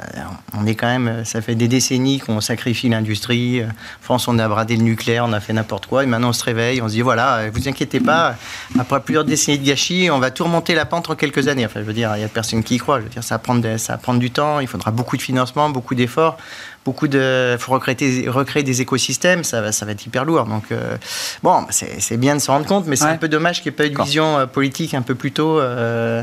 on 0.58 0.66
est 0.66 0.76
quand 0.76 0.88
même, 0.88 1.26
ça 1.26 1.42
fait 1.42 1.56
des 1.56 1.68
décennies 1.68 2.20
qu'on 2.20 2.42
sacrifie 2.42 2.90
l'industrie. 2.90 3.62
France, 4.02 4.28
on 4.28 4.40
a 4.40 4.48
bradé 4.48 4.76
le 4.76 4.84
nucléaire, 4.84 5.26
on 5.28 5.34
a 5.34 5.40
fait 5.40 5.54
n'importe 5.54 5.88
quoi, 5.88 6.04
et 6.04 6.08
maintenant 6.08 6.30
on 6.30 6.34
se 6.34 6.44
réveille, 6.44 6.82
on 6.82 6.88
se 6.88 6.94
dit 6.94 7.02
voilà, 7.02 7.50
vous 7.52 7.68
inquiétez 7.68 8.00
pas, 8.00 8.36
après 8.80 9.00
plusieurs 9.02 9.26
décennies 9.26 9.60
de 9.60 9.66
gâchis, 9.66 10.10
on 10.12 10.20
va 10.20 10.32
tout 10.32 10.44
remonter 10.44 10.74
la 10.76 10.86
pente 10.86 11.10
en 11.10 11.16
quelques 11.16 11.48
années. 11.48 11.66
Enfin, 11.66 11.82
je 11.82 11.86
veux 11.86 11.94
dire, 11.94 12.14
il 12.16 12.22
y 12.22 12.26
a 12.26 12.30
personne 12.30 12.64
qui 12.64 12.76
y 12.76 12.78
croit. 12.78 13.00
Je 13.00 13.04
veux 13.04 13.10
dire, 13.10 13.24
ça 13.24 13.38
va 13.38 13.78
ça 13.78 13.94
va 13.94 13.98
prendre 13.98 14.20
du 14.20 14.32
temps, 14.32 14.60
il 14.60 14.68
faudra 14.68 14.92
beaucoup 14.92 15.18
de 15.18 15.22
financement, 15.22 15.70
beaucoup 15.70 15.96
d'efforts 15.96 16.38
beaucoup 16.86 17.08
de, 17.08 17.56
faut 17.60 17.72
recréer, 17.72 18.28
recréer 18.28 18.64
des 18.64 18.82
écosystèmes, 18.82 19.44
ça 19.44 19.62
va, 19.62 19.72
ça 19.72 19.86
va 19.86 19.94
être 19.94 20.06
hyper 20.06 20.26
lourd. 20.26 20.46
Donc, 20.46 20.66
euh, 20.72 20.98
bon, 21.42 21.66
c'est 21.70 22.18
bien 22.18 22.36
de 22.36 22.42
se 22.42 22.52
rendre 22.52 22.66
compte, 22.66 22.88
mais 22.88 22.96
c'est 22.96 23.06
un 23.06 23.18
peu 23.18 23.30
dommage 23.30 23.62
qu'il 23.62 23.72
n'y 23.72 23.76
ait 23.76 23.78
pas 23.78 23.86
eu 23.86 23.90
de 23.90 24.02
vision 24.02 24.38
euh, 24.38 24.46
politique 24.46 24.94
un 24.94 25.02
peu 25.02 25.16
plus 25.16 25.32
tôt. 25.32 25.60
Euh, 25.60 26.22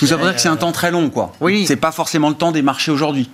vous 0.00 0.06
dire 0.06 0.34
que 0.34 0.40
c'est 0.40 0.48
un 0.48 0.56
temps 0.56 0.72
très 0.72 0.90
long, 0.90 1.10
quoi. 1.10 1.32
Oui. 1.40 1.64
C'est 1.66 1.76
pas 1.76 1.92
forcément 1.92 2.28
le 2.28 2.36
temps 2.36 2.52
des 2.52 2.62
marchés 2.62 2.92
aujourd'hui. 2.92 3.30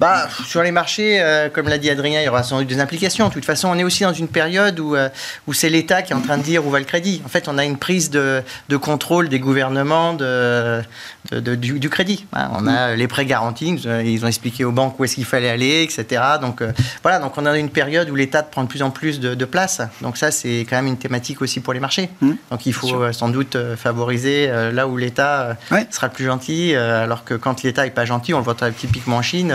Bah, 0.00 0.28
sur 0.46 0.62
les 0.62 0.72
marchés, 0.72 1.20
euh, 1.20 1.48
comme 1.48 1.68
l'a 1.68 1.78
dit 1.78 1.88
Adrien, 1.88 2.20
il 2.20 2.24
y 2.24 2.28
aura 2.28 2.42
sans 2.42 2.58
doute 2.58 2.66
des 2.66 2.80
implications. 2.80 3.28
De 3.28 3.32
toute 3.32 3.44
façon, 3.44 3.68
on 3.68 3.78
est 3.78 3.84
aussi 3.84 4.02
dans 4.02 4.12
une 4.12 4.28
période 4.28 4.80
où, 4.80 4.96
euh, 4.96 5.08
où 5.46 5.52
c'est 5.52 5.68
l'État 5.68 6.02
qui 6.02 6.12
est 6.12 6.16
en 6.16 6.20
train 6.20 6.38
de 6.38 6.42
dire 6.42 6.66
où 6.66 6.70
va 6.70 6.80
le 6.80 6.84
crédit. 6.84 7.22
En 7.24 7.28
fait, 7.28 7.46
on 7.46 7.56
a 7.56 7.64
une 7.64 7.76
prise 7.76 8.10
de, 8.10 8.42
de 8.68 8.76
contrôle 8.76 9.28
des 9.28 9.38
gouvernements 9.38 10.14
de, 10.14 10.82
de, 11.30 11.54
du, 11.54 11.88
crédit. 11.88 12.26
Hein, 12.32 12.50
on 12.54 12.66
a 12.66 12.96
les 12.96 13.06
prêts 13.06 13.26
garantis, 13.26 13.76
ils 14.04 14.24
ont 14.24 14.28
expliqué 14.28 14.64
aux 14.64 14.72
banques 14.72 14.98
où 14.98 15.04
est-ce 15.04 15.14
qu'il 15.14 15.24
fallait 15.24 15.50
aller, 15.50 15.82
etc. 15.84 16.22
Donc 16.40 16.62
euh, 16.62 16.72
voilà, 17.02 17.20
donc 17.20 17.38
on 17.38 17.46
a 17.46 17.56
une 17.56 17.70
période 17.70 18.10
où 18.10 18.16
l'État 18.16 18.42
prend 18.42 18.64
de 18.64 18.68
plus 18.68 18.82
en 18.82 18.90
plus 18.90 19.20
de, 19.20 19.44
place. 19.44 19.82
Donc 20.00 20.16
ça, 20.16 20.30
c'est 20.30 20.66
quand 20.68 20.76
même 20.76 20.86
une 20.86 20.98
thématique 20.98 21.42
aussi 21.42 21.60
pour 21.60 21.72
les 21.72 21.80
marchés. 21.80 22.08
Mmh. 22.20 22.32
Donc 22.50 22.66
il 22.66 22.72
faut 22.72 23.12
sans 23.12 23.28
doute 23.28 23.56
favoriser 23.76 24.50
là 24.72 24.88
où 24.88 24.96
l'État 24.96 25.56
sera 25.90 26.08
le 26.08 26.12
plus 26.12 26.24
gentil, 26.24 26.74
alors 26.74 27.24
que 27.24 27.34
quand 27.34 27.62
l'État 27.62 27.84
n'est 27.84 27.90
pas 27.90 28.04
gentil, 28.04 28.34
on 28.34 28.38
le 28.38 28.44
voit 28.44 28.56
typiquement 28.72 29.16
en 29.16 29.22
Chine 29.22 29.54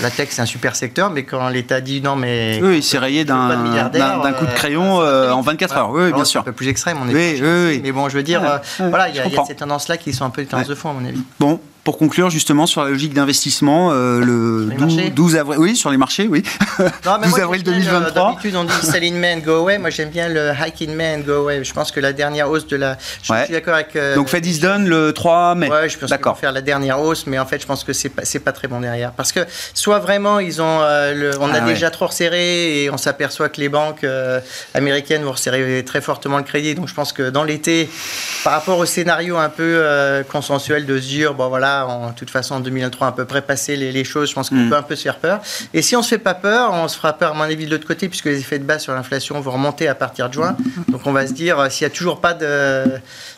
la 0.00 0.10
tech, 0.10 0.28
c'est 0.30 0.42
un 0.42 0.46
super 0.46 0.76
secteur, 0.76 1.10
mais 1.10 1.24
quand 1.24 1.48
l'État 1.48 1.80
dit 1.80 2.00
non, 2.00 2.16
mais. 2.16 2.60
Oui, 2.62 2.78
il 2.78 2.82
s'est 2.82 2.98
rayé 2.98 3.24
d'un 3.24 4.32
coup 4.38 4.46
de 4.46 4.54
crayon 4.54 5.00
euh, 5.00 5.30
en 5.30 5.40
24 5.40 5.76
heures. 5.76 5.90
Oui, 5.90 6.12
bien 6.12 6.24
sûr. 6.24 6.40
Un 6.40 6.44
peu 6.44 6.52
plus 6.52 6.68
extrême, 6.68 6.98
on 7.02 7.08
est. 7.08 7.14
Oui, 7.14 7.40
oui, 7.42 7.80
Mais 7.82 7.92
bon, 7.92 8.08
je 8.08 8.16
veux 8.16 8.22
dire, 8.22 8.42
euh, 8.44 8.88
voilà, 8.88 9.08
il 9.08 9.16
y, 9.16 9.20
a 9.20 9.44
ces 9.46 9.54
tendances-là 9.54 9.96
qui 9.96 10.12
sont 10.12 10.24
un 10.24 10.30
peu 10.30 10.42
des 10.42 10.48
tendances 10.48 10.68
de 10.68 10.74
fond, 10.74 10.90
à 10.90 10.92
mon 10.92 11.06
avis. 11.06 11.22
Bon, 11.38 11.60
pour 11.88 11.96
conclure 11.96 12.28
justement 12.28 12.66
sur 12.66 12.84
la 12.84 12.90
logique 12.90 13.14
d'investissement, 13.14 13.92
euh, 13.92 14.20
le 14.20 14.68
12, 15.08 15.36
avril, 15.36 15.58
oui, 15.58 15.74
sur 15.74 15.88
les 15.88 15.96
marchés, 15.96 16.28
oui. 16.28 16.42
12 17.24 17.40
avril 17.40 17.62
2023. 17.62 18.12
D'habitude, 18.12 18.56
on 18.56 18.64
dit 18.64 18.74
sell 18.82 19.04
in 19.04 19.14
May 19.14 19.40
go 19.40 19.60
away. 19.60 19.78
Moi, 19.78 19.88
j'aime 19.88 20.10
bien 20.10 20.28
le 20.28 20.50
hike 20.50 20.82
in 20.82 20.92
May 20.92 21.22
go 21.26 21.44
away. 21.44 21.64
Je 21.64 21.72
pense 21.72 21.90
que 21.90 21.98
la 21.98 22.12
dernière 22.12 22.50
hausse 22.50 22.66
de 22.66 22.76
la. 22.76 22.98
Je 23.22 23.32
suis 23.32 23.52
d'accord 23.54 23.72
avec. 23.72 23.96
Euh, 23.96 24.16
Donc, 24.16 24.28
Fed 24.28 24.44
is 24.44 24.58
done 24.58 24.86
le 24.86 25.14
3 25.14 25.54
mai. 25.54 25.70
Ouais, 25.70 25.88
je 25.88 25.96
pense 25.96 26.10
vont 26.10 26.34
faire 26.34 26.52
la 26.52 26.60
dernière 26.60 27.00
hausse, 27.00 27.26
mais 27.26 27.38
en 27.38 27.46
fait, 27.46 27.58
je 27.58 27.66
pense 27.66 27.84
que 27.84 27.94
c'est 27.94 28.10
pas, 28.10 28.24
pas 28.44 28.52
très 28.52 28.68
bon 28.68 28.80
derrière. 28.80 29.12
Parce 29.12 29.32
que 29.32 29.40
soit 29.72 29.98
vraiment, 29.98 30.40
ils 30.40 30.60
ont, 30.60 30.82
euh, 30.82 31.14
le, 31.14 31.30
on 31.40 31.48
a 31.54 31.56
ah 31.56 31.60
déjà 31.60 31.88
trop 31.88 32.08
resserré 32.08 32.82
et 32.82 32.90
on 32.90 32.98
s'aperçoit 32.98 33.48
que 33.48 33.62
les 33.62 33.70
banques 33.70 34.06
américaines 34.74 35.22
vont 35.22 35.32
resserrer 35.32 35.82
très 35.86 36.02
fortement 36.02 36.36
le 36.36 36.44
crédit. 36.44 36.74
Donc, 36.74 36.88
je 36.88 36.94
pense 36.94 37.14
que 37.14 37.30
dans 37.30 37.44
l'été, 37.44 37.88
par 38.44 38.52
rapport 38.52 38.76
au 38.76 38.84
scénario 38.84 39.38
un 39.38 39.48
peu 39.48 39.82
consensuel 40.30 40.84
de 40.84 41.00
se 41.00 41.06
dire, 41.06 41.32
bon 41.32 41.48
voilà, 41.48 41.77
en 41.86 42.12
toute 42.12 42.30
façon 42.30 42.56
en 42.56 42.60
2023 42.60 43.08
à 43.08 43.12
peu 43.12 43.24
près 43.24 43.42
passer 43.42 43.76
les, 43.76 44.04
choses, 44.04 44.30
je 44.30 44.34
pense 44.34 44.50
qu'on 44.50 44.56
mm. 44.56 44.70
peut 44.70 44.76
un 44.76 44.82
peu 44.82 44.96
se 44.96 45.02
faire 45.02 45.18
peur. 45.18 45.40
Et 45.74 45.82
si 45.82 45.96
on 45.96 46.02
se 46.02 46.08
fait 46.08 46.18
pas 46.18 46.34
peur, 46.34 46.72
on 46.72 46.88
se 46.88 46.96
fera 46.96 47.12
peur 47.12 47.32
à 47.32 47.34
mon 47.34 47.42
avis 47.42 47.66
de 47.66 47.70
l'autre 47.70 47.86
côté, 47.86 48.08
puisque 48.08 48.26
les 48.26 48.40
effets 48.40 48.58
de 48.58 48.64
base 48.64 48.82
sur 48.82 48.94
l'inflation 48.94 49.40
vont 49.40 49.52
remonter 49.52 49.88
à 49.88 49.94
partir 49.94 50.28
de 50.28 50.34
juin. 50.34 50.56
Donc 50.88 51.02
on 51.06 51.12
va 51.12 51.26
se 51.26 51.32
dire, 51.32 51.58
euh, 51.58 51.68
s'il 51.68 51.86
n'y 51.86 51.92
a 51.92 51.94
toujours 51.94 52.20
pas 52.20 52.34
de, 52.34 52.84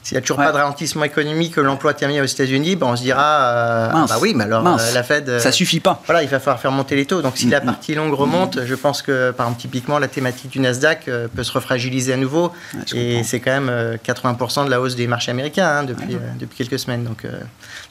s'il 0.03 0.15
y 0.15 0.19
a 0.19 0.21
toujours 0.21 0.39
pas 0.39 0.53
de 0.53 0.57
ralentissement 0.57 1.05
économique, 1.05 1.55
que 1.55 1.61
l'emploi 1.61 1.95
termine 1.95 2.21
aux 2.21 2.25
États-Unis, 2.25 2.77
ben 2.77 2.87
on 2.87 2.97
se 2.97 3.03
dira, 3.03 3.23
euh, 3.23 3.91
ah 3.93 4.07
bah 4.09 4.17
oui, 4.21 4.33
mais 4.35 4.45
alors 4.45 4.67
euh, 4.67 4.93
la 4.95 5.03
Fed, 5.03 5.39
ça 5.39 5.53
suffit 5.53 5.81
pas. 5.81 6.03
Voilà, 6.07 6.23
il 6.23 6.29
va 6.29 6.39
falloir 6.39 6.61
faire 6.61 6.73
monter 6.73 6.97
les 6.97 7.07
taux. 7.07 7.23
Donc 7.23 7.37
si 7.37 7.49
la 7.49 7.61
partie 7.61 7.95
longue 7.95 8.15
remonte, 8.15 8.65
je 8.65 8.75
pense 8.75 9.03
que 9.03 9.31
par 9.31 9.47
exemple 9.47 9.63
typiquement 9.63 9.99
la 9.99 10.09
thématique 10.09 10.51
du 10.51 10.61
Nasdaq 10.61 11.11
peut 11.35 11.43
se 11.43 11.53
refragiliser 11.53 12.13
à 12.13 12.17
nouveau. 12.17 12.53
et 12.95 13.23
c'est 13.25 13.41
quand 13.41 13.61
même 13.61 13.99
80% 14.05 14.67
de 14.67 14.71
la 14.71 14.81
hausse 14.81 14.97
des 14.97 15.07
marchés 15.07 15.31
américains 15.31 15.69
hein, 15.69 15.85
depuis, 15.85 16.17
depuis 16.39 16.57
quelques 16.57 16.79
semaines. 16.79 17.05
Donc, 17.05 17.27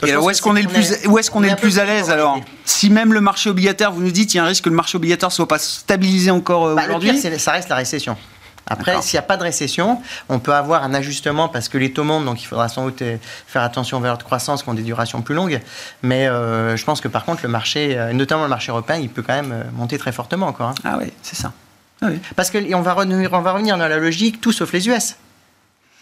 et 0.05 0.11
alors 0.11 0.28
où 0.29 0.31
est-ce 0.31 0.41
qu'on 0.43 0.55
est 0.55 0.61
le 0.61 0.67
plus 0.67 1.07
où 1.07 1.17
est-ce 1.17 1.31
qu'on 1.31 1.43
est, 1.43 1.49
le 1.49 1.55
plus 1.55 1.79
à 1.79 1.85
l'aise 1.85 2.11
alors 2.11 2.39
Si 2.63 2.89
même 2.91 3.13
le 3.13 3.21
marché 3.21 3.49
obligataire, 3.49 3.91
vous 3.91 4.01
nous 4.01 4.11
dites, 4.11 4.33
il 4.33 4.37
y 4.37 4.39
a 4.39 4.43
un 4.43 4.47
risque 4.47 4.65
que 4.65 4.69
le 4.69 4.75
marché 4.75 4.95
obligataire 4.95 5.29
ne 5.29 5.33
soit 5.33 5.47
pas 5.47 5.57
stabilisé 5.57 6.29
encore 6.29 6.67
euh, 6.67 6.75
bah, 6.75 6.83
aujourd'hui 6.85 7.17
ça 7.17 7.51
reste 7.51 7.69
la 7.69 7.75
récession. 7.75 8.15
Après, 8.71 9.01
s'il 9.01 9.15
n'y 9.15 9.19
a 9.19 9.23
pas 9.23 9.37
de 9.37 9.41
récession, 9.41 9.99
on 10.27 10.37
peut 10.37 10.53
avoir 10.53 10.83
un 10.83 10.93
ajustement 10.93 11.49
parce 11.49 11.69
que 11.69 11.79
les 11.79 11.91
taux 11.91 12.03
montent, 12.03 12.25
donc 12.25 12.39
il 12.43 12.45
faudra 12.45 12.69
sans 12.69 12.85
doute 12.85 13.01
euh, 13.01 13.17
faire 13.47 13.63
attention 13.63 13.97
aux 13.97 13.99
valeurs 13.99 14.19
de 14.19 14.23
croissance 14.23 14.61
qui 14.61 14.69
ont 14.69 14.75
des 14.75 14.83
durations 14.83 15.23
plus 15.23 15.33
longues. 15.33 15.59
Mais 16.03 16.27
euh, 16.27 16.77
je 16.77 16.85
pense 16.85 17.01
que 17.01 17.07
par 17.07 17.25
contre, 17.25 17.41
le 17.41 17.49
marché, 17.49 17.97
notamment 18.13 18.43
le 18.43 18.49
marché 18.49 18.71
européen, 18.71 18.97
il 18.97 19.09
peut 19.09 19.23
quand 19.23 19.33
même 19.33 19.65
monter 19.73 19.97
très 19.97 20.11
fortement 20.11 20.45
encore. 20.45 20.69
Hein. 20.69 20.75
Ah 20.83 20.97
oui, 20.99 21.11
c'est 21.23 21.35
ça. 21.35 21.51
Ah 22.03 22.07
oui. 22.11 22.19
Parce 22.35 22.51
qu'on 22.51 22.81
va, 22.81 22.93
revenir, 22.93 23.33
on 23.33 23.41
va 23.41 23.53
revenir 23.53 23.75
dans 23.75 23.87
la 23.87 23.97
logique 23.97 24.39
tout 24.39 24.51
sauf 24.51 24.71
les 24.71 24.87
US. 24.87 25.15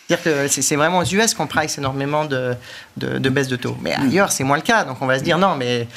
C'est-à-dire 0.07 0.23
que 0.23 0.47
c'est 0.47 0.75
vraiment 0.75 0.99
aux 0.99 1.03
US 1.03 1.33
qu'on 1.33 1.47
price 1.47 1.77
énormément 1.77 2.23
de, 2.25 2.55
de, 2.95 3.29
baisse 3.29 3.49
de 3.49 3.57
taux. 3.57 3.77
Mais 3.81 3.93
ailleurs, 3.93 4.31
c'est 4.31 4.45
moins 4.45 4.55
le 4.55 4.63
cas. 4.63 4.85
Donc 4.85 4.97
on 5.01 5.05
va 5.05 5.19
se 5.19 5.23
dire 5.23 5.37
non, 5.37 5.55
mais 5.55 5.87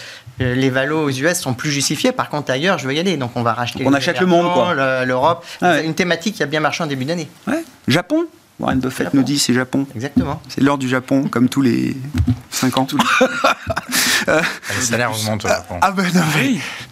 euh, 0.40 0.54
les 0.54 0.68
valos 0.68 1.04
aux 1.04 1.10
US 1.10 1.38
sont 1.38 1.54
plus 1.54 1.70
justifiés. 1.70 2.10
Par 2.10 2.28
contre, 2.28 2.50
ailleurs, 2.50 2.78
je 2.78 2.88
veux 2.88 2.94
y 2.94 2.98
aller. 2.98 3.16
Donc 3.16 3.32
on 3.36 3.42
va 3.42 3.52
racheter. 3.54 3.84
on 3.86 3.92
achète 3.92 4.20
le 4.20 4.26
monde, 4.26 4.52
quoi. 4.52 5.04
L'Europe. 5.04 5.44
Ah 5.62 5.80
une 5.80 5.94
thématique 5.94 6.36
qui 6.36 6.42
a 6.42 6.46
bien 6.46 6.60
marché 6.60 6.82
en 6.82 6.86
début 6.86 7.04
d'année. 7.04 7.28
Ouais. 7.46 7.64
Japon? 7.86 8.26
Warren 8.60 8.78
Buffett 8.78 9.14
nous 9.14 9.22
dit 9.22 9.38
c'est 9.38 9.54
Japon. 9.54 9.86
Exactement. 9.94 10.40
C'est 10.48 10.60
l'heure 10.60 10.76
du 10.76 10.88
Japon, 10.88 11.28
comme 11.28 11.48
tous 11.48 11.62
les 11.62 11.96
5 12.50 12.78
ans. 12.78 12.86
euh, 14.30 14.40
les 14.76 14.84
salaires 14.84 15.12
augmentent 15.12 15.44
au 15.44 15.48
Japon. 15.48 15.76
Ah 15.80 15.92
ben 15.92 16.06
non, 16.14 16.20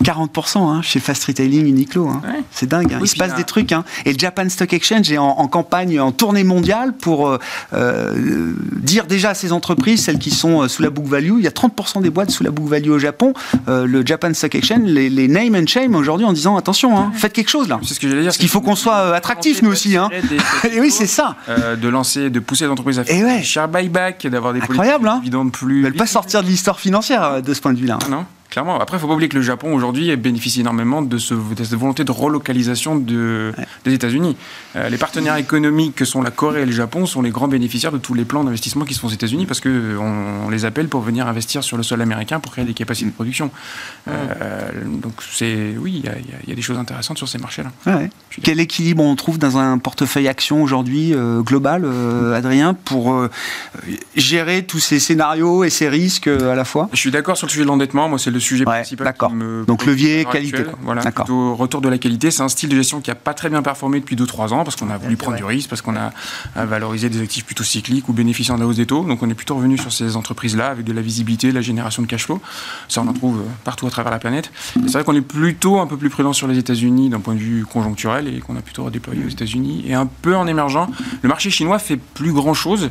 40% 0.05 0.59
hein, 0.59 0.82
chez 0.82 1.01
Fast 1.01 1.24
Retailing 1.24 1.66
Uniqlo. 1.66 2.09
Hein. 2.09 2.22
C'est 2.51 2.68
dingue. 2.68 2.93
Hein. 2.93 2.99
Il 3.03 3.09
se 3.09 3.16
passe 3.16 3.34
des 3.34 3.45
trucs. 3.45 3.72
Hein. 3.72 3.84
Et 4.05 4.12
le 4.12 4.18
Japan 4.18 4.49
Stock 4.49 4.72
Exchange 4.72 5.11
est 5.11 5.18
en, 5.18 5.49
campagne, 5.49 6.01
en 6.01 6.12
tournée 6.12 6.45
mondiale 6.45 6.93
pour 6.93 7.28
euh, 7.28 7.39
euh, 7.72 8.53
dire 8.72 9.07
déjà 9.07 9.30
à 9.30 9.34
ces 9.34 9.53
entreprises, 9.53 10.05
celles 10.05 10.18
qui 10.18 10.30
sont 10.30 10.62
euh, 10.62 10.68
sous 10.68 10.82
la 10.82 10.91
book 10.91 11.07
value, 11.07 11.34
il 11.39 11.45
y 11.45 11.47
a 11.47 11.51
30% 11.51 12.03
des 12.03 12.11
boîtes 12.11 12.30
sous 12.30 12.45
la 12.45 12.51
book 12.51 12.68
value 12.68 12.91
au 12.91 12.99
Japon. 12.99 13.32
le 13.66 14.05
Japan 14.05 14.32
Stock 14.34 14.55
Exchange, 14.55 14.84
les, 14.84 15.28
name 15.28 15.55
and 15.55 15.66
shame 15.66 15.95
aujourd'hui 15.95 16.26
en 16.26 16.32
disant 16.32 16.57
attention, 16.57 17.12
faites 17.12 17.32
quelque 17.32 17.51
chose 17.51 17.68
là. 17.68 17.80
C'est 17.82 17.95
ce 17.95 18.01
que 18.01 18.09
j'allais 18.09 18.22
dire. 18.22 18.28
Parce 18.28 18.39
qu'il 18.39 18.49
faut 18.49 18.61
qu'on 18.61 18.76
soit 18.76 19.14
attractif 19.14 19.62
nous 19.62 19.70
aussi. 19.70 19.95
Et 20.72 20.80
oui, 20.80 20.91
c'est 20.91 21.07
ça. 21.07 21.36
de 21.49 21.89
lancer, 21.89 22.30
de 22.30 22.41
pousser 22.41 22.64
les 22.64 22.70
entreprises 22.70 22.99
à 22.99 23.05
faire 23.05 23.26
ouais. 23.26 23.43
share 23.43 23.68
buyback, 23.68 24.26
d'avoir 24.26 24.53
des 24.53 24.61
Incroyable, 24.61 25.09
hein 25.09 25.22
plus. 25.53 25.78
Ils 25.78 25.84
veulent 25.84 25.93
pas 25.95 26.07
sortir 26.07 26.43
de 26.43 26.49
l'histoire 26.49 26.78
financière 26.80 27.27
de 27.40 27.54
ce 27.54 27.60
point 27.60 27.72
de 27.72 27.78
vue-là. 27.78 27.98
Non. 28.10 28.24
Clairement. 28.50 28.80
Après, 28.80 28.96
il 28.96 28.98
ne 28.98 29.00
faut 29.02 29.08
pas 29.08 29.14
oublier 29.14 29.28
que 29.28 29.36
le 29.36 29.42
Japon, 29.42 29.74
aujourd'hui, 29.74 30.14
bénéficie 30.16 30.60
énormément 30.60 31.02
de, 31.02 31.18
ce, 31.18 31.34
cette 31.58 31.74
volonté 31.74 32.04
de 32.04 32.10
relocalisation 32.10 32.96
de, 32.96 33.52
des 33.84 33.92
États-Unis. 33.94 34.36
Euh, 34.76 34.88
les 34.88 34.98
partenaires 34.98 35.36
économiques 35.36 35.94
que 35.94 36.04
sont 36.04 36.22
la 36.22 36.30
Corée 36.30 36.62
et 36.62 36.66
le 36.66 36.72
Japon 36.72 37.06
sont 37.06 37.22
les 37.22 37.30
grands 37.30 37.48
bénéficiaires 37.48 37.92
de 37.92 37.98
tous 37.98 38.14
les 38.14 38.24
plans 38.24 38.44
d'investissement 38.44 38.84
qui 38.84 38.94
se 38.94 39.00
font 39.00 39.08
aux 39.08 39.12
États-Unis 39.12 39.46
parce 39.46 39.60
qu'on 39.60 39.70
on 40.46 40.50
les 40.50 40.64
appelle 40.64 40.88
pour 40.88 41.00
venir 41.00 41.26
investir 41.26 41.62
sur 41.64 41.76
le 41.76 41.82
sol 41.82 42.00
américain 42.02 42.40
pour 42.40 42.52
créer 42.52 42.64
des 42.64 42.74
capacités 42.74 43.08
de 43.08 43.14
production. 43.14 43.50
Euh, 44.08 44.70
donc, 44.84 45.14
c'est, 45.30 45.74
oui, 45.78 46.02
il 46.04 46.48
y, 46.48 46.52
a 46.52 46.54
des 46.54 46.62
choses 46.62 46.78
intéressantes 46.78 47.18
sur 47.18 47.28
ces 47.28 47.38
marchés-là. 47.38 47.70
Quel 48.42 48.60
équilibre 48.60 49.02
on 49.02 49.16
trouve 49.16 49.38
dans 49.38 49.58
un 49.58 49.78
portefeuille 49.78 50.28
action 50.28 50.62
aujourd'hui 50.62 51.14
euh, 51.14 51.40
global, 51.40 51.86
Adrien, 52.34 52.74
pour 52.74 53.28
gérer 54.16 54.64
tous 54.64 54.78
ces 54.78 54.98
scénarios 54.98 55.64
et 55.64 55.70
ces 55.70 55.88
risques 55.88 56.28
à 56.28 56.54
la 56.54 56.64
fois? 56.64 56.88
Je 56.92 56.98
suis 56.98 57.10
d'accord 57.10 57.36
sur 57.36 57.46
le 57.46 57.50
sujet 57.50 57.64
de 57.64 57.68
l'endettement. 57.68 58.08
Moi, 58.08 58.18
c'est 58.18 58.30
le 58.30 58.40
sujet 58.40 58.64
principal. 58.64 59.06
D'accord. 59.06 59.32
Donc 59.66 59.86
levier, 59.86 60.26
qualité. 60.30 60.64
Voilà, 60.82 61.02
plutôt 61.02 61.54
retour 61.54 61.80
de 61.80 61.88
la 61.88 61.98
qualité. 61.98 62.30
C'est 62.30 62.42
un 62.42 62.48
style 62.48 62.68
de 62.68 62.76
gestion 62.76 63.00
qui 63.00 63.10
n'a 63.10 63.14
pas 63.14 63.34
très 63.34 63.48
bien 63.48 63.62
performé 63.68 64.00
depuis 64.00 64.16
2-3 64.16 64.54
ans 64.54 64.64
parce 64.64 64.76
qu'on 64.76 64.88
a 64.88 64.96
voulu 64.96 65.18
prendre 65.18 65.36
du 65.36 65.44
risque, 65.44 65.68
parce 65.68 65.82
qu'on 65.82 65.94
a 65.94 66.10
valorisé 66.64 67.10
des 67.10 67.20
actifs 67.20 67.44
plutôt 67.44 67.64
cycliques 67.64 68.08
ou 68.08 68.14
bénéficiant 68.14 68.54
de 68.54 68.60
la 68.60 68.66
hausse 68.66 68.76
des 68.76 68.86
taux. 68.86 69.04
Donc 69.04 69.22
on 69.22 69.28
est 69.28 69.34
plutôt 69.34 69.56
revenu 69.56 69.76
sur 69.76 69.92
ces 69.92 70.16
entreprises-là 70.16 70.68
avec 70.68 70.86
de 70.86 70.92
la 70.94 71.02
visibilité, 71.02 71.50
de 71.50 71.54
la 71.54 71.60
génération 71.60 72.00
de 72.00 72.06
cash 72.06 72.24
flow. 72.24 72.40
Ça, 72.88 73.02
on 73.02 73.08
en 73.08 73.12
trouve 73.12 73.40
euh, 73.40 73.50
partout 73.64 73.86
à 73.86 73.90
travers 73.90 74.10
la 74.10 74.18
planète. 74.18 74.50
C'est 74.74 74.92
vrai 74.92 75.04
qu'on 75.04 75.14
est 75.14 75.20
plutôt 75.20 75.80
un 75.80 75.86
peu 75.86 75.98
plus 75.98 76.08
prudent 76.08 76.32
sur 76.32 76.48
les 76.48 76.56
États-Unis 76.56 77.10
d'un 77.10 77.20
point 77.20 77.34
de 77.34 77.40
vue 77.40 77.66
conjoncturel 77.66 78.26
et 78.28 78.40
qu'on 78.40 78.56
a 78.56 78.62
plutôt 78.62 78.84
redéployé 78.84 79.22
aux 79.26 79.28
États-Unis 79.28 79.84
et 79.86 79.92
un 79.92 80.06
peu 80.06 80.34
en 80.34 80.46
émergent. 80.46 80.88
Le 81.20 81.28
marché 81.28 81.50
chinois 81.50 81.78
fait 81.78 81.98
plus 81.98 82.32
grand-chose. 82.32 82.90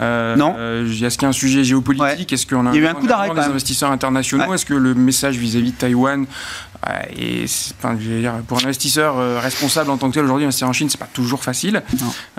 Euh, 0.00 0.36
non. 0.36 0.54
Euh, 0.58 0.86
est-ce 0.86 1.16
qu'il 1.16 1.22
y 1.22 1.26
a 1.26 1.28
un 1.28 1.32
sujet 1.32 1.64
géopolitique 1.64 2.32
Est-ce 2.32 2.46
qu'on 2.46 2.66
a, 2.66 2.74
Il 2.74 2.76
y 2.76 2.84
a 2.84 2.88
eu 2.88 2.90
un 2.90 2.94
coup 2.94 3.06
d'arrêt 3.06 3.30
des 3.30 3.40
investisseurs 3.40 3.90
internationaux? 3.90 4.52
Est-ce 4.52 4.66
que 4.66 4.74
le 4.74 4.94
message 4.94 5.36
vis-à-vis 5.36 5.72
de 5.72 5.76
Taïwan 5.76 6.26
et 7.16 7.44
enfin, 7.78 7.96
je 8.00 8.08
dire, 8.08 8.34
pour 8.46 8.58
un 8.58 8.64
investisseur 8.64 9.18
euh, 9.18 9.38
responsable 9.40 9.90
en 9.90 9.96
tant 9.96 10.08
que 10.08 10.14
tel 10.14 10.24
aujourd'hui, 10.24 10.44
investir 10.44 10.68
en 10.68 10.72
Chine, 10.72 10.88
c'est 10.88 10.98
pas 10.98 11.08
toujours 11.12 11.42
facile. 11.42 11.82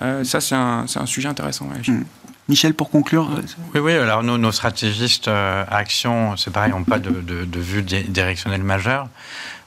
Euh, 0.01 0.23
ça, 0.23 0.41
c'est 0.41 0.55
un, 0.55 0.85
un, 0.93 1.05
sujet 1.05 1.27
intéressant. 1.27 1.65
Hmm. 1.87 2.03
Michel, 2.49 2.73
pour 2.73 2.89
conclure 2.89 3.29
Oui, 3.73 3.81
oui, 3.81 3.93
alors 3.93 4.23
nos, 4.23 4.37
nos 4.37 4.51
stratégistes 4.51 5.27
euh, 5.27 5.65
actions, 5.69 6.37
c'est 6.37 6.51
pareil, 6.51 6.71
n'ont 6.71 6.83
pas 6.83 6.99
de, 6.99 7.09
de, 7.09 7.43
de, 7.45 7.59
vue 7.59 7.81
directionnelle 7.81 8.63
majeure. 8.63 9.09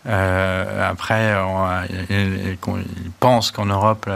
après, 0.07 1.35
ils, 2.09 2.57
pensent 3.19 3.51
qu'en 3.51 3.67
Europe, 3.67 4.09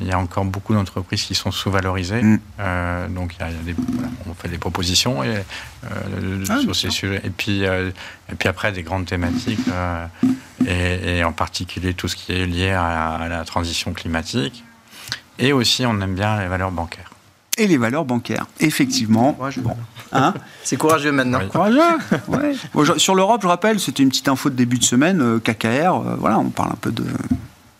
il 0.00 0.06
y 0.06 0.12
a 0.12 0.18
encore 0.18 0.44
beaucoup 0.44 0.74
d'entreprises 0.74 1.22
qui 1.22 1.34
sont 1.34 1.50
sous-valorisées. 1.50 2.22
Mm. 2.22 2.40
Euh, 2.60 3.08
donc, 3.08 3.34
il 3.38 3.40
y 3.40 3.44
a, 3.44 3.50
des, 3.50 3.74
on 4.28 4.34
fait 4.34 4.48
des 4.48 4.58
propositions 4.58 5.24
et, 5.24 5.42
euh, 5.84 6.44
ah, 6.48 6.60
sur 6.60 6.76
ces 6.76 6.90
sujets. 6.90 7.20
Et 7.24 7.30
puis, 7.30 7.66
euh, 7.66 7.90
et 8.30 8.34
puis 8.36 8.48
après, 8.48 8.70
des 8.72 8.82
grandes 8.82 9.06
thématiques, 9.06 9.66
et, 10.66 11.24
en 11.24 11.32
particulier 11.32 11.94
tout 11.94 12.08
ce 12.08 12.16
qui 12.16 12.32
est 12.32 12.46
lié 12.46 12.70
à, 12.70 13.26
la 13.28 13.44
transition 13.44 13.92
climatique. 13.92 14.64
Et 15.38 15.52
aussi, 15.52 15.84
on 15.86 16.00
aime 16.00 16.14
bien 16.14 16.40
les 16.40 16.48
valeurs 16.48 16.72
bancaires. 16.72 17.10
Et 17.56 17.66
les 17.66 17.76
valeurs 17.76 18.04
bancaires, 18.04 18.46
effectivement. 18.60 19.36
Bon. 19.58 19.76
Hein 20.12 20.32
C'est 20.62 20.76
courageux 20.76 21.10
maintenant. 21.10 21.40
Courageux 21.48 21.80
ouais. 22.28 22.98
Sur 22.98 23.16
l'Europe, 23.16 23.42
je 23.42 23.48
rappelle, 23.48 23.80
c'était 23.80 24.04
une 24.04 24.10
petite 24.10 24.28
info 24.28 24.48
de 24.48 24.54
début 24.54 24.78
de 24.78 24.84
semaine, 24.84 25.40
KKR, 25.40 26.16
voilà, 26.18 26.38
on 26.38 26.50
parle 26.50 26.72
un 26.72 26.78
peu 26.80 26.92
de 26.92 27.04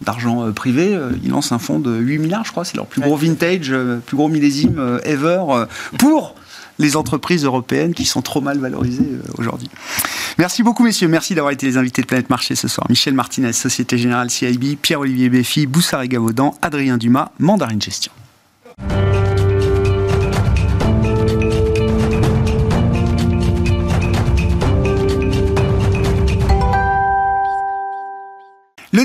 d'argent 0.01 0.47
euh, 0.47 0.53
privé, 0.53 0.95
euh, 0.95 1.11
ils 1.23 1.31
lancent 1.31 1.53
un 1.53 1.59
fonds 1.59 1.81
de 1.81 1.97
8 1.97 2.19
milliards, 2.19 2.45
je 2.45 2.53
crois, 2.53 2.65
c'est 2.65 2.77
leur 2.77 2.87
plus 2.87 3.01
gros 3.01 3.17
vintage, 3.17 3.71
euh, 3.71 3.99
plus 3.99 4.17
gros 4.17 4.29
millésime 4.29 5.01
ever 5.05 5.43
pour 5.99 6.35
les 6.79 6.97
entreprises 6.97 7.45
européennes 7.45 7.95
qui 7.95 8.05
sont 8.05 8.23
trop 8.23 8.41
mal 8.41 8.59
valorisées 8.59 9.11
aujourd'hui. 9.37 9.69
Merci 10.39 10.63
beaucoup, 10.63 10.85
messieurs. 10.85 11.09
Merci 11.09 11.35
d'avoir 11.35 11.53
été 11.53 11.67
les 11.67 11.77
invités 11.77 12.03
de 12.03 12.07
Planète 12.07 12.31
Marché 12.31 12.55
ce 12.55 12.69
soir. 12.69 12.87
Michel 12.89 13.15
Martinez, 13.15 13.53
Société 13.53 13.99
Générale 13.99 14.31
CIB, 14.31 14.77
Pierre-Olivier 14.81 15.29
Béfi, 15.29 15.67
Boussard 15.67 16.07
Gavaudan, 16.07 16.55
Adrien 16.63 16.97
Dumas, 16.97 17.33
Mandarine 17.41 17.83
Gestion. 17.83 18.13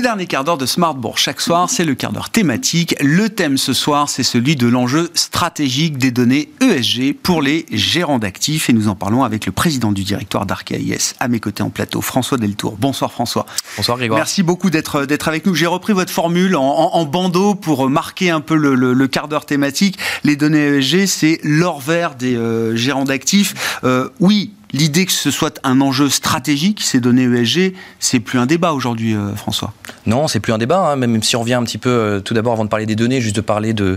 Dernier 0.04 0.26
quart 0.26 0.44
d'heure 0.44 0.58
de 0.58 0.66
Smartbourg 0.66 1.16
chaque 1.16 1.40
soir, 1.40 1.70
c'est 1.70 1.82
le 1.82 1.94
quart 1.94 2.12
d'heure 2.12 2.28
thématique. 2.28 2.94
Le 3.00 3.30
thème 3.30 3.56
ce 3.56 3.72
soir, 3.72 4.10
c'est 4.10 4.22
celui 4.22 4.54
de 4.54 4.66
l'enjeu 4.66 5.10
stratégique 5.14 5.96
des 5.96 6.10
données 6.10 6.50
ESG 6.60 7.14
pour 7.14 7.40
les 7.40 7.64
gérants 7.72 8.18
d'actifs. 8.18 8.68
Et 8.68 8.74
nous 8.74 8.88
en 8.88 8.96
parlons 8.96 9.24
avec 9.24 9.46
le 9.46 9.52
président 9.52 9.92
du 9.92 10.04
directoire 10.04 10.44
d'Arcaïs 10.44 11.14
à 11.20 11.28
mes 11.28 11.40
côtés 11.40 11.62
en 11.62 11.70
plateau, 11.70 12.02
François 12.02 12.36
Deltour. 12.36 12.76
Bonsoir 12.78 13.12
François. 13.12 13.46
Bonsoir 13.78 13.96
Grégoire. 13.96 14.18
Merci 14.18 14.42
beaucoup 14.42 14.68
d'être 14.68 15.06
d'être 15.06 15.26
avec 15.26 15.46
nous. 15.46 15.54
J'ai 15.54 15.64
repris 15.64 15.94
votre 15.94 16.12
formule 16.12 16.54
en, 16.54 17.04
bandeau 17.06 17.54
pour 17.54 17.88
marquer 17.88 18.28
un 18.28 18.42
peu 18.42 18.56
le, 18.56 19.06
quart 19.06 19.28
d'heure 19.28 19.46
thématique. 19.46 19.98
Les 20.22 20.36
données 20.36 20.80
ESG, 20.80 21.06
c'est 21.06 21.40
l'or 21.44 21.80
vert 21.80 22.14
des 22.14 22.36
euh, 22.36 22.76
gérants 22.76 23.04
d'actifs. 23.04 23.80
Euh, 23.84 24.10
oui, 24.20 24.52
l'idée 24.72 25.06
que 25.06 25.12
ce 25.12 25.30
soit 25.30 25.60
un 25.62 25.80
enjeu 25.80 26.08
stratégique, 26.08 26.82
ces 26.82 27.00
données 27.00 27.24
ESG, 27.24 27.74
c'est 28.00 28.20
plus 28.20 28.38
un 28.38 28.46
débat 28.46 28.72
aujourd'hui, 28.72 29.14
euh, 29.14 29.34
François. 29.34 29.72
Non, 30.06 30.28
c'est 30.28 30.40
plus 30.40 30.52
un 30.52 30.58
débat, 30.58 30.90
hein, 30.90 30.96
même 30.96 31.22
si 31.22 31.36
on 31.36 31.40
revient 31.40 31.54
un 31.54 31.64
petit 31.64 31.78
peu, 31.78 31.90
euh, 31.90 32.20
tout 32.20 32.34
d'abord, 32.34 32.54
avant 32.54 32.64
de 32.64 32.70
parler 32.70 32.86
des 32.86 32.96
données, 32.96 33.20
juste 33.20 33.36
de 33.36 33.40
parler 33.40 33.72
de, 33.72 33.96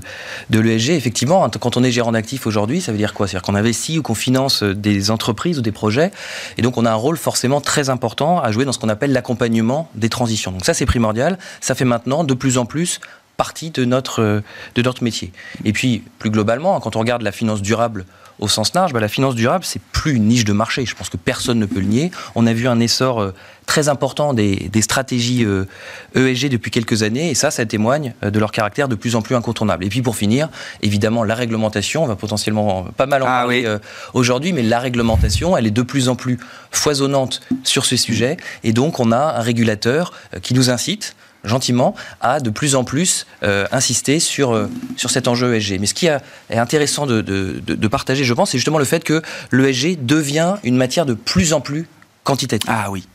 de 0.50 0.60
l'ESG. 0.60 0.92
Effectivement, 0.92 1.44
hein, 1.44 1.50
quand 1.50 1.78
on 1.78 1.84
est 1.84 1.92
gérant 1.92 2.12
d'actifs 2.12 2.48
aujourd'hui, 2.48 2.82
ça 2.82 2.92
veut 2.92 2.98
dire 2.98 3.14
quoi? 3.14 3.28
C'est-à-dire 3.28 3.46
qu'on 3.46 3.56
investit 3.56 4.00
ou 4.00 4.02
qu'on 4.02 4.16
finance 4.16 4.64
euh, 4.64 4.76
des 4.76 5.12
entreprises 5.12 5.60
ou 5.60 5.62
des 5.62 5.72
projets, 5.72 6.12
et 6.58 6.62
donc 6.62 6.78
on 6.78 6.86
a 6.86 6.92
un 6.92 6.96
rôle 6.96 7.18
forcément 7.18 7.62
très 7.62 7.90
important 7.90 8.40
à 8.40 8.52
jouer 8.52 8.66
dans 8.66 8.72
ce 8.72 8.80
qu'on 8.80 8.90
appelle 8.90 9.12
l'accompagnement 9.12 9.90
des 9.96 10.10
transitions. 10.10 10.52
Donc 10.52 10.66
ça, 10.66 10.74
c'est 10.74 10.86
primordial. 10.86 11.38
Ça 11.62 11.76
fait 11.76 11.86
maintenant 11.86 12.24
de 12.24 12.34
plus 12.34 12.58
en 12.58 12.66
plus 12.66 13.00
partie 13.38 13.70
de 13.70 13.86
notre, 13.86 14.42
de 14.76 14.82
notre 14.82 15.04
métier. 15.04 15.32
Et 15.64 15.72
puis, 15.72 16.04
plus 16.18 16.32
globalement, 16.32 16.80
quand 16.80 16.96
on 16.96 17.00
regarde 17.00 17.22
la 17.22 17.32
finance 17.32 17.62
durable 17.62 18.06
au 18.40 18.48
sens 18.48 18.74
large, 18.74 18.94
bah, 18.94 19.00
la 19.00 19.08
finance 19.08 19.36
durable, 19.36 19.66
c'est 19.66 19.82
plus 19.82 20.14
une 20.14 20.26
niche 20.26 20.46
de 20.46 20.54
marché. 20.54 20.86
Je 20.86 20.96
pense 20.96 21.10
que 21.10 21.18
personne 21.18 21.60
ne 21.60 21.66
peut 21.66 21.80
le 21.80 21.88
nier. 21.88 22.12
On 22.36 22.46
a 22.46 22.54
vu 22.54 22.68
un 22.68 22.80
essor 22.80 23.20
euh, 23.20 23.34
très 23.66 23.90
important 23.90 24.34
des, 24.34 24.70
stratégies 24.82 25.42
ESG 25.42 25.46
euh, 25.46 26.48
e 26.48 26.50
depuis 26.50 26.72
quelques 26.72 27.04
années, 27.04 27.30
et 27.32 27.36
ça, 27.36 27.52
ça 27.52 27.66
témoigne 27.66 28.14
euh, 28.24 28.30
de 28.30 28.40
leur 28.40 28.52
caractère 28.52 28.88
de 28.88 28.96
plus 28.96 29.16
en 29.16 29.22
plus 29.22 29.36
incontournable. 29.36 29.86
Et 29.86 29.90
puis 29.90 30.02
pour 30.02 30.16
finir, 30.16 30.50
évidemment, 30.82 31.24
la 31.24 31.36
réglementation, 31.36 32.04
on 32.04 32.08
va 32.08 32.16
potentiellement 32.16 32.86
pas 32.96 33.08
mal 33.08 33.24
en 33.24 33.26
ah 33.26 33.40
parler 33.40 33.68
aujourd'hui, 34.14 34.54
mais 34.54 34.64
la 34.64 34.80
réglementation, 34.80 35.58
elle 35.58 35.68
est 35.68 35.72
de 35.72 35.82
plus 35.82 36.10
en 36.10 36.16
plus 36.16 36.40
foisonnante 36.72 37.42
sur 37.64 37.86
ce 37.86 37.98
sujet, 37.98 38.38
et 38.64 38.72
donc 38.72 39.00
on 39.00 39.12
a 39.12 39.18
un 39.38 39.42
régulateur 39.42 40.14
qui 40.42 40.54
nous 40.54 40.70
incite 40.70 41.16
gentiment, 41.48 41.96
à 42.22 42.40
de 42.40 42.50
plus 42.50 42.76
en 42.76 42.84
plus 42.84 43.26
euh, 43.44 43.66
insister 43.72 44.20
sur, 44.20 44.54
euh, 44.54 44.68
sur 44.96 45.10
cet 45.10 45.28
enjeu 45.28 45.56
ESG. 45.56 45.80
Mais 45.80 45.88
ce 45.88 45.94
qui 45.94 46.08
est 46.08 46.20
intéressant 46.50 47.06
de, 47.06 47.22
de, 47.22 47.88
partager, 47.88 48.24
je 48.24 48.34
pense, 48.34 48.52
c'est 48.52 48.58
justement 48.58 48.80
le 48.80 48.86
fait 48.86 49.04
que 49.04 49.22
l'ESG 49.52 50.06
devient 50.06 50.56
une 50.64 50.78
matière 50.78 51.06
de 51.06 51.14
plus 51.14 51.54
en 51.54 51.62
plus 51.62 51.88
quantitative. 52.24 52.70
Ah 52.72 52.92
oui. 52.92 53.08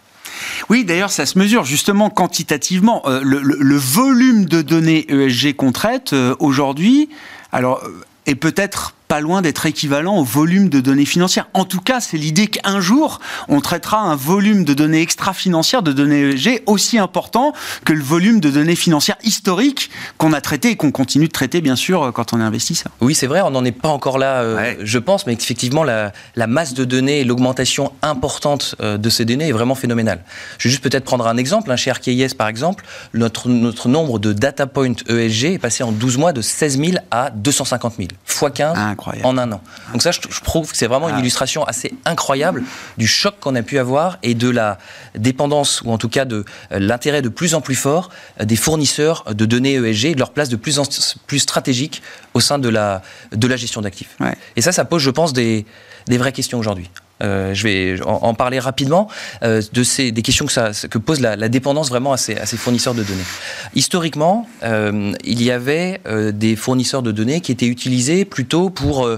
Oui, 0.68 0.84
d'ailleurs, 0.84 1.10
ça 1.10 1.26
se 1.26 1.38
mesure 1.38 1.64
justement 1.64 2.10
quantitativement. 2.10 3.02
Euh, 3.06 3.20
le, 3.22 3.40
le, 3.40 3.76
volume 3.76 4.46
de 4.46 4.62
données 4.62 5.06
ESG 5.12 5.54
qu'on 5.54 5.72
traite 5.72 6.14
aujourd'hui, 6.38 7.10
alors, 7.52 7.82
est 8.26 8.34
peut-être 8.34 8.94
pas 9.12 9.20
loin 9.20 9.42
d'être 9.42 9.66
équivalent 9.66 10.16
au 10.16 10.24
volume 10.24 10.70
de 10.70 10.80
données 10.80 11.04
financières. 11.04 11.46
En 11.52 11.66
tout 11.66 11.82
cas, 11.82 12.00
c'est 12.00 12.16
l'idée 12.16 12.46
qu'un 12.46 12.80
jour, 12.80 13.20
on 13.46 13.60
traitera 13.60 13.98
un 13.98 14.16
volume 14.16 14.64
de 14.64 14.72
données 14.72 15.02
extra-financières, 15.02 15.82
de 15.82 15.92
données 15.92 16.30
ESG, 16.30 16.62
aussi 16.64 16.98
important 16.98 17.52
que 17.84 17.92
le 17.92 18.02
volume 18.02 18.40
de 18.40 18.48
données 18.48 18.74
financières 18.74 19.18
historiques 19.22 19.90
qu'on 20.16 20.32
a 20.32 20.40
traité 20.40 20.70
et 20.70 20.76
qu'on 20.76 20.92
continue 20.92 21.26
de 21.26 21.32
traiter, 21.32 21.60
bien 21.60 21.76
sûr, 21.76 22.10
quand 22.14 22.32
on 22.32 22.40
est 22.40 22.42
investisseur. 22.42 22.90
Oui, 23.02 23.14
c'est 23.14 23.26
vrai, 23.26 23.42
on 23.42 23.50
n'en 23.50 23.66
est 23.66 23.78
pas 23.78 23.90
encore 23.90 24.16
là, 24.16 24.40
euh, 24.40 24.76
je 24.80 24.98
pense, 24.98 25.26
mais 25.26 25.34
effectivement, 25.34 25.84
la, 25.84 26.12
masse 26.46 26.72
de 26.72 26.86
données 26.86 27.20
et 27.20 27.24
l'augmentation 27.24 27.92
importante 28.00 28.76
euh, 28.80 28.96
de 28.96 29.10
ces 29.10 29.26
données 29.26 29.48
est 29.48 29.52
vraiment 29.52 29.74
phénoménale. 29.74 30.24
Je 30.56 30.68
vais 30.68 30.70
juste 30.70 30.82
peut-être 30.82 31.04
prendre 31.04 31.26
un 31.26 31.36
exemple. 31.36 31.70
Hein, 31.70 31.76
chez 31.76 31.92
RKIS, 31.92 32.34
par 32.34 32.48
exemple, 32.48 32.82
notre, 33.12 33.50
notre 33.50 33.88
nombre 33.88 34.18
de 34.18 34.32
data 34.32 34.66
points 34.66 34.94
ESG 35.06 35.44
est 35.44 35.58
passé 35.58 35.84
en 35.84 35.92
12 35.92 36.16
mois 36.16 36.32
de 36.32 36.40
16 36.40 36.78
000 36.78 36.92
à 37.10 37.28
250 37.28 37.96
000, 37.98 38.08
x 38.26 38.44
15 38.54 38.78
en 39.22 39.38
un 39.38 39.52
an. 39.52 39.60
Donc 39.92 40.02
ça, 40.02 40.10
je, 40.10 40.20
trouve 40.42 40.70
que 40.70 40.76
c'est 40.76 40.86
vraiment 40.86 41.08
une 41.08 41.16
ah. 41.16 41.20
illustration 41.20 41.64
assez 41.64 41.94
incroyable 42.04 42.62
du 42.98 43.06
choc 43.06 43.34
qu'on 43.40 43.54
a 43.54 43.62
pu 43.62 43.78
avoir 43.78 44.18
et 44.22 44.34
de 44.34 44.48
la 44.48 44.78
dépendance, 45.14 45.82
ou 45.82 45.90
en 45.90 45.98
tout 45.98 46.08
cas 46.08 46.24
de 46.24 46.44
euh, 46.72 46.78
l'intérêt 46.78 47.22
de 47.22 47.28
plus 47.28 47.54
en 47.54 47.60
plus 47.60 47.74
fort 47.74 48.10
des 48.40 48.56
fournisseurs 48.56 49.24
de 49.32 49.44
données 49.44 49.74
ESG 49.74 50.06
et 50.06 50.14
de 50.14 50.18
leur 50.18 50.30
place 50.30 50.48
de 50.48 50.56
plus 50.56 50.78
en 50.78 50.84
plus 51.26 51.40
stratégique 51.40 52.02
au 52.34 52.40
sein 52.40 52.58
de 52.58 52.68
la, 52.68 53.02
de 53.32 53.46
la 53.46 53.56
gestion 53.56 53.80
d'actifs. 53.80 54.16
Et 54.56 54.60
ça, 54.62 54.72
ça 54.72 54.84
pose, 54.84 55.02
je 55.02 55.10
pense, 55.10 55.32
des, 55.32 55.66
des 56.06 56.18
vraies 56.18 56.32
questions 56.32 56.58
aujourd'hui. 56.58 56.90
Euh, 57.22 57.54
je 57.54 57.62
vais 57.62 58.02
en, 58.04 58.34
parler 58.34 58.58
rapidement 58.58 59.08
euh, 59.42 59.62
de 59.72 59.82
ces, 59.82 60.12
des 60.12 60.22
questions 60.22 60.46
que, 60.46 60.52
ça, 60.52 60.70
que 60.90 60.98
pose 60.98 61.20
la, 61.20 61.36
dépendance 61.48 61.88
vraiment 61.88 62.12
à 62.12 62.16
ces, 62.16 62.36
à 62.36 62.46
ces, 62.46 62.56
fournisseurs 62.56 62.94
de 62.94 63.02
données. 63.02 63.22
Historiquement, 63.74 64.48
euh, 64.62 65.12
il 65.24 65.42
y 65.42 65.50
avait 65.50 66.00
des 66.32 66.56
fournisseurs 66.56 67.02
de 67.02 67.12
données 67.12 67.40
qui 67.40 67.52
étaient 67.52 67.66
utilisés 67.66 68.24
plutôt 68.24 68.70
pour 68.70 69.08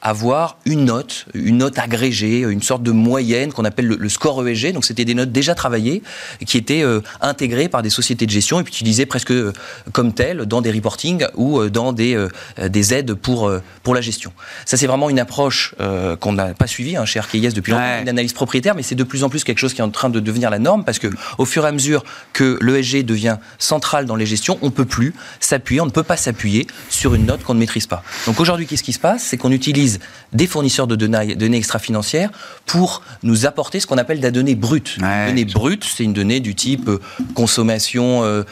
avoir 0.00 0.58
une 0.64 0.84
note, 0.84 1.26
une 1.34 1.58
note 1.58 1.78
agrégée, 1.78 2.40
une 2.40 2.62
sorte 2.62 2.82
de 2.84 2.92
moyenne 2.92 3.52
qu'on 3.52 3.64
appelle 3.64 3.86
le, 3.86 4.08
score 4.08 4.46
ESG. 4.46 4.72
Donc 4.72 4.84
c'était 4.84 5.04
des 5.04 5.14
notes 5.14 5.32
déjà 5.32 5.54
travaillées 5.54 6.02
qui 6.46 6.56
étaient 6.56 6.82
euh, 6.82 7.00
intégrées 7.20 7.68
par 7.68 7.82
des 7.82 7.90
sociétés 7.90 8.24
de 8.24 8.30
gestion 8.30 8.60
et 8.60 8.62
puis 8.62 8.72
utilisées 8.72 9.06
presque 9.06 9.32
euh, 9.32 9.52
comme 9.92 10.12
telles 10.12 10.46
dans 10.46 10.60
des 10.60 10.70
reportings 10.70 11.26
ou 11.34 11.58
euh, 11.58 11.68
dans 11.68 11.92
des, 11.92 12.28
des 12.62 12.94
aides 12.94 13.14
pour, 13.14 13.52
pour 13.82 13.94
la 13.94 14.00
gestion. 14.00 14.32
Ça 14.64 14.76
c'est 14.76 14.86
vraiment 14.86 15.10
une 15.10 15.18
approche 15.18 15.74
qu'on 16.20 16.32
n'a 16.32 16.54
pas 16.54 16.66
suivie 16.66 16.96
hein, 16.96 17.04
chez 17.04 17.20
RKIS 17.20 17.52
depuis 17.52 17.72
longtemps, 17.72 18.00
une 18.00 18.08
analyse 18.08 18.32
propriétaire, 18.32 18.74
mais 18.74 18.82
c'est 18.82 18.94
de 18.94 19.04
plus 19.04 19.24
en 19.24 19.28
plus 19.28 19.44
quelque 19.44 19.58
chose 19.58 19.74
qui 19.74 19.80
est 19.80 19.84
en 19.84 19.90
train 19.90 20.10
de 20.10 20.20
devenir 20.20 20.50
la 20.50 20.58
norme 20.58 20.84
parce 20.84 20.98
que 20.98 21.08
au 21.38 21.44
fur 21.44 21.64
et 21.64 21.68
à 21.68 21.72
mesure 21.72 22.04
que 22.32 22.58
l'ESG 22.62 23.04
devient 23.04 23.38
central 23.58 24.06
dans 24.06 24.16
les 24.16 24.26
gestions, 24.26 24.58
on 24.62 24.70
peut 24.70 24.84
plus 24.84 25.14
s'appuyer, 25.40 25.80
on 25.80 25.86
ne 25.86 25.90
peut 25.90 26.02
pas 26.02 26.16
s'appuyer 26.16 26.66
sur 26.88 27.14
une 27.14 27.26
note 27.26 27.42
qu'on 27.42 27.54
ne 27.54 27.60
maîtrise 27.60 27.86
pas. 27.86 28.02
Donc 28.26 28.40
aujourd'hui, 28.40 28.66
qu'est-ce 28.66 28.82
qui 28.82 28.92
se 28.92 28.98
passe? 28.98 29.24
C'est 29.24 29.36
qu'on 29.36 29.52
utilise 29.52 29.87
des 30.32 30.46
fournisseurs 30.46 30.86
de 30.86 30.96
données, 30.96 31.34
données 31.36 31.56
extra-financières 31.56 32.30
pour 32.66 33.02
nous 33.22 33.46
apporter 33.46 33.80
ce 33.80 33.86
qu'on 33.86 33.98
appelle 33.98 34.18
de 34.18 34.22
la 34.22 34.30
donnée 34.30 34.54
brute. 34.54 34.96
La 35.00 35.28
donnée 35.28 35.44
brute, 35.44 35.84
c'est 35.84 36.04
une 36.04 36.12
donnée 36.12 36.40
du 36.40 36.54
type 36.54 36.88
euh, 36.88 37.00
consommation 37.34 38.24
euh, 38.24 38.44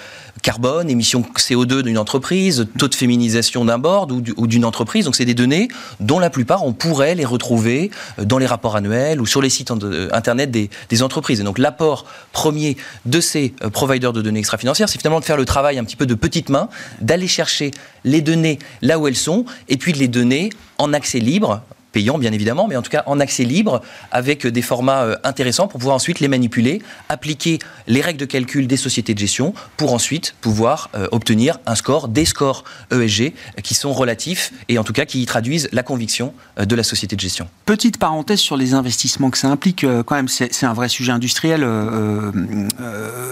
carbone, 0.46 0.88
émissions 0.88 1.24
CO2 1.36 1.82
d'une 1.82 1.98
entreprise, 1.98 2.68
taux 2.78 2.86
de 2.86 2.94
féminisation 2.94 3.64
d'un 3.64 3.78
board 3.78 4.12
ou 4.12 4.46
d'une 4.46 4.64
entreprise. 4.64 5.04
Donc 5.04 5.16
c'est 5.16 5.24
des 5.24 5.34
données 5.34 5.66
dont 5.98 6.20
la 6.20 6.30
plupart 6.30 6.64
on 6.64 6.72
pourrait 6.72 7.16
les 7.16 7.24
retrouver 7.24 7.90
euh, 8.20 8.24
dans 8.24 8.38
les 8.38 8.46
rapports 8.46 8.76
annuels 8.76 9.20
ou 9.20 9.26
sur 9.26 9.42
les 9.42 9.50
sites 9.50 9.72
internet 10.12 10.52
des, 10.52 10.70
des 10.88 11.02
entreprises. 11.02 11.40
Et 11.40 11.42
donc 11.42 11.58
l'apport 11.58 12.06
premier 12.32 12.76
de 13.06 13.20
ces 13.20 13.54
providers 13.72 14.12
de 14.12 14.22
données 14.22 14.38
extra-financières, 14.38 14.88
c'est 14.88 14.98
finalement 14.98 15.18
de 15.18 15.24
faire 15.24 15.36
le 15.36 15.44
travail 15.44 15.80
un 15.80 15.84
petit 15.84 15.96
peu 15.96 16.06
de 16.06 16.14
petite 16.14 16.48
main, 16.48 16.68
d'aller 17.00 17.26
chercher 17.26 17.72
les 18.04 18.20
données 18.20 18.60
là 18.82 19.00
où 19.00 19.08
elles 19.08 19.16
sont 19.16 19.46
et 19.68 19.76
puis 19.76 19.92
de 19.92 19.98
les 19.98 20.06
donner 20.06 20.50
en 20.78 20.92
accès 20.92 21.18
libre, 21.18 21.62
payant 21.96 22.18
bien 22.18 22.32
évidemment, 22.32 22.68
mais 22.68 22.76
en 22.76 22.82
tout 22.82 22.90
cas 22.90 23.04
en 23.06 23.20
accès 23.20 23.44
libre, 23.44 23.80
avec 24.12 24.46
des 24.46 24.60
formats 24.60 25.04
euh, 25.04 25.16
intéressants 25.24 25.66
pour 25.66 25.78
pouvoir 25.78 25.96
ensuite 25.96 26.20
les 26.20 26.28
manipuler, 26.28 26.82
appliquer 27.08 27.58
les 27.86 28.02
règles 28.02 28.20
de 28.20 28.26
calcul 28.26 28.66
des 28.66 28.76
sociétés 28.76 29.14
de 29.14 29.18
gestion 29.18 29.54
pour 29.78 29.94
ensuite 29.94 30.34
pouvoir 30.42 30.90
euh, 30.94 31.08
obtenir 31.10 31.58
un 31.64 31.74
score, 31.74 32.08
des 32.08 32.26
scores 32.26 32.64
ESG 32.92 33.32
qui 33.62 33.72
sont 33.72 33.94
relatifs 33.94 34.52
et 34.68 34.76
en 34.78 34.84
tout 34.84 34.92
cas 34.92 35.06
qui 35.06 35.24
traduisent 35.24 35.70
la 35.72 35.82
conviction 35.82 36.34
euh, 36.58 36.66
de 36.66 36.76
la 36.76 36.82
société 36.82 37.16
de 37.16 37.20
gestion. 37.22 37.48
Petite 37.64 37.96
parenthèse 37.96 38.40
sur 38.40 38.58
les 38.58 38.74
investissements 38.74 39.30
que 39.30 39.38
ça 39.38 39.48
implique, 39.48 39.86
quand 40.04 40.16
même, 40.16 40.28
c'est 40.28 40.64
un 40.64 40.74
vrai 40.74 40.90
sujet 40.90 41.12
industriel, 41.12 41.66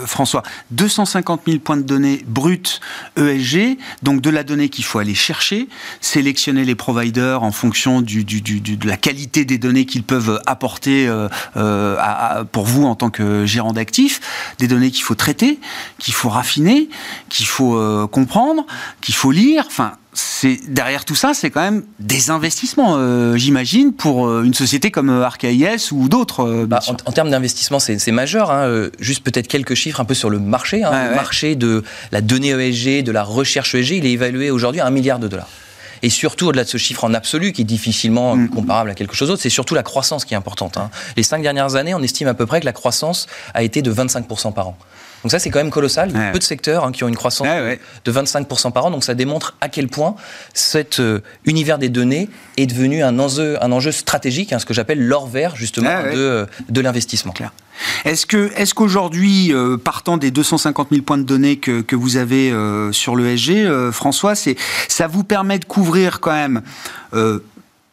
François. 0.06 0.42
250 0.70 1.42
000 1.46 1.58
points 1.58 1.76
de 1.76 1.82
données 1.82 2.24
brutes 2.26 2.80
ESG, 3.16 3.76
donc 4.02 4.22
de 4.22 4.30
la 4.30 4.42
donnée 4.42 4.70
qu'il 4.70 4.84
faut 4.84 4.98
aller 4.98 5.14
chercher, 5.14 5.68
sélectionner 6.00 6.64
les 6.64 6.74
providers 6.74 7.42
en 7.42 7.52
fonction 7.52 8.00
du 8.00 8.24
de 8.60 8.86
la 8.86 8.96
qualité 8.96 9.44
des 9.44 9.58
données 9.58 9.86
qu'ils 9.86 10.02
peuvent 10.02 10.40
apporter 10.46 11.06
euh, 11.06 11.28
euh, 11.56 12.44
pour 12.50 12.64
vous 12.64 12.84
en 12.84 12.94
tant 12.94 13.10
que 13.10 13.46
gérant 13.46 13.72
d'actifs, 13.72 14.20
des 14.58 14.68
données 14.68 14.90
qu'il 14.90 15.02
faut 15.02 15.14
traiter, 15.14 15.58
qu'il 15.98 16.14
faut 16.14 16.28
raffiner, 16.28 16.88
qu'il 17.28 17.46
faut 17.46 17.76
euh, 17.76 18.06
comprendre, 18.06 18.66
qu'il 19.00 19.14
faut 19.14 19.30
lire. 19.30 19.64
Enfin, 19.66 19.92
c'est 20.12 20.60
derrière 20.68 21.04
tout 21.04 21.16
ça, 21.16 21.34
c'est 21.34 21.50
quand 21.50 21.60
même 21.60 21.82
des 21.98 22.30
investissements, 22.30 23.36
j'imagine, 23.36 23.92
pour 23.92 24.42
une 24.42 24.54
société 24.54 24.92
comme 24.92 25.10
ArcAIS 25.10 25.90
ou 25.90 26.08
d'autres. 26.08 26.66
Bah, 26.66 26.78
en, 26.86 27.12
termes 27.12 27.30
d'investissement, 27.30 27.80
c'est 27.80 28.12
majeur. 28.12 28.52
Hein. 28.52 28.90
Juste 29.00 29.24
peut-être 29.24 29.48
quelques 29.48 29.74
chiffres 29.74 30.00
un 30.00 30.04
peu 30.04 30.14
sur 30.14 30.30
le 30.30 30.38
marché. 30.38 30.84
Hein. 30.84 31.08
le 31.08 31.16
marché 31.16 31.56
de 31.56 31.82
la 32.12 32.20
donnée 32.20 32.50
ESG, 32.50 33.02
de 33.02 33.10
la 33.10 33.24
recherche 33.24 33.74
ESG, 33.74 33.90
il 33.96 34.06
est 34.06 34.12
évalué 34.12 34.52
aujourd'hui 34.52 34.80
à 34.80 34.86
un 34.86 34.90
milliard 34.90 35.18
de 35.18 35.26
dollars. 35.26 35.48
Et 36.04 36.10
surtout, 36.10 36.48
au-delà 36.48 36.64
de 36.64 36.68
ce 36.68 36.76
chiffre 36.76 37.02
en 37.04 37.14
absolu, 37.14 37.52
qui 37.52 37.62
est 37.62 37.64
difficilement 37.64 38.36
mm. 38.36 38.50
comparable 38.50 38.90
à 38.90 38.94
quelque 38.94 39.14
chose 39.14 39.28
d'autre, 39.28 39.40
c'est 39.40 39.48
surtout 39.48 39.74
la 39.74 39.82
croissance 39.82 40.26
qui 40.26 40.34
est 40.34 40.36
importante. 40.36 40.76
Hein. 40.76 40.90
Les 41.16 41.22
cinq 41.22 41.40
dernières 41.40 41.76
années, 41.76 41.94
on 41.94 42.02
estime 42.02 42.28
à 42.28 42.34
peu 42.34 42.44
près 42.44 42.60
que 42.60 42.66
la 42.66 42.74
croissance 42.74 43.26
a 43.54 43.62
été 43.62 43.80
de 43.80 43.90
25% 43.90 44.52
par 44.52 44.68
an. 44.68 44.76
Donc 45.24 45.30
ça, 45.30 45.38
c'est 45.38 45.48
quand 45.48 45.58
même 45.58 45.70
colossal. 45.70 46.10
Il 46.10 46.20
y 46.20 46.22
a 46.22 46.32
peu 46.32 46.38
de 46.38 46.44
secteurs 46.44 46.84
hein, 46.84 46.92
qui 46.92 47.02
ont 47.02 47.08
une 47.08 47.16
croissance 47.16 47.48
de 48.04 48.12
25% 48.12 48.72
par 48.72 48.84
an. 48.84 48.90
Donc 48.90 49.04
ça 49.04 49.14
démontre 49.14 49.56
à 49.62 49.70
quel 49.70 49.88
point 49.88 50.16
cet 50.52 51.00
euh, 51.00 51.20
univers 51.46 51.78
des 51.78 51.88
données 51.88 52.28
est 52.58 52.66
devenu 52.66 53.02
un 53.02 53.18
enjeu, 53.18 53.56
un 53.62 53.72
enjeu 53.72 53.90
stratégique, 53.90 54.52
hein, 54.52 54.58
ce 54.58 54.66
que 54.66 54.74
j'appelle 54.74 55.02
l'or 55.02 55.26
vert, 55.26 55.56
justement, 55.56 56.02
de, 56.02 56.10
euh, 56.14 56.46
de 56.68 56.80
l'investissement. 56.82 57.32
Est-ce 58.04 58.26
que, 58.26 58.52
est-ce 58.54 58.74
qu'aujourd'hui, 58.74 59.54
euh, 59.54 59.78
partant 59.78 60.18
des 60.18 60.30
250 60.30 60.88
000 60.90 61.02
points 61.02 61.16
de 61.16 61.22
données 61.22 61.56
que, 61.56 61.80
que 61.80 61.96
vous 61.96 62.18
avez 62.18 62.52
sur 62.92 63.16
l'ESG, 63.16 63.90
François, 63.92 64.34
c'est, 64.34 64.56
ça 64.88 65.06
vous 65.06 65.24
permet 65.24 65.58
de 65.58 65.64
couvrir 65.64 66.20
quand 66.20 66.32
même 66.32 66.60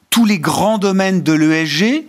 tous 0.10 0.26
les 0.26 0.40
grands 0.40 0.78
domaines 0.78 1.24
de 1.24 1.32
l'ESG, 1.32 2.04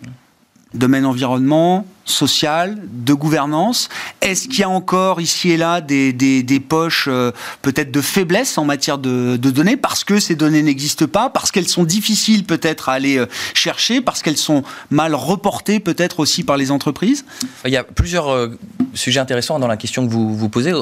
domaine 0.74 1.06
environnement, 1.06 1.86
social, 2.04 2.78
de 2.82 3.14
gouvernance 3.14 3.88
Est-ce 4.20 4.48
qu'il 4.48 4.60
y 4.60 4.62
a 4.62 4.68
encore 4.68 5.20
ici 5.20 5.50
et 5.50 5.56
là 5.56 5.80
des, 5.80 6.12
des, 6.12 6.60
poches 6.60 7.08
euh, 7.08 7.32
peut-être 7.62 7.90
de 7.90 8.00
faiblesse 8.00 8.58
en 8.58 8.64
matière 8.64 8.98
de, 8.98 9.36
de, 9.36 9.50
données 9.50 9.76
parce 9.76 10.04
que 10.04 10.18
ces 10.20 10.34
données 10.34 10.62
n'existent 10.62 11.06
pas, 11.06 11.30
parce 11.30 11.50
qu'elles 11.50 11.68
sont 11.68 11.84
difficiles 11.84 12.44
peut-être 12.44 12.88
à 12.88 12.92
aller 12.92 13.18
euh, 13.18 13.26
chercher, 13.54 14.00
parce 14.00 14.22
qu'elles 14.22 14.36
sont 14.36 14.62
mal 14.90 15.14
reportées 15.14 15.80
peut-être 15.80 16.20
aussi 16.20 16.42
par 16.42 16.56
les 16.56 16.70
entreprises? 16.70 17.24
Il 17.64 17.70
y 17.70 17.76
a 17.76 17.84
plusieurs 17.84 18.30
euh, 18.30 18.48
sujets 18.94 19.20
intéressants 19.20 19.58
dans 19.58 19.68
la 19.68 19.76
question 19.76 20.06
que 20.06 20.12
vous 20.12 20.36
vous 20.36 20.48
posez. 20.48 20.72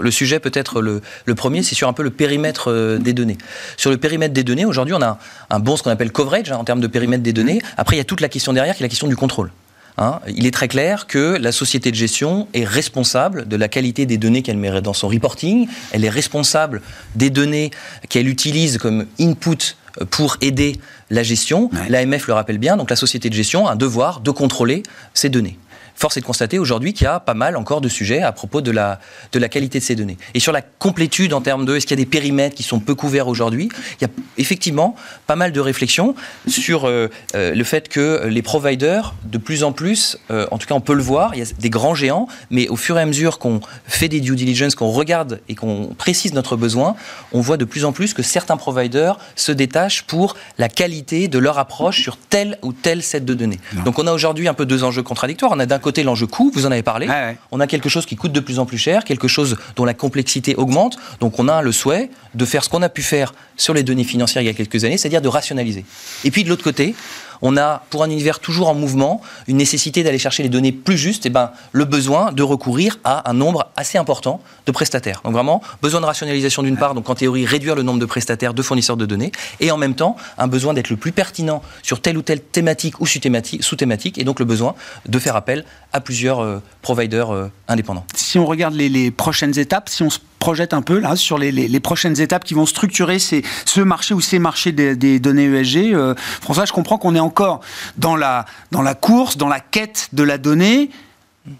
Le 0.00 0.10
sujet 0.10 0.40
peut-être 0.40 0.80
le, 0.80 1.02
le, 1.24 1.34
premier, 1.34 1.62
c'est 1.62 1.74
sur 1.74 1.88
un 1.88 1.92
peu 1.92 2.02
le 2.02 2.10
périmètre 2.10 2.98
des 2.98 3.12
données. 3.12 3.38
Sur 3.76 3.90
le 3.90 3.96
périmètre 3.96 4.34
des 4.34 4.44
données, 4.44 4.64
aujourd'hui 4.64 4.94
on 4.94 5.02
a 5.02 5.18
un, 5.50 5.58
bon 5.60 5.76
ce 5.76 5.82
qu'on 5.82 5.90
appelle 5.90 6.12
coverage 6.12 6.50
hein, 6.50 6.56
en 6.56 6.64
termes 6.64 6.80
de 6.80 6.86
périmètre 6.86 7.22
des 7.22 7.32
données. 7.32 7.60
Après 7.76 7.96
il 7.96 7.98
y 7.98 8.02
a 8.02 8.04
toute 8.04 8.20
la 8.20 8.28
question 8.28 8.52
derrière 8.52 8.74
qui 8.74 8.82
est 8.82 8.86
la 8.86 8.88
question 8.88 9.08
du 9.08 9.16
contrôle. 9.16 9.50
Hein, 9.96 10.20
il 10.34 10.44
est 10.46 10.50
très 10.50 10.66
clair 10.66 11.06
que 11.06 11.36
la 11.36 11.52
société 11.52 11.90
de 11.92 11.96
gestion 11.96 12.48
est 12.52 12.64
responsable 12.64 13.46
de 13.46 13.56
la 13.56 13.68
qualité 13.68 14.06
des 14.06 14.18
données 14.18 14.42
qu'elle 14.42 14.56
met 14.56 14.80
dans 14.80 14.92
son 14.92 15.06
reporting, 15.06 15.68
elle 15.92 16.04
est 16.04 16.10
responsable 16.10 16.82
des 17.14 17.30
données 17.30 17.70
qu'elle 18.08 18.28
utilise 18.28 18.78
comme 18.78 19.06
input 19.20 19.76
pour 20.10 20.36
aider 20.40 20.80
la 21.10 21.22
gestion. 21.22 21.70
L'AMF 21.88 22.26
le 22.26 22.34
rappelle 22.34 22.58
bien, 22.58 22.76
donc 22.76 22.90
la 22.90 22.96
société 22.96 23.30
de 23.30 23.34
gestion 23.34 23.68
a 23.68 23.72
un 23.72 23.76
devoir 23.76 24.20
de 24.20 24.32
contrôler 24.32 24.82
ces 25.12 25.28
données 25.28 25.58
force 25.94 26.16
est 26.16 26.20
de 26.20 26.26
constater 26.26 26.58
aujourd'hui 26.58 26.92
qu'il 26.92 27.04
y 27.04 27.08
a 27.08 27.20
pas 27.20 27.34
mal 27.34 27.56
encore 27.56 27.80
de 27.80 27.88
sujets 27.88 28.22
à 28.22 28.32
propos 28.32 28.60
de 28.60 28.70
la, 28.70 29.00
de 29.32 29.38
la 29.38 29.48
qualité 29.48 29.78
de 29.78 29.84
ces 29.84 29.94
données. 29.94 30.18
Et 30.34 30.40
sur 30.40 30.52
la 30.52 30.62
complétude 30.62 31.32
en 31.32 31.40
termes 31.40 31.64
de 31.64 31.76
est-ce 31.76 31.86
qu'il 31.86 31.98
y 31.98 32.00
a 32.00 32.04
des 32.04 32.10
périmètres 32.10 32.54
qui 32.54 32.62
sont 32.62 32.80
peu 32.80 32.94
couverts 32.94 33.28
aujourd'hui, 33.28 33.68
il 34.00 34.04
y 34.04 34.06
a 34.06 34.10
effectivement 34.38 34.96
pas 35.26 35.36
mal 35.36 35.52
de 35.52 35.60
réflexions 35.60 36.14
sur 36.46 36.84
euh, 36.84 37.08
euh, 37.34 37.54
le 37.54 37.64
fait 37.64 37.88
que 37.88 38.26
les 38.26 38.42
providers, 38.42 39.14
de 39.24 39.38
plus 39.38 39.64
en 39.64 39.72
plus, 39.72 40.18
euh, 40.30 40.46
en 40.50 40.58
tout 40.58 40.66
cas 40.66 40.74
on 40.74 40.80
peut 40.80 40.94
le 40.94 41.02
voir, 41.02 41.34
il 41.34 41.40
y 41.40 41.42
a 41.42 41.46
des 41.58 41.70
grands 41.70 41.94
géants, 41.94 42.28
mais 42.50 42.68
au 42.68 42.76
fur 42.76 42.98
et 42.98 43.02
à 43.02 43.06
mesure 43.06 43.38
qu'on 43.38 43.60
fait 43.86 44.08
des 44.08 44.20
due 44.20 44.36
diligence, 44.36 44.74
qu'on 44.74 44.90
regarde 44.90 45.40
et 45.48 45.54
qu'on 45.54 45.94
précise 45.96 46.34
notre 46.34 46.56
besoin, 46.56 46.96
on 47.32 47.40
voit 47.40 47.56
de 47.56 47.64
plus 47.64 47.84
en 47.84 47.92
plus 47.92 48.14
que 48.14 48.22
certains 48.22 48.56
providers 48.56 49.18
se 49.36 49.52
détachent 49.52 50.02
pour 50.02 50.36
la 50.58 50.68
qualité 50.68 51.28
de 51.28 51.38
leur 51.38 51.58
approche 51.58 52.02
sur 52.02 52.16
tel 52.16 52.58
ou 52.62 52.72
tel 52.72 53.02
set 53.02 53.24
de 53.24 53.34
données. 53.34 53.60
Donc 53.84 53.98
on 53.98 54.06
a 54.06 54.12
aujourd'hui 54.12 54.48
un 54.48 54.54
peu 54.54 54.66
deux 54.66 54.84
enjeux 54.84 55.02
contradictoires. 55.02 55.52
On 55.54 55.60
a 55.60 55.66
d'un 55.66 55.78
côté 55.84 56.02
l'enjeu 56.02 56.26
coût, 56.26 56.50
vous 56.52 56.66
en 56.66 56.72
avez 56.72 56.82
parlé. 56.82 57.06
On 57.52 57.60
a 57.60 57.66
quelque 57.66 57.88
chose 57.88 58.06
qui 58.06 58.16
coûte 58.16 58.32
de 58.32 58.40
plus 58.40 58.58
en 58.58 58.66
plus 58.66 58.78
cher, 58.78 59.04
quelque 59.04 59.28
chose 59.28 59.56
dont 59.76 59.84
la 59.84 59.94
complexité 59.94 60.56
augmente. 60.56 60.96
Donc 61.20 61.38
on 61.38 61.46
a 61.48 61.62
le 61.62 61.70
souhait 61.70 62.10
de 62.34 62.44
faire 62.44 62.64
ce 62.64 62.68
qu'on 62.68 62.82
a 62.82 62.88
pu 62.88 63.02
faire 63.02 63.34
sur 63.56 63.74
les 63.74 63.84
données 63.84 64.04
financières 64.04 64.42
il 64.42 64.46
y 64.46 64.48
a 64.48 64.54
quelques 64.54 64.84
années, 64.84 64.98
c'est-à-dire 64.98 65.22
de 65.22 65.28
rationaliser. 65.28 65.84
Et 66.24 66.30
puis 66.30 66.42
de 66.42 66.48
l'autre 66.48 66.64
côté, 66.64 66.96
on 67.44 67.58
a, 67.58 67.82
pour 67.90 68.02
un 68.02 68.10
univers 68.10 68.40
toujours 68.40 68.68
en 68.68 68.74
mouvement, 68.74 69.20
une 69.46 69.58
nécessité 69.58 70.02
d'aller 70.02 70.18
chercher 70.18 70.42
les 70.42 70.48
données 70.48 70.72
plus 70.72 70.96
justes, 70.96 71.26
et 71.26 71.30
ben, 71.30 71.52
le 71.72 71.84
besoin 71.84 72.32
de 72.32 72.42
recourir 72.42 72.98
à 73.04 73.30
un 73.30 73.34
nombre 73.34 73.70
assez 73.76 73.98
important 73.98 74.40
de 74.66 74.72
prestataires. 74.72 75.20
Donc 75.24 75.34
vraiment, 75.34 75.62
besoin 75.82 76.00
de 76.00 76.06
rationalisation 76.06 76.62
d'une 76.62 76.78
part, 76.78 76.94
donc 76.94 77.08
en 77.10 77.14
théorie, 77.14 77.44
réduire 77.44 77.74
le 77.74 77.82
nombre 77.82 78.00
de 78.00 78.06
prestataires, 78.06 78.54
de 78.54 78.62
fournisseurs 78.62 78.96
de 78.96 79.04
données, 79.04 79.30
et 79.60 79.70
en 79.70 79.76
même 79.76 79.94
temps, 79.94 80.16
un 80.38 80.48
besoin 80.48 80.72
d'être 80.72 80.88
le 80.88 80.96
plus 80.96 81.12
pertinent 81.12 81.62
sur 81.82 82.00
telle 82.00 82.16
ou 82.16 82.22
telle 82.22 82.40
thématique 82.40 82.98
ou 83.00 83.06
sous-thématique, 83.06 84.16
et 84.16 84.24
donc 84.24 84.38
le 84.38 84.46
besoin 84.46 84.74
de 85.06 85.18
faire 85.18 85.36
appel 85.36 85.66
à 85.92 86.00
plusieurs 86.00 86.40
euh, 86.40 86.62
providers 86.80 87.32
euh, 87.32 87.50
indépendants. 87.68 88.06
Si 88.14 88.38
on 88.38 88.46
regarde 88.46 88.74
les, 88.74 89.10
prochaines 89.10 89.58
étapes, 89.58 89.90
si 89.90 90.02
on 90.02 90.10
se 90.10 90.18
projette 90.44 90.74
un 90.74 90.82
peu 90.82 90.98
là 90.98 91.16
sur 91.16 91.38
les, 91.38 91.80
prochaines 91.80 92.20
étapes 92.20 92.44
qui 92.44 92.52
vont 92.52 92.66
structurer 92.66 93.18
ce 93.18 93.80
marché 93.80 94.12
ou 94.12 94.20
ces 94.20 94.38
marchés 94.38 94.72
des, 94.72 95.18
données 95.18 95.46
ESG, 95.46 95.94
euh, 95.94 96.14
François, 96.42 96.66
je 96.66 96.72
comprends 96.74 96.98
qu'on 96.98 97.14
est 97.14 97.18
en 97.18 97.24
encore 97.24 97.60
dans 97.96 98.14
la, 98.14 98.44
dans 98.70 98.82
la 98.82 98.94
course, 98.94 99.38
dans 99.38 99.48
la 99.48 99.58
quête 99.58 100.10
de 100.12 100.22
la 100.22 100.36
donnée, 100.36 100.90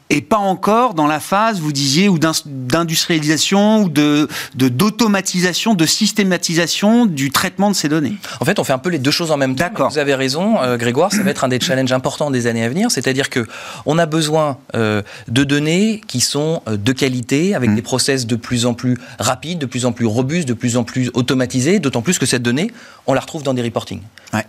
et 0.08 0.22
pas 0.22 0.38
encore 0.38 0.94
dans 0.94 1.06
la 1.06 1.20
phase, 1.20 1.60
vous 1.60 1.72
disiez, 1.72 2.08
ou 2.08 2.18
d'industrialisation 2.18 3.82
ou 3.82 3.88
de 3.90 4.28
d'automatisation, 4.54 5.74
de, 5.74 5.84
systématisation 5.84 7.04
du 7.04 7.30
traitement 7.30 7.70
de 7.70 7.76
ces 7.76 7.88
données. 7.88 8.14
En 8.40 8.46
fait, 8.46 8.58
on 8.58 8.64
fait 8.64 8.72
un 8.72 8.78
peu 8.78 8.88
les 8.88 8.98
deux 8.98 9.10
choses 9.10 9.30
en 9.30 9.36
même 9.36 9.54
temps. 9.56 9.88
Vous 9.90 9.98
avez 9.98 10.14
raison, 10.14 10.62
euh, 10.62 10.78
Grégoire, 10.78 11.12
ça 11.12 11.22
va 11.22 11.30
être 11.30 11.44
un 11.44 11.48
des 11.48 11.60
challenges 11.60 11.92
importants 11.92 12.30
des 12.30 12.46
années 12.46 12.64
à 12.64 12.68
venir. 12.68 12.90
C'est-à-dire 12.90 13.28
que 13.28 13.46
on 13.84 13.98
a 13.98 14.06
besoin 14.06 14.56
euh, 14.74 15.02
de 15.28 15.44
données 15.44 16.00
qui 16.06 16.20
sont 16.20 16.62
euh, 16.66 16.78
de 16.78 16.92
qualité, 16.92 17.54
avec 17.54 17.70
mmh. 17.70 17.74
des 17.74 17.82
process 17.82 18.26
de 18.26 18.36
plus 18.36 18.64
en 18.64 18.72
plus 18.72 18.96
rapides, 19.18 19.58
de 19.58 19.66
plus 19.66 19.84
en 19.84 19.92
plus 19.92 20.06
robustes, 20.06 20.48
de 20.48 20.54
plus 20.54 20.78
en 20.78 20.84
plus 20.84 21.10
automatisés. 21.12 21.78
D'autant 21.78 22.02
plus 22.02 22.18
que 22.18 22.26
cette 22.26 22.42
donnée, 22.42 22.70
on 23.06 23.12
la 23.12 23.20
retrouve 23.20 23.42
dans 23.42 23.54
des 23.54 23.62
reportings. 23.62 24.00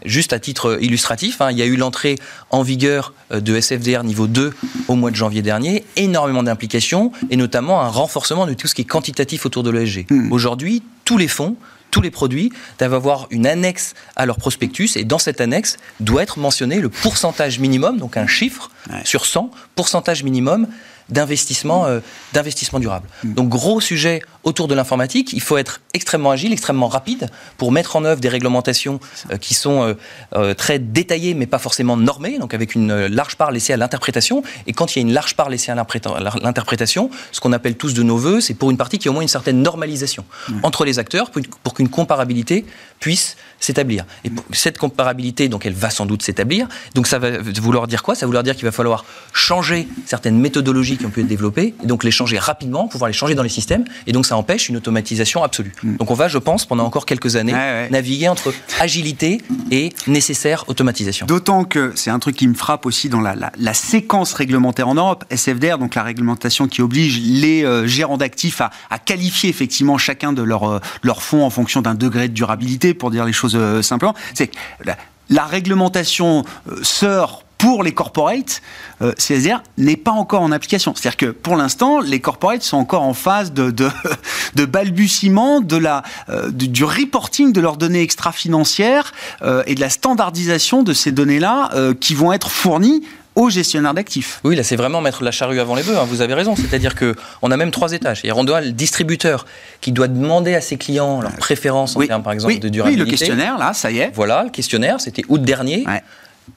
Juste 0.06 0.34
à 0.34 0.40
titre 0.40 0.80
illustratif, 0.82 1.42
hein, 1.42 1.52
il 1.52 1.58
y 1.58 1.62
a 1.62 1.66
eu 1.66 1.76
l'entrée 1.76 2.18
en 2.50 2.64
vigueur 2.64 3.14
de 3.32 3.60
SFDR 3.60 4.04
niveau 4.04 4.26
2 4.26 4.54
au 4.88 4.96
mois 4.96 5.12
de 5.12 5.16
janvier 5.16 5.25
dernier, 5.30 5.86
énormément 5.96 6.44
d'implications 6.44 7.12
et 7.30 7.38
notamment 7.38 7.82
un 7.82 7.90
renforcement 7.90 8.46
de 8.46 8.54
tout 8.54 8.68
ce 8.68 8.76
qui 8.76 8.82
est 8.82 8.86
quantitatif 8.86 9.46
autour 9.46 9.64
de 9.64 9.70
l'ESG. 9.70 10.06
Hmm. 10.10 10.32
Aujourd'hui, 10.32 10.84
tous 11.04 11.18
les 11.18 11.28
fonds 11.28 11.56
tous 11.92 12.02
les 12.02 12.12
produits 12.12 12.52
doivent 12.78 12.94
avoir 12.94 13.28
une 13.30 13.48
annexe 13.48 13.94
à 14.18 14.26
leur 14.26 14.36
prospectus 14.36 14.98
et 14.98 15.06
dans 15.06 15.18
cette 15.18 15.40
annexe 15.40 15.78
doit 16.02 16.24
être 16.24 16.40
mentionné 16.40 16.82
le 16.82 16.90
pourcentage 16.90 17.58
minimum, 17.60 18.00
donc 18.00 18.18
un 18.18 18.28
chiffre 18.28 18.70
sur 19.06 19.26
100, 19.26 19.50
pourcentage 19.76 20.22
minimum 20.22 20.68
d'investissement 21.08 21.86
euh, 21.86 22.00
d'investissement 22.34 22.80
durable. 22.80 23.08
Mm. 23.24 23.34
Donc 23.34 23.50
gros 23.50 23.80
sujet 23.80 24.22
autour 24.46 24.68
de 24.68 24.76
l'informatique, 24.76 25.34
il 25.34 25.42
faut 25.42 25.58
être 25.58 25.82
extrêmement 25.94 26.32
agile, 26.32 26.54
extrêmement 26.54 26.88
rapide 26.88 27.30
pour 27.58 27.72
mettre 27.72 27.96
en 27.98 28.06
œuvre 28.06 28.22
des 28.22 28.30
réglementations 28.30 29.00
euh, 29.32 29.38
qui 29.38 29.54
sont 29.54 29.96
euh, 30.34 30.54
très 30.54 30.80
détaillées 30.80 31.34
mais 31.34 31.48
pas 31.48 31.60
forcément 31.60 31.98
normées, 31.98 32.38
donc 32.40 32.54
avec 32.54 32.76
une 32.76 33.08
large 33.08 33.36
part 33.36 33.52
laissée 33.52 33.74
à 33.74 33.78
l'interprétation. 33.78 34.44
Et 34.68 34.74
quand 34.74 34.96
il 34.96 35.00
y 35.00 35.02
a 35.02 35.06
une 35.08 35.14
large 35.14 35.36
part 35.36 35.50
laissée 35.50 35.72
à 35.72 35.76
l'interprétation, 35.76 37.10
ce 37.32 37.42
qu'on 37.42 37.52
appelle 37.52 37.76
tous 37.76 37.94
de 37.94 38.04
nos 38.04 38.18
voeux, 38.18 38.40
c'est 38.40 38.54
pour 38.54 38.72
une 38.72 38.78
partie 38.78 39.00
qui 39.00 39.08
a 39.08 39.12
au 39.12 39.14
moins 39.14 39.24
une 39.24 39.28
certaine 39.28 39.62
normalisation 39.62 40.24
entre 40.64 40.86
les 40.86 41.00
acteurs 41.00 41.32
pour 41.64 41.74
qu'une 41.74 41.90
comparabilité 41.90 42.66
puisse 43.00 43.36
s'établir. 43.60 44.06
Et 44.24 44.32
cette 44.52 44.78
comparabilité, 44.78 45.50
donc 45.50 45.66
elle 45.66 45.74
va 45.74 45.90
sans 45.90 46.06
doute 46.06 46.22
s'établir. 46.22 46.68
Donc 46.94 47.08
ça 47.08 47.20
va 47.20 47.40
vouloir 47.40 47.88
dire 47.88 48.04
quoi? 48.04 48.16
Ça 48.16 48.22
va 48.22 48.28
vouloir 48.28 48.44
dire 48.44 48.56
qu'il 48.56 48.66
va 48.66 48.72
falloir 48.72 49.06
changer 49.34 49.88
certaines 50.06 50.38
méthodologies 50.38 50.98
qui 50.98 51.06
ont 51.06 51.10
pu 51.10 51.22
être 51.22 51.28
développées, 51.28 51.74
et 51.84 51.88
donc 51.88 52.04
les 52.04 52.12
changer 52.12 52.38
rapidement, 52.38 52.88
pouvoir 52.88 53.08
les 53.08 53.14
changer 53.14 53.36
dans 53.36 53.44
les 53.44 53.50
systèmes, 53.50 53.86
et 54.08 54.12
donc 54.12 54.26
ça 54.26 54.35
empêche 54.36 54.70
une 54.70 54.78
automatisation 54.78 55.44
absolue. 55.44 55.74
Mm. 55.84 55.98
Donc 55.98 56.12
on 56.12 56.14
va, 56.14 56.28
je 56.28 56.38
pense, 56.38 56.66
pendant 56.66 56.86
encore 56.86 57.06
quelques 57.06 57.36
années, 57.36 57.54
naviguer 57.90 58.28
entre 58.28 58.54
agilité 58.80 59.42
et 59.72 59.94
nécessaire 60.08 60.66
automatisation. 60.68 61.26
D'autant 61.26 61.64
que 61.64 61.94
c'est 61.96 62.12
un 62.12 62.20
truc 62.20 62.36
qui 62.36 62.48
me 62.48 62.54
frappe 62.54 62.86
aussi 62.86 63.10
dans 63.10 63.22
la, 63.22 63.36
séquence 63.74 64.34
réglementaire 64.34 64.88
en 64.88 64.96
Europe, 64.96 65.26
SFDR, 65.30 65.78
donc 65.78 65.96
la 65.96 66.04
réglementation 66.04 66.68
qui 66.68 66.82
oblige 66.82 67.20
les 67.22 67.64
euh, 67.64 67.88
gérants 67.88 68.18
d'actifs 68.18 68.62
à, 68.62 68.72
qualifier 69.00 69.50
effectivement 69.50 69.98
chacun 69.98 70.34
de 70.34 70.42
leurs 70.42 70.64
euh, 70.64 70.80
leur 71.04 71.22
fonds 71.22 71.44
en 71.44 71.50
fonction 71.50 71.82
d'un 71.82 71.96
degré 71.96 72.28
de 72.28 72.34
durabilité, 72.34 72.94
pour 72.94 73.12
dire 73.12 73.26
les 73.26 73.34
choses 73.34 73.56
euh, 73.56 73.82
simplement. 73.82 74.16
C'est 74.34 74.52
la, 74.84 74.98
la 75.30 75.46
réglementation 75.46 76.44
sœur 76.82 77.45
pour 77.58 77.84
les 77.84 77.94
corporates, 77.94 78.62
euh, 79.02 79.14
CSR 79.14 79.62
n'est 79.78 79.96
pas 79.96 80.12
encore 80.12 80.42
en 80.42 80.52
application. 80.52 80.94
C'est-à-dire 80.96 81.18
que 81.18 81.26
pour 81.28 81.56
l'instant, 81.56 82.00
les 82.00 82.20
corporates 82.20 82.64
sont 82.64 82.78
encore 82.78 83.04
en 83.04 83.14
phase 83.14 83.54
de, 83.54 83.72
de, 83.72 84.66
balbutiement 84.66 85.62
de 85.62 85.78
la, 85.78 86.04
euh, 86.30 86.52
du 86.52 86.84
reporting 86.84 87.54
de 87.54 87.62
leurs 87.62 87.78
données 87.78 88.02
extra-financières 88.02 89.14
euh, 89.42 89.64
et 89.68 89.76
de 89.76 89.82
la 89.82 89.90
standardisation 89.90 90.84
de 90.84 90.94
ces 90.94 91.12
données-là 91.12 91.72
qui 92.00 92.14
vont 92.14 92.34
être 92.34 92.50
fournies 92.50 93.04
aux 93.36 93.50
gestionnaires 93.50 93.94
d'actifs. 93.94 94.40
Oui, 94.44 94.56
là, 94.56 94.64
c'est 94.64 94.76
vraiment 94.76 95.02
mettre 95.02 95.24
la 95.24 95.32
charrue 95.32 95.60
avant 95.60 95.76
les 95.76 95.84
bœufs. 95.84 95.98
Hein, 95.98 96.06
vous 96.08 96.22
avez 96.22 96.34
raison. 96.34 96.56
C'est-à-dire 96.56 96.96
que 96.96 97.16
on 97.42 97.52
a 97.52 97.58
même 97.58 97.72
trois 97.72 97.92
étages. 97.92 98.22
Et 98.24 98.32
on 98.32 98.44
doit 98.44 98.62
le 98.62 98.72
distributeur 98.72 99.46
qui 99.82 99.92
doit 99.92 100.08
demander 100.08 100.56
à 100.56 100.62
ses 100.62 100.78
clients 100.78 101.22
leurs 101.22 101.36
préférences 101.36 101.96
en 101.96 102.02
termes, 102.02 102.24
par 102.24 102.34
exemple, 102.34 102.60
de 102.60 102.70
durabilité. 102.70 103.04
Oui, 103.04 103.10
le 103.10 103.18
questionnaire, 103.18 103.58
là, 103.58 103.74
ça 103.74 103.92
y 103.92 104.00
est. 104.00 104.12
Voilà, 104.14 104.44
le 104.44 104.50
questionnaire, 104.50 105.02
c'était 105.02 105.24
août 105.28 105.42
dernier. 105.42 105.86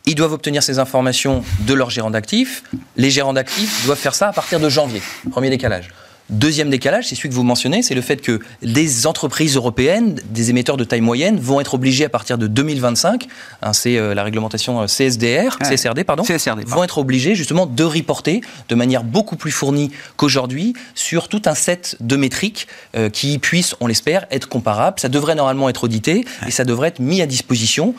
Ils 0.07 0.15
doivent 0.15 0.33
obtenir 0.33 0.63
ces 0.63 0.79
informations 0.79 1.43
de 1.61 1.75
leurs 1.75 1.91
gérants 1.91 2.11
d'actifs. 2.11 2.63
Les 2.97 3.11
gérants 3.11 3.33
d'actifs 3.33 3.85
doivent 3.87 3.99
faire 3.99 4.15
ça 4.15 4.29
à 4.29 4.33
partir 4.33 4.61
de 4.61 4.69
janvier. 4.69 5.03
Premier 5.31 5.51
décalage. 5.51 5.91
Deuxième 6.31 6.69
décalage, 6.69 7.09
c'est 7.09 7.15
celui 7.15 7.31
que 7.31 7.35
vous 7.35 7.43
mentionnez, 7.43 7.83
c'est 7.83 7.95
le 7.95 8.03
fait 8.03 8.19
que 8.19 8.41
des 8.63 9.07
entreprises 9.07 9.57
européennes, 9.57 10.21
des 10.29 10.51
émetteurs 10.51 10.77
de 10.77 10.85
taille 10.85 11.01
moyenne, 11.01 11.41
vont 11.41 11.59
être 11.59 11.73
obligés 11.73 12.05
à 12.05 12.11
partir 12.11 12.37
de 12.37 12.47
2025, 12.47 13.27
hein, 13.63 13.73
c'est 13.73 13.97
euh, 13.97 14.15
la 14.15 14.25
réglementation 14.25 14.83
euh, 14.83 14.87
CSDR, 14.87 15.57
CSRD, 15.59 16.05
pardon, 16.05 16.25
CSRD, 16.25 16.65
vont 16.67 16.85
être 16.85 16.99
obligés 16.99 17.35
justement 17.35 17.65
de 17.65 17.83
reporter 17.83 18.43
de 18.69 18.75
manière 18.75 19.05
beaucoup 19.05 19.37
plus 19.37 19.51
fournie 19.51 19.91
qu'aujourd'hui 20.17 20.75
sur 20.95 21.29
tout 21.29 21.41
un 21.47 21.55
set 21.55 21.97
de 22.01 22.17
métriques 22.17 22.69
euh, 22.95 23.09
qui 23.09 23.39
puissent, 23.39 23.75
on 23.81 23.87
l'espère, 23.87 24.27
être 24.31 24.51
comparables. 24.51 25.01
Ça 25.01 25.09
devrait 25.09 25.35
normalement 25.35 25.71
être 25.71 25.85
audité 25.85 26.27
et 26.47 26.51
ça 26.51 26.65
devrait 26.65 26.89
être 26.89 27.01
mis 27.01 27.23
à 27.23 27.27
disposition 27.27 27.95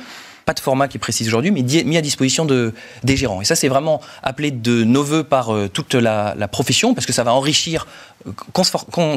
pas 0.50 0.56
de 0.56 0.60
format 0.60 0.88
qui 0.88 0.98
est 0.98 1.00
précis 1.00 1.28
aujourd'hui, 1.28 1.52
mais 1.52 1.62
mis 1.62 1.96
à 1.96 2.02
disposition 2.02 2.44
de, 2.44 2.74
des 3.04 3.16
gérants. 3.16 3.40
Et 3.40 3.46
ça, 3.46 3.56
c'est 3.56 3.68
vraiment 3.68 4.02
appelé 4.24 4.50
de 4.50 4.84
nos 4.84 5.04
voeux 5.04 5.24
par 5.24 5.54
euh, 5.54 5.68
toute 5.68 5.94
la, 5.94 6.34
profession, 6.52 6.96
parce 6.96 7.06
que 7.06 7.14
ça 7.14 7.24
va 7.24 7.36
enrichir 7.36 7.86
euh, 8.28 8.32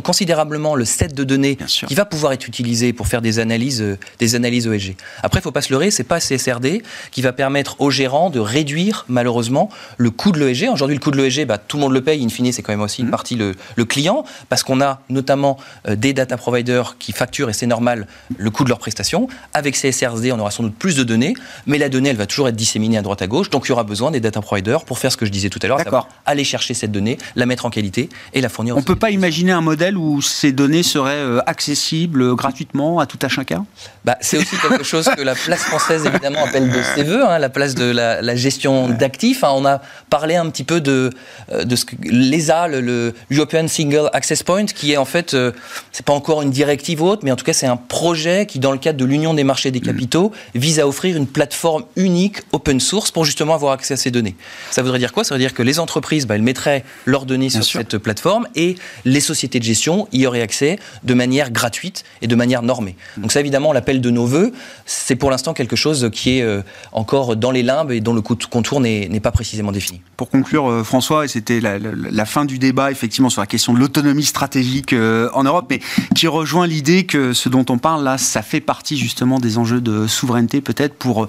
considérablement 0.03 0.74
le 0.74 0.85
set 0.85 1.14
de 1.14 1.24
données 1.24 1.57
qui 1.89 1.95
va 1.95 2.05
pouvoir 2.05 2.35
être 2.35 2.47
utilisé 2.47 2.93
pour 2.93 3.07
faire 3.07 3.22
des 3.22 3.39
analyses, 3.39 3.80
euh, 3.80 3.99
des 4.18 4.35
analyses 4.35 4.66
ESG. 4.66 4.95
Après, 5.22 5.41
il 5.41 5.43
faut 5.43 5.53
pas 5.53 5.62
se 5.62 5.72
leurrer, 5.72 5.91
c'est 5.91 6.05
pas 6.05 6.20
CSRD 6.20 6.83
qui 7.12 7.22
va 7.22 7.33
permettre 7.33 7.80
aux 7.80 7.91
gérants 7.91 8.28
de 8.28 8.39
réduire 8.39 9.07
malheureusement 9.09 9.70
le 9.97 10.11
coût 10.11 10.33
de 10.33 10.39
l'ESG. 10.39 10.68
Aujourd'hui, 10.68 10.97
le 10.97 11.01
coût 11.01 11.12
de 11.12 11.16
l'ESG, 11.16 11.47
bah, 11.47 11.57
tout 11.57 11.78
le 11.78 11.80
monde 11.80 11.95
le 11.95 12.03
paye. 12.03 12.22
In 12.22 12.28
fine, 12.28 12.53
c'est 12.53 12.61
quand 12.61 12.74
même 12.74 12.83
aussi 12.83 13.01
une 13.01 13.09
mmh. 13.09 13.11
partie 13.11 13.37
le, 13.37 13.55
le, 13.76 13.85
client, 13.87 14.26
parce 14.51 14.62
qu'on 14.62 14.83
a 14.83 15.01
notamment 15.09 15.57
des 15.89 16.12
data 16.12 16.37
providers 16.37 16.99
qui 16.99 17.12
facturent, 17.12 17.49
et 17.49 17.55
c'est 17.55 17.66
normal, 17.66 18.07
le 18.37 18.51
coût 18.51 18.64
de 18.64 18.68
leurs 18.68 18.78
prestations. 18.78 19.28
Avec 19.55 19.76
CSRD, 19.76 20.30
on 20.33 20.39
aura 20.39 20.51
sans 20.51 20.64
doute 20.64 20.76
plus 20.76 20.95
de 20.95 21.05
données 21.05 21.22
mais 21.66 21.79
la 21.79 21.89
donnée, 21.89 22.11
elle 22.11 22.16
va 22.16 22.27
toujours 22.27 22.49
être 22.49 22.57
disséminée 22.57 22.99
à 22.99 23.03
droite 23.03 23.23
à 23.23 23.27
gauche, 23.27 23.51
donc 23.51 23.66
il 23.66 23.70
y 23.70 23.73
aura 23.73 23.85
besoin 23.85 24.11
des 24.11 24.20
data 24.20 24.41
providers 24.41 24.85
pour 24.85 24.99
faire 24.99 25.12
ce 25.12 25.16
que 25.16 25.27
je 25.27 25.31
disais 25.31 25.49
tout 25.49 25.61
à 25.62 25.68
l'heure, 25.68 26.09
aller 26.27 26.45
chercher 26.45 26.75
cette 26.75 26.93
donnée, 26.93 27.18
la 27.37 27.47
mettre 27.47 27.66
en 27.66 27.70
qualité 27.70 28.09
et 28.33 28.41
la 28.41 28.49
fournir. 28.49 28.77
On 28.77 28.81
ne 28.81 28.85
peut 28.85 28.97
pas 28.97 29.11
imaginer 29.11 29.53
un 29.53 29.61
modèle 29.61 29.97
où 29.97 30.20
ces 30.23 30.53
données 30.53 30.83
seraient 30.83 31.12
euh, 31.12 31.41
accessibles 31.47 32.35
gratuitement 32.35 32.99
à 32.99 33.07
tout 33.07 33.18
à 33.23 33.29
chacun? 33.29 33.66
Bah, 34.05 34.16
C'est 34.20 34.39
aussi 34.39 34.57
quelque 34.57 34.85
chose 34.85 35.09
que 35.16 35.23
la 35.23 35.35
place 35.35 35.62
française, 35.62 36.07
évidemment, 36.07 36.45
appelle 36.45 36.70
de 36.70 36.83
ses 36.95 37.03
voeux, 37.05 37.25
hein, 37.25 37.39
la 37.39 37.49
place 37.49 37.75
de 37.75 37.91
la, 37.91 38.37
gestion 38.37 38.89
d'actifs. 38.89 39.45
Hein. 39.45 39.53
on 39.55 39.66
a 39.66 39.83
parlé 40.11 40.37
un 40.37 40.49
petit 40.49 40.64
peu 40.64 40.81
de, 40.81 41.11
euh, 41.53 41.64
de 41.64 41.77
ce 41.77 41.85
que 41.85 41.97
l'ESA, 42.03 42.68
le, 42.68 43.14
European 43.31 43.68
Single 43.68 44.09
Access 44.12 44.43
Point, 44.43 44.66
qui 44.66 44.93
est 44.93 44.97
en 44.97 45.05
fait, 45.05 45.35
euh, 45.35 45.53
c'est 45.93 46.05
pas 46.05 46.12
encore 46.12 46.43
une 46.43 46.51
directive 46.51 47.03
ou 47.03 47.07
autre, 47.07 47.23
mais 47.25 47.31
en 47.31 47.37
tout 47.37 47.45
cas, 47.45 47.53
c'est 47.53 47.66
un 47.66 47.77
projet 47.77 48.47
qui, 48.47 48.59
dans 48.59 48.73
le 48.73 48.79
cadre 48.79 48.99
de 48.99 49.05
l'Union 49.05 49.35
des 49.35 49.45
marchés 49.45 49.70
des 49.70 49.81
mm. 49.81 49.85
capitaux, 49.85 50.33
vise 50.55 50.81
à 50.81 50.89
offrir 50.89 51.02
une 51.11 51.27
plateforme 51.27 51.85
unique 51.97 52.39
open 52.53 52.81
source 52.81 53.11
pour 53.11 53.25
justement 53.25 53.55
avoir 53.55 53.73
accès 53.73 53.95
à 53.95 53.97
ces 53.97 54.11
données. 54.11 54.37
Ça 54.71 54.83
voudrait 54.83 54.99
dire 54.99 55.13
quoi? 55.13 55.25
Ça 55.25 55.35
veut 55.35 55.41
dire 55.41 55.55
que 55.55 55.63
les 55.63 55.79
entreprises, 55.79 56.27
bah, 56.27 56.35
elles 56.35 56.43
mettraient 56.43 56.85
leurs 57.05 57.27
données 57.27 57.51
sur 57.51 57.65
cette 57.65 57.99
plateforme 57.99 58.47
et 58.55 58.77
les 59.05 59.21
sociétés 59.21 59.59
de 59.59 59.65
gestion 59.65 60.09
y 60.13 60.27
auraient 60.27 60.43
accès 60.43 60.79
de 61.03 61.15
manière 61.15 61.51
gratuite 61.51 62.05
et 62.21 62.27
de 62.27 62.35
manière 62.35 62.63
normée. 62.63 62.97
Donc 63.17 63.33
ça, 63.33 63.41
évidemment, 63.41 63.73
l'appel 63.73 64.01
de 64.01 64.11
nos 64.11 64.27
voeux, 64.27 64.53
c'est 64.87 65.17
pour 65.17 65.31
l'instant 65.31 65.55
quelque 65.55 65.77
chose 65.77 66.11
qui 66.13 66.39
est 66.39 66.43
euh, 66.43 66.63
encore 66.93 67.37
dans 67.37 67.51
les 67.51 67.63
limbes 67.63 67.91
et 67.91 68.01
dont 68.01 68.15
le 68.15 68.23
contour 68.23 68.81
n'est 68.81 69.21
pas 69.21 69.33
précisément 69.33 69.73
défini. 69.73 70.01
Pour 70.17 70.31
conclure, 70.31 70.71
euh, 70.71 70.85
François, 70.85 71.25
et 71.25 71.29
c'était 71.29 71.61
la, 71.61 72.25
fin 72.25 72.45
du 72.45 72.59
débat, 72.59 72.91
effectivement, 72.91 73.31
sur 73.31 73.41
la 73.41 73.47
question 73.47 73.75
de 73.75 73.79
l'autonomie 73.79 74.25
stratégique 74.25 74.93
euh, 74.93 75.29
en 75.35 75.45
Europe, 75.45 75.67
mais 75.71 75.81
qui 76.15 76.27
rejoint 76.27 76.67
l'idée 76.67 77.05
que 77.05 77.33
ce 77.33 77.49
dont 77.49 77.65
on 77.69 77.79
parle 77.79 78.05
là, 78.05 78.19
ça 78.19 78.43
fait 78.43 78.61
partie 78.61 78.97
justement 78.97 79.39
des 79.39 79.59
enjeux 79.59 79.81
de 79.81 80.07
souveraineté 80.07 80.61
peut-être 80.61 80.91
pour 80.93 81.26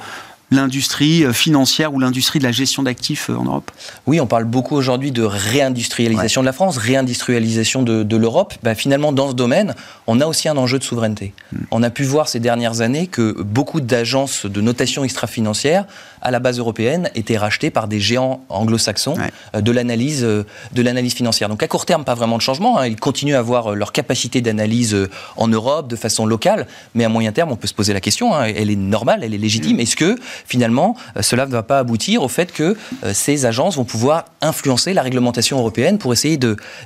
l'industrie 0.51 1.26
financière 1.34 1.93
ou 1.93 1.99
l'industrie 1.99 2.39
de 2.39 2.43
la 2.43 2.51
gestion 2.51 2.84
d'actifs 2.84 3.30
en 3.30 3.43
Europe? 3.43 3.72
Oui, 4.05 4.22
on 4.22 4.28
parle 4.28 4.45
beaucoup 4.45 4.76
aujourd'hui 4.76 5.11
de 5.11 5.24
réindustrialisation 5.24 6.41
de 6.41 6.45
la 6.45 6.53
France, 6.53 6.78
réindustrialisation 6.78 7.82
de, 7.82 8.03
de 8.03 8.18
l'Europe. 8.18 8.53
Ben, 8.61 8.76
finalement, 8.76 9.11
dans 9.11 9.30
ce 9.30 9.36
domaine, 9.36 9.74
on 10.05 10.22
a 10.22 10.28
aussi 10.28 10.47
un 10.49 10.57
enjeu 10.57 10.80
de 10.80 10.84
souveraineté. 10.84 11.34
Hmm. 11.51 11.57
On 11.72 11.84
a 11.84 11.89
pu 11.89 12.03
voir 12.03 12.28
ces 12.28 12.39
dernières 12.39 12.82
années 12.82 13.07
que 13.07 13.41
beaucoup 13.41 13.82
d'agences 13.82 14.45
de 14.45 14.61
notation 14.61 15.03
extra-financière 15.03 15.86
à 16.24 16.32
la 16.32 16.40
base 16.40 16.58
européenne 16.58 17.10
étaient 17.14 17.38
rachetées 17.38 17.70
par 17.70 17.88
des 17.88 18.00
géants 18.00 18.44
anglo-saxons 18.50 19.16
de 19.54 19.72
l'analyse 19.72 20.24
de 20.24 20.82
l'analyse 20.82 21.14
financière. 21.14 21.50
Donc 21.50 21.62
à 21.62 21.68
court 21.68 21.86
terme, 21.86 22.04
pas 22.04 22.16
vraiment 22.16 22.38
de 22.38 22.42
changement. 22.42 22.80
Hein. 22.80 22.88
Ils 22.88 23.00
continuent 23.00 23.36
à 23.36 23.40
avoir 23.40 23.76
leur 23.76 23.92
capacité 23.92 24.42
d'analyse 24.42 24.98
en 25.38 25.48
Europe 25.48 25.88
de 25.88 25.96
façon 25.96 26.26
locale, 26.26 26.66
mais 26.96 27.04
à 27.04 27.10
moyen 27.10 27.32
terme, 27.32 27.52
on 27.52 27.56
peut 27.56 27.68
se 27.68 27.74
poser 27.74 27.94
la 27.94 28.02
question. 28.02 28.34
Hein. 28.34 28.46
Elle 28.46 28.72
est 28.72 28.76
normale, 28.76 29.20
elle 29.24 29.34
est 29.34 29.38
légitime. 29.38 29.78
Hmm. 29.78 29.82
Est-ce 29.82 29.96
que 29.96 30.16
finalement, 30.48 30.96
cela 31.22 31.46
ne 31.46 31.52
va 31.52 31.64
pas 31.64 31.80
aboutir 31.80 32.24
au 32.24 32.30
fait 32.30 32.52
que 32.52 32.78
ces 33.14 33.46
agences 33.46 33.76
vont 33.76 33.86
pouvoir 33.86 34.26
influencer 34.42 34.94
la 34.94 35.02
réglementation 35.02 35.60
européenne 35.60 35.98
pour 35.98 36.14
essayer 36.14 36.40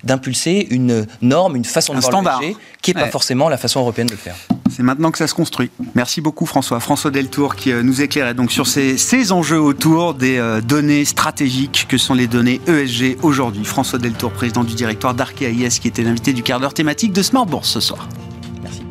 d'impulser 0.04 0.68
une 0.72 1.06
norme, 1.22 1.56
une 1.56 1.66
façon 1.66 1.94
de 1.94 2.00
voir 2.00 2.42
le 2.42 2.54
qui 2.82 2.94
n'est 2.94 3.02
pas 3.02 3.08
forcément 3.08 3.50
la 3.50 3.58
façon 3.58 3.80
européenne 3.80 4.08
de 4.08 4.14
le 4.14 4.18
faire? 4.18 4.36
C'est 4.70 4.84
maintenant 4.84 5.12
que 5.12 5.18
ça 5.18 5.28
se 5.28 5.34
construit. 5.34 5.72
Merci 5.96 6.22
beaucoup 6.22 6.46
François. 6.46 6.80
François 6.80 7.10
Deltour 7.10 7.56
qui 7.56 7.72
euh, 7.72 7.82
nous 7.82 8.02
éclairait 8.02 8.34
donc 8.34 8.52
sur 8.52 8.68
ces, 8.68 8.98
ces 8.98 9.27
enjeux 9.32 9.60
autour 9.60 10.14
des 10.14 10.38
euh, 10.38 10.62
données 10.62 11.06
stratégiques 11.06 11.86
que 11.90 11.98
sont 11.98 12.14
les 12.14 12.28
données 12.28 12.62
ESG 12.68 13.18
aujourd'hui. 13.24 13.64
François 13.64 14.00
Deltour, 14.00 14.32
président 14.32 14.64
du 14.64 14.76
directoire 14.76 15.14
d'Arkea 15.14 15.70
qui 15.80 15.88
était 15.88 16.04
l'invité 16.04 16.34
du 16.34 16.44
quart 16.44 16.60
d'heure 16.60 16.74
thématique 16.74 17.14
de 17.14 17.22
Smart 17.22 17.46
Bourse 17.46 17.70
ce 17.70 17.80
soir. 17.80 18.08
Merci. 18.62 18.82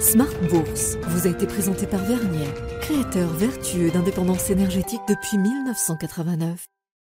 Smart 0.00 0.26
Bourse 0.50 0.96
vous 1.08 1.26
a 1.26 1.30
été 1.30 1.46
présenté 1.46 1.86
par 1.86 2.00
Vernier, 2.04 2.46
créateur 2.80 3.28
vertueux 3.30 3.90
d'indépendance 3.90 4.50
énergétique 4.50 5.02
depuis 5.08 5.38
1989. 5.38 6.71